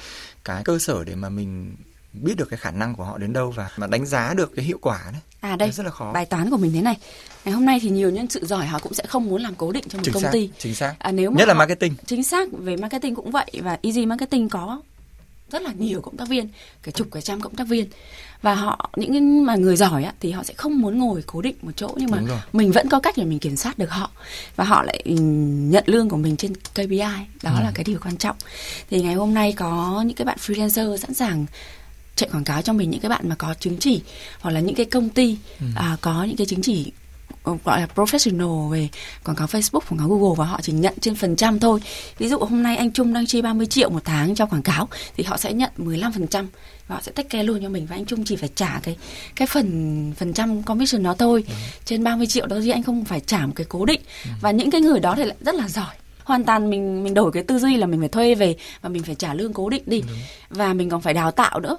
cái 0.44 0.62
cơ 0.64 0.78
sở 0.78 1.04
để 1.04 1.14
mà 1.14 1.28
mình 1.28 1.76
biết 2.12 2.36
được 2.36 2.48
cái 2.50 2.58
khả 2.58 2.70
năng 2.70 2.94
của 2.94 3.04
họ 3.04 3.18
đến 3.18 3.32
đâu 3.32 3.50
và 3.50 3.70
mà 3.76 3.86
đánh 3.86 4.06
giá 4.06 4.34
được 4.34 4.52
cái 4.56 4.64
hiệu 4.64 4.78
quả 4.82 5.00
đấy. 5.12 5.20
À 5.40 5.56
đây, 5.56 5.70
rất 5.70 5.86
là 5.86 5.90
khó. 5.90 6.12
Bài 6.12 6.26
toán 6.26 6.50
của 6.50 6.56
mình 6.56 6.72
thế 6.72 6.82
này. 6.82 6.96
Ngày 7.44 7.54
hôm 7.54 7.64
nay 7.64 7.78
thì 7.82 7.90
nhiều 7.90 8.10
nhân 8.10 8.30
sự 8.30 8.46
giỏi 8.46 8.66
họ 8.66 8.78
cũng 8.78 8.94
sẽ 8.94 9.04
không 9.08 9.26
muốn 9.26 9.42
làm 9.42 9.54
cố 9.54 9.72
định 9.72 9.84
trong 9.88 9.98
một 9.98 10.04
chính 10.04 10.14
công 10.14 10.22
xác, 10.22 10.30
ty. 10.32 10.50
Chính 10.58 10.74
xác. 10.74 10.94
À, 10.98 11.12
nếu 11.12 11.30
mà 11.30 11.38
nhất 11.38 11.48
họ, 11.48 11.54
là 11.54 11.58
marketing. 11.58 11.94
Chính 12.06 12.24
xác 12.24 12.48
về 12.52 12.76
marketing 12.76 13.14
cũng 13.14 13.30
vậy 13.30 13.50
và 13.62 13.78
Easy 13.82 14.06
Marketing 14.06 14.48
có 14.48 14.82
rất 15.50 15.62
là 15.62 15.72
nhiều 15.78 16.00
cộng 16.00 16.16
tác 16.16 16.28
viên, 16.28 16.48
cả 16.82 16.92
chục 16.92 17.08
cả 17.10 17.20
trăm 17.20 17.40
cộng 17.40 17.54
tác 17.54 17.68
viên 17.68 17.86
và 18.42 18.54
họ 18.54 18.90
những 18.96 19.44
mà 19.46 19.54
người 19.54 19.76
giỏi 19.76 20.04
á, 20.04 20.12
thì 20.20 20.30
họ 20.30 20.42
sẽ 20.42 20.54
không 20.54 20.80
muốn 20.80 20.98
ngồi 20.98 21.22
cố 21.26 21.42
định 21.42 21.54
một 21.62 21.72
chỗ 21.76 21.88
nhưng 21.96 22.10
mà 22.10 22.42
mình 22.52 22.72
vẫn 22.72 22.88
có 22.88 23.00
cách 23.00 23.14
để 23.16 23.24
mình 23.24 23.38
kiểm 23.38 23.56
soát 23.56 23.78
được 23.78 23.90
họ 23.90 24.10
và 24.56 24.64
họ 24.64 24.82
lại 24.82 25.02
nhận 25.70 25.84
lương 25.86 26.08
của 26.08 26.16
mình 26.16 26.36
trên 26.36 26.54
KPI 26.54 26.98
đó 27.42 27.50
ừ. 27.56 27.62
là 27.62 27.72
cái 27.74 27.84
điều 27.84 27.98
quan 28.04 28.16
trọng 28.16 28.36
thì 28.90 29.02
ngày 29.02 29.14
hôm 29.14 29.34
nay 29.34 29.52
có 29.52 30.02
những 30.06 30.16
cái 30.16 30.24
bạn 30.24 30.38
freelancer 30.46 30.96
sẵn 30.96 31.14
sàng 31.14 31.46
chạy 32.16 32.28
quảng 32.32 32.44
cáo 32.44 32.62
cho 32.62 32.72
mình 32.72 32.90
những 32.90 33.00
cái 33.00 33.08
bạn 33.08 33.28
mà 33.28 33.34
có 33.34 33.54
chứng 33.60 33.76
chỉ 33.76 34.02
hoặc 34.40 34.50
là 34.50 34.60
những 34.60 34.74
cái 34.74 34.86
công 34.86 35.08
ty 35.08 35.36
ừ. 35.60 35.66
à, 35.76 35.96
có 36.00 36.24
những 36.24 36.36
cái 36.36 36.46
chứng 36.46 36.62
chỉ 36.62 36.92
ờ, 37.42 37.56
gọi 37.64 37.80
là 37.80 37.88
professional 37.94 38.68
về 38.68 38.88
quảng 39.24 39.36
cáo 39.36 39.46
Facebook, 39.46 39.80
quảng 39.80 39.98
cáo 39.98 40.08
Google 40.08 40.34
và 40.36 40.44
họ 40.44 40.60
chỉ 40.62 40.72
nhận 40.72 40.94
trên 41.00 41.14
phần 41.14 41.36
trăm 41.36 41.58
thôi. 41.58 41.80
Ví 42.18 42.28
dụ 42.28 42.38
hôm 42.38 42.62
nay 42.62 42.76
anh 42.76 42.92
Trung 42.92 43.12
đang 43.12 43.26
chi 43.26 43.42
30 43.42 43.66
triệu 43.66 43.90
một 43.90 44.04
tháng 44.04 44.34
cho 44.34 44.46
quảng 44.46 44.62
cáo 44.62 44.88
thì 45.16 45.24
họ 45.24 45.36
sẽ 45.36 45.52
nhận 45.52 45.70
15% 45.78 46.46
và 46.88 46.96
họ 46.96 47.02
sẽ 47.02 47.12
tách 47.12 47.30
ke 47.30 47.42
luôn 47.42 47.62
cho 47.62 47.68
mình 47.68 47.86
và 47.86 47.96
anh 47.96 48.04
Trung 48.04 48.24
chỉ 48.24 48.36
phải 48.36 48.50
trả 48.54 48.80
cái 48.82 48.96
cái 49.36 49.46
phần 49.46 50.12
phần 50.16 50.32
trăm 50.32 50.62
commission 50.62 51.02
đó 51.02 51.14
thôi. 51.18 51.44
Ừ. 51.48 51.54
Trên 51.84 52.04
30 52.04 52.26
triệu 52.26 52.46
đó 52.46 52.56
thì 52.62 52.70
anh 52.70 52.82
không 52.82 53.04
phải 53.04 53.20
trả 53.20 53.46
một 53.46 53.52
cái 53.56 53.66
cố 53.68 53.84
định. 53.84 54.00
Ừ. 54.24 54.30
Và 54.40 54.50
những 54.50 54.70
cái 54.70 54.80
người 54.80 55.00
đó 55.00 55.14
thì 55.16 55.24
lại 55.24 55.36
rất 55.40 55.54
là 55.54 55.68
giỏi 55.68 55.94
hoàn 56.24 56.44
toàn 56.44 56.70
mình 56.70 57.04
mình 57.04 57.14
đổi 57.14 57.32
cái 57.32 57.42
tư 57.42 57.58
duy 57.58 57.76
là 57.76 57.86
mình 57.86 58.00
phải 58.00 58.08
thuê 58.08 58.34
về 58.34 58.56
và 58.80 58.88
mình 58.88 59.02
phải 59.02 59.14
trả 59.14 59.34
lương 59.34 59.52
cố 59.52 59.68
định 59.68 59.82
đi 59.86 60.00
Đúng. 60.00 60.16
và 60.50 60.72
mình 60.72 60.90
còn 60.90 61.00
phải 61.00 61.14
đào 61.14 61.30
tạo 61.30 61.60
nữa 61.60 61.76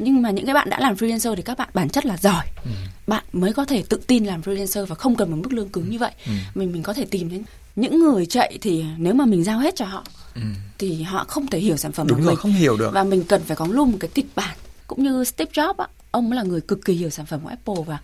nhưng 0.00 0.22
mà 0.22 0.30
những 0.30 0.46
cái 0.46 0.54
bạn 0.54 0.70
đã 0.70 0.80
làm 0.80 0.94
freelancer 0.94 1.34
thì 1.34 1.42
các 1.42 1.58
bạn 1.58 1.68
bản 1.74 1.88
chất 1.88 2.06
là 2.06 2.16
giỏi. 2.16 2.44
Ừ. 2.64 2.70
bạn 3.06 3.24
mới 3.32 3.52
có 3.52 3.64
thể 3.64 3.82
tự 3.88 4.00
tin 4.06 4.24
làm 4.24 4.40
freelancer 4.40 4.86
và 4.86 4.94
không 4.94 5.16
cần 5.16 5.30
một 5.30 5.36
mức 5.42 5.52
lương 5.52 5.68
cứng 5.68 5.90
như 5.90 5.98
vậy. 5.98 6.12
Ừ. 6.26 6.32
mình 6.54 6.72
mình 6.72 6.82
có 6.82 6.92
thể 6.92 7.04
tìm 7.04 7.28
đến 7.30 7.42
những 7.76 8.00
người 8.00 8.26
chạy 8.26 8.58
thì 8.60 8.84
nếu 8.98 9.14
mà 9.14 9.24
mình 9.26 9.44
giao 9.44 9.58
hết 9.58 9.76
cho 9.76 9.84
họ 9.84 10.04
ừ. 10.34 10.40
thì 10.78 11.02
họ 11.02 11.24
không 11.28 11.46
thể 11.46 11.58
hiểu 11.58 11.76
sản 11.76 11.92
phẩm 11.92 12.06
Đúng 12.06 12.18
của 12.18 12.24
rồi, 12.24 12.32
mình. 12.32 12.40
không 12.40 12.52
hiểu 12.52 12.76
được. 12.76 12.90
Và 12.94 13.04
mình 13.04 13.24
cần 13.24 13.42
phải 13.42 13.56
có 13.56 13.66
luôn 13.66 13.90
một 13.92 13.96
cái 14.00 14.10
kịch 14.14 14.26
bản. 14.36 14.56
Cũng 14.86 15.02
như 15.02 15.24
Steve 15.24 15.50
Jobs 15.52 15.74
á, 15.78 15.86
ông 16.10 16.30
ấy 16.30 16.36
là 16.36 16.42
người 16.42 16.60
cực 16.60 16.84
kỳ 16.84 16.92
hiểu 16.92 17.10
sản 17.10 17.26
phẩm 17.26 17.40
của 17.40 17.48
Apple 17.48 17.74
và 17.86 17.98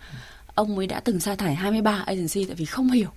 ông 0.55 0.77
ấy 0.77 0.87
đã 0.87 0.99
từng 0.99 1.19
sa 1.19 1.35
thải 1.35 1.55
23 1.55 2.03
agency 2.05 2.45
tại 2.45 2.55
vì 2.55 2.65
không 2.65 2.91
hiểu. 2.91 3.09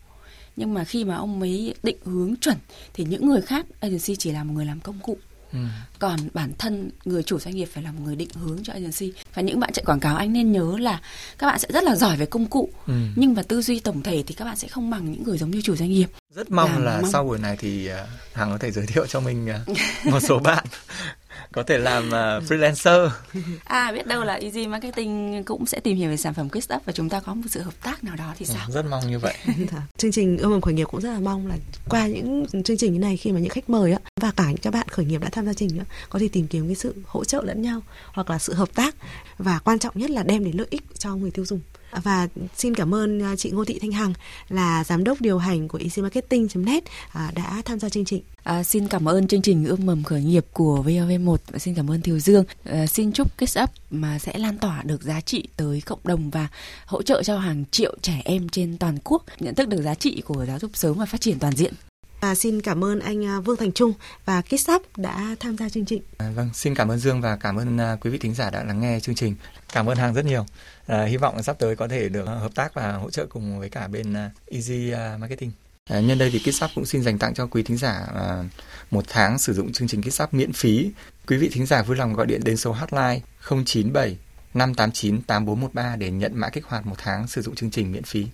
Nhưng 0.56 0.74
mà 0.74 0.84
khi 0.84 1.04
mà 1.04 1.16
ông 1.16 1.40
ấy 1.40 1.74
định 1.82 1.96
hướng 2.04 2.36
chuẩn 2.36 2.56
thì 2.94 3.04
những 3.04 3.26
người 3.28 3.40
khác 3.40 3.66
agency 3.80 4.16
chỉ 4.16 4.32
là 4.32 4.44
một 4.44 4.52
người 4.54 4.64
làm 4.64 4.80
công 4.80 4.98
cụ 5.02 5.16
Ừ. 5.52 5.58
còn 5.98 6.20
bản 6.34 6.52
thân 6.58 6.90
người 7.04 7.22
chủ 7.22 7.38
doanh 7.38 7.56
nghiệp 7.56 7.68
phải 7.72 7.82
là 7.82 7.92
một 7.92 8.00
người 8.04 8.16
định 8.16 8.28
hướng 8.34 8.58
cho 8.62 8.72
agency 8.72 9.12
và 9.34 9.42
những 9.42 9.60
bạn 9.60 9.72
chạy 9.72 9.84
quảng 9.84 10.00
cáo 10.00 10.16
anh 10.16 10.32
nên 10.32 10.52
nhớ 10.52 10.76
là 10.78 11.00
các 11.38 11.46
bạn 11.46 11.58
sẽ 11.58 11.68
rất 11.72 11.84
là 11.84 11.96
giỏi 11.96 12.16
về 12.16 12.26
công 12.26 12.46
cụ 12.46 12.70
ừ. 12.86 12.94
nhưng 13.16 13.34
mà 13.34 13.42
tư 13.42 13.62
duy 13.62 13.80
tổng 13.80 14.02
thể 14.02 14.24
thì 14.26 14.34
các 14.34 14.44
bạn 14.44 14.56
sẽ 14.56 14.68
không 14.68 14.90
bằng 14.90 15.12
những 15.12 15.22
người 15.22 15.38
giống 15.38 15.50
như 15.50 15.62
chủ 15.62 15.76
doanh 15.76 15.90
nghiệp 15.90 16.06
rất 16.34 16.50
mong 16.50 16.70
là, 16.72 16.78
là 16.78 17.00
mong. 17.00 17.10
sau 17.10 17.24
buổi 17.24 17.38
này 17.38 17.56
thì 17.58 17.90
uh, 17.90 18.08
hằng 18.32 18.52
có 18.52 18.58
thể 18.58 18.70
giới 18.70 18.86
thiệu 18.86 19.06
cho 19.06 19.20
mình 19.20 19.48
uh, 19.70 19.76
một 20.12 20.20
số 20.20 20.38
bạn 20.38 20.64
có 21.52 21.62
thể 21.62 21.78
làm 21.78 22.06
uh, 22.06 22.12
freelancer. 22.50 23.10
À 23.64 23.92
biết 23.92 24.06
đâu 24.06 24.24
là 24.24 24.34
Easy 24.34 24.66
Marketing 24.66 25.42
cũng 25.44 25.66
sẽ 25.66 25.80
tìm 25.80 25.96
hiểu 25.96 26.10
về 26.10 26.16
sản 26.16 26.34
phẩm 26.34 26.48
Quick 26.48 26.74
Up 26.74 26.82
và 26.84 26.92
chúng 26.92 27.08
ta 27.08 27.20
có 27.20 27.34
một 27.34 27.46
sự 27.48 27.62
hợp 27.62 27.74
tác 27.82 28.04
nào 28.04 28.16
đó 28.16 28.34
thì 28.38 28.46
sao? 28.46 28.66
ừ, 28.68 28.72
rất 28.72 28.84
mong 28.90 29.10
như 29.10 29.18
vậy. 29.18 29.34
Chương 29.96 30.12
trình 30.12 30.38
ươm 30.38 30.50
mầm 30.50 30.60
khởi 30.60 30.74
nghiệp 30.74 30.88
cũng 30.90 31.00
rất 31.00 31.12
là 31.12 31.18
mong 31.18 31.46
là 31.46 31.56
qua 31.88 32.06
những 32.06 32.46
chương 32.64 32.76
trình 32.76 32.92
như 32.92 32.98
này 32.98 33.16
khi 33.16 33.32
mà 33.32 33.40
những 33.40 33.50
khách 33.50 33.70
mời 33.70 33.92
á 33.92 33.98
và 34.20 34.30
cả 34.36 34.48
những 34.48 34.56
các 34.56 34.74
bạn 34.74 34.88
khởi 34.88 35.04
nghiệp 35.04 35.20
đã 35.20 35.28
tham 35.32 35.46
gia 35.46 35.52
trình 35.52 35.78
á 35.78 35.84
có 36.08 36.18
thể 36.18 36.28
tìm 36.32 36.46
kiếm 36.46 36.66
cái 36.66 36.74
sự 36.74 36.94
hỗ 37.06 37.24
trợ 37.24 37.42
lẫn 37.42 37.62
nhau 37.62 37.80
hoặc 38.12 38.30
là 38.30 38.38
sự 38.38 38.54
hợp 38.54 38.68
tác. 38.74 38.94
Và 39.38 39.58
quan 39.58 39.78
trọng 39.78 39.98
nhất 39.98 40.10
là 40.10 40.22
đem 40.22 40.44
đến 40.44 40.56
lợi 40.56 40.66
ích 40.70 40.82
cho 40.98 41.16
người 41.16 41.30
tiêu 41.30 41.44
dùng 41.44 41.60
và 41.92 42.28
xin 42.56 42.74
cảm 42.74 42.94
ơn 42.94 43.22
à, 43.22 43.36
chị 43.36 43.50
Ngô 43.50 43.64
Thị 43.64 43.78
Thanh 43.78 43.92
Hằng 43.92 44.12
là 44.48 44.84
giám 44.84 45.04
đốc 45.04 45.20
điều 45.20 45.38
hành 45.38 45.68
của 45.68 45.78
easymarketing.net 45.78 46.84
à, 47.12 47.32
đã 47.34 47.62
tham 47.64 47.78
gia 47.78 47.88
chương 47.88 48.04
trình. 48.04 48.22
À, 48.44 48.62
xin 48.62 48.88
cảm 48.88 49.08
ơn 49.08 49.28
chương 49.28 49.42
trình 49.42 49.64
ươm 49.64 49.86
mầm 49.86 50.02
khởi 50.02 50.22
nghiệp 50.22 50.46
của 50.52 50.84
VOV1 50.86 51.36
và 51.50 51.58
xin 51.58 51.74
cảm 51.74 51.90
ơn 51.90 52.00
Thiều 52.00 52.18
Dương. 52.18 52.44
À, 52.64 52.86
xin 52.86 53.12
chúc 53.12 53.38
Kiss 53.38 53.58
Up 53.62 53.70
mà 53.90 54.18
sẽ 54.18 54.38
lan 54.38 54.58
tỏa 54.58 54.82
được 54.82 55.02
giá 55.02 55.20
trị 55.20 55.48
tới 55.56 55.82
cộng 55.86 56.00
đồng 56.04 56.30
và 56.30 56.48
hỗ 56.86 57.02
trợ 57.02 57.22
cho 57.22 57.38
hàng 57.38 57.64
triệu 57.70 57.94
trẻ 58.02 58.22
em 58.24 58.48
trên 58.48 58.78
toàn 58.78 58.98
quốc 59.04 59.24
nhận 59.40 59.54
thức 59.54 59.68
được 59.68 59.82
giá 59.82 59.94
trị 59.94 60.22
của 60.26 60.44
giáo 60.46 60.58
dục 60.58 60.70
sớm 60.74 60.98
và 60.98 61.06
phát 61.06 61.20
triển 61.20 61.38
toàn 61.38 61.56
diện. 61.56 61.74
Và 62.20 62.34
xin 62.34 62.60
cảm 62.60 62.84
ơn 62.84 63.00
anh 63.00 63.26
à, 63.26 63.40
Vương 63.40 63.56
Thành 63.56 63.72
Trung 63.72 63.92
và 64.24 64.42
Kitsap 64.42 64.82
đã 64.96 65.36
tham 65.40 65.56
gia 65.56 65.68
chương 65.68 65.84
trình. 65.84 66.02
À, 66.18 66.30
vâng, 66.34 66.50
xin 66.54 66.74
cảm 66.74 66.90
ơn 66.90 66.98
Dương 66.98 67.20
và 67.20 67.36
cảm 67.36 67.56
ơn 67.56 67.76
uh, 67.76 68.00
quý 68.00 68.10
vị 68.10 68.18
thính 68.18 68.34
giả 68.34 68.50
đã 68.50 68.64
lắng 68.64 68.80
nghe 68.80 69.00
chương 69.00 69.14
trình. 69.14 69.34
Cảm 69.72 69.86
ơn 69.86 69.96
Hàng 69.96 70.14
rất 70.14 70.24
nhiều. 70.24 70.46
À, 70.86 71.04
hy 71.04 71.16
vọng 71.16 71.42
sắp 71.42 71.56
tới 71.58 71.76
có 71.76 71.88
thể 71.88 72.08
được 72.08 72.24
hợp 72.24 72.54
tác 72.54 72.74
và 72.74 72.92
hỗ 72.92 73.10
trợ 73.10 73.26
cùng 73.26 73.58
với 73.58 73.68
cả 73.68 73.88
bên 73.88 74.12
uh, 74.12 74.50
Easy 74.50 74.92
uh, 74.92 75.20
Marketing. 75.20 75.52
À, 75.90 76.00
nhân 76.00 76.18
đây 76.18 76.30
thì 76.30 76.38
Kitsap 76.38 76.70
cũng 76.74 76.86
xin 76.86 77.02
dành 77.02 77.18
tặng 77.18 77.34
cho 77.34 77.46
quý 77.46 77.62
thính 77.62 77.76
giả 77.76 78.06
uh, 78.12 78.46
một 78.90 79.04
tháng 79.08 79.38
sử 79.38 79.52
dụng 79.52 79.72
chương 79.72 79.88
trình 79.88 80.02
Kitsap 80.02 80.34
miễn 80.34 80.52
phí. 80.52 80.90
Quý 81.26 81.36
vị 81.36 81.50
thính 81.52 81.66
giả 81.66 81.82
vui 81.82 81.96
lòng 81.96 82.14
gọi 82.14 82.26
điện 82.26 82.40
đến 82.44 82.56
số 82.56 82.72
hotline 82.72 83.20
097 83.48 84.16
589 84.54 85.22
8413 85.22 85.96
để 85.96 86.10
nhận 86.10 86.32
mã 86.34 86.48
kích 86.48 86.64
hoạt 86.64 86.86
một 86.86 86.96
tháng 86.98 87.28
sử 87.28 87.42
dụng 87.42 87.54
chương 87.54 87.70
trình 87.70 87.92
miễn 87.92 88.02
phí. 88.02 88.26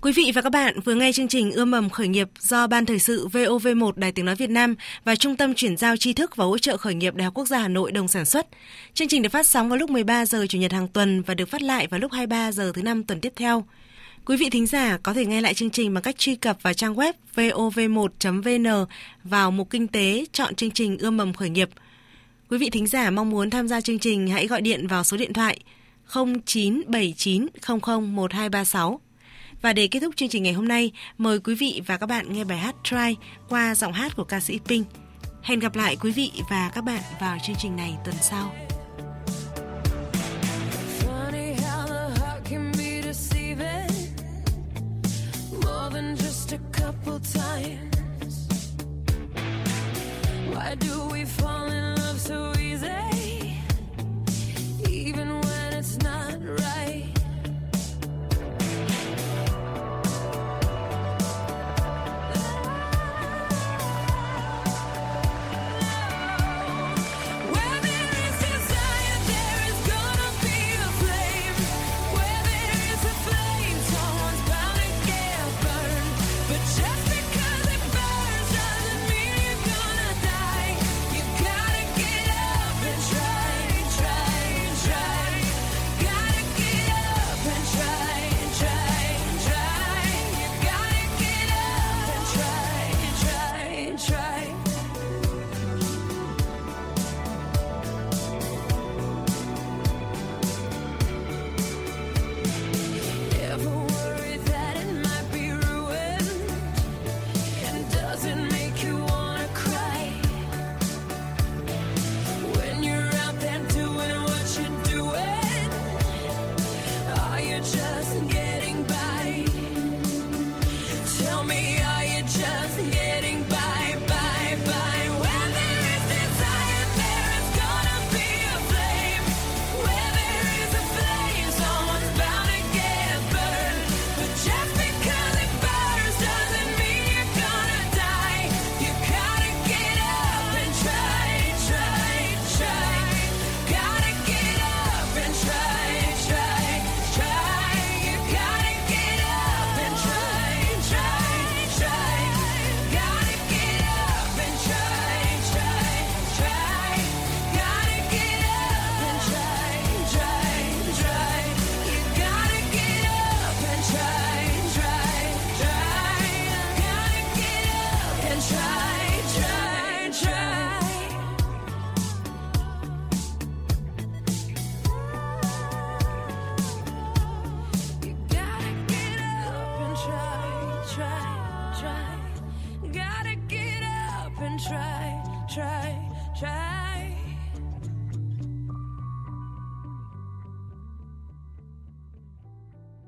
Quý 0.00 0.12
vị 0.12 0.32
và 0.34 0.42
các 0.42 0.50
bạn 0.50 0.80
vừa 0.80 0.94
nghe 0.94 1.12
chương 1.12 1.28
trình 1.28 1.52
Ươm 1.52 1.70
mầm 1.70 1.90
khởi 1.90 2.08
nghiệp 2.08 2.28
do 2.40 2.66
Ban 2.66 2.86
Thời 2.86 2.98
sự 2.98 3.28
VOV1 3.28 3.92
Đài 3.96 4.12
Tiếng 4.12 4.24
Nói 4.24 4.34
Việt 4.34 4.50
Nam 4.50 4.74
và 5.04 5.16
Trung 5.16 5.36
tâm 5.36 5.54
Chuyển 5.54 5.76
giao 5.76 5.96
tri 5.96 6.12
thức 6.12 6.36
và 6.36 6.44
hỗ 6.44 6.58
trợ 6.58 6.76
khởi 6.76 6.94
nghiệp 6.94 7.14
Đại 7.14 7.24
học 7.24 7.34
Quốc 7.34 7.48
gia 7.48 7.58
Hà 7.58 7.68
Nội 7.68 7.92
đồng 7.92 8.08
sản 8.08 8.24
xuất. 8.24 8.46
Chương 8.94 9.08
trình 9.08 9.22
được 9.22 9.28
phát 9.28 9.46
sóng 9.46 9.68
vào 9.68 9.78
lúc 9.78 9.90
13 9.90 10.26
giờ 10.26 10.46
Chủ 10.48 10.58
nhật 10.58 10.72
hàng 10.72 10.88
tuần 10.88 11.22
và 11.22 11.34
được 11.34 11.48
phát 11.48 11.62
lại 11.62 11.86
vào 11.86 12.00
lúc 12.00 12.12
23 12.12 12.52
giờ 12.52 12.72
thứ 12.74 12.82
năm 12.82 13.04
tuần 13.04 13.20
tiếp 13.20 13.32
theo. 13.36 13.64
Quý 14.24 14.36
vị 14.36 14.50
thính 14.50 14.66
giả 14.66 14.98
có 15.02 15.14
thể 15.14 15.26
nghe 15.26 15.40
lại 15.40 15.54
chương 15.54 15.70
trình 15.70 15.94
bằng 15.94 16.02
cách 16.02 16.18
truy 16.18 16.34
cập 16.36 16.62
vào 16.62 16.74
trang 16.74 16.94
web 16.94 17.12
vov1.vn 17.34 18.86
vào 19.24 19.50
mục 19.50 19.70
kinh 19.70 19.88
tế, 19.88 20.24
chọn 20.32 20.54
chương 20.54 20.70
trình 20.70 20.98
Ươm 20.98 21.16
mầm 21.16 21.32
khởi 21.32 21.50
nghiệp. 21.50 21.68
Quý 22.50 22.58
vị 22.58 22.70
thính 22.70 22.86
giả 22.86 23.10
mong 23.10 23.30
muốn 23.30 23.50
tham 23.50 23.68
gia 23.68 23.80
chương 23.80 23.98
trình 23.98 24.28
hãy 24.28 24.46
gọi 24.46 24.60
điện 24.60 24.86
vào 24.86 25.04
số 25.04 25.16
điện 25.16 25.32
thoại 25.32 25.58
0979 26.14 27.46
00 27.66 28.00
1236 28.00 29.00
và 29.62 29.72
để 29.72 29.88
kết 29.90 30.00
thúc 30.00 30.16
chương 30.16 30.28
trình 30.28 30.42
ngày 30.42 30.52
hôm 30.52 30.68
nay, 30.68 30.92
mời 31.18 31.40
quý 31.40 31.54
vị 31.54 31.82
và 31.86 31.96
các 31.96 32.06
bạn 32.06 32.32
nghe 32.32 32.44
bài 32.44 32.58
hát 32.58 32.74
Try 32.84 33.16
qua 33.48 33.74
giọng 33.74 33.92
hát 33.92 34.16
của 34.16 34.24
ca 34.24 34.40
sĩ 34.40 34.58
Pink. 34.64 34.86
Hẹn 35.42 35.58
gặp 35.58 35.76
lại 35.76 35.96
quý 36.00 36.10
vị 36.10 36.32
và 36.50 36.70
các 36.74 36.84
bạn 36.84 37.02
vào 37.20 37.38
chương 37.46 37.56
trình 37.58 37.76
này 37.76 37.96
tuần 38.04 38.16
sau. 38.20 38.54
Why 50.50 50.76
do 50.80 50.94
we 51.10 51.24
fall? 51.38 51.59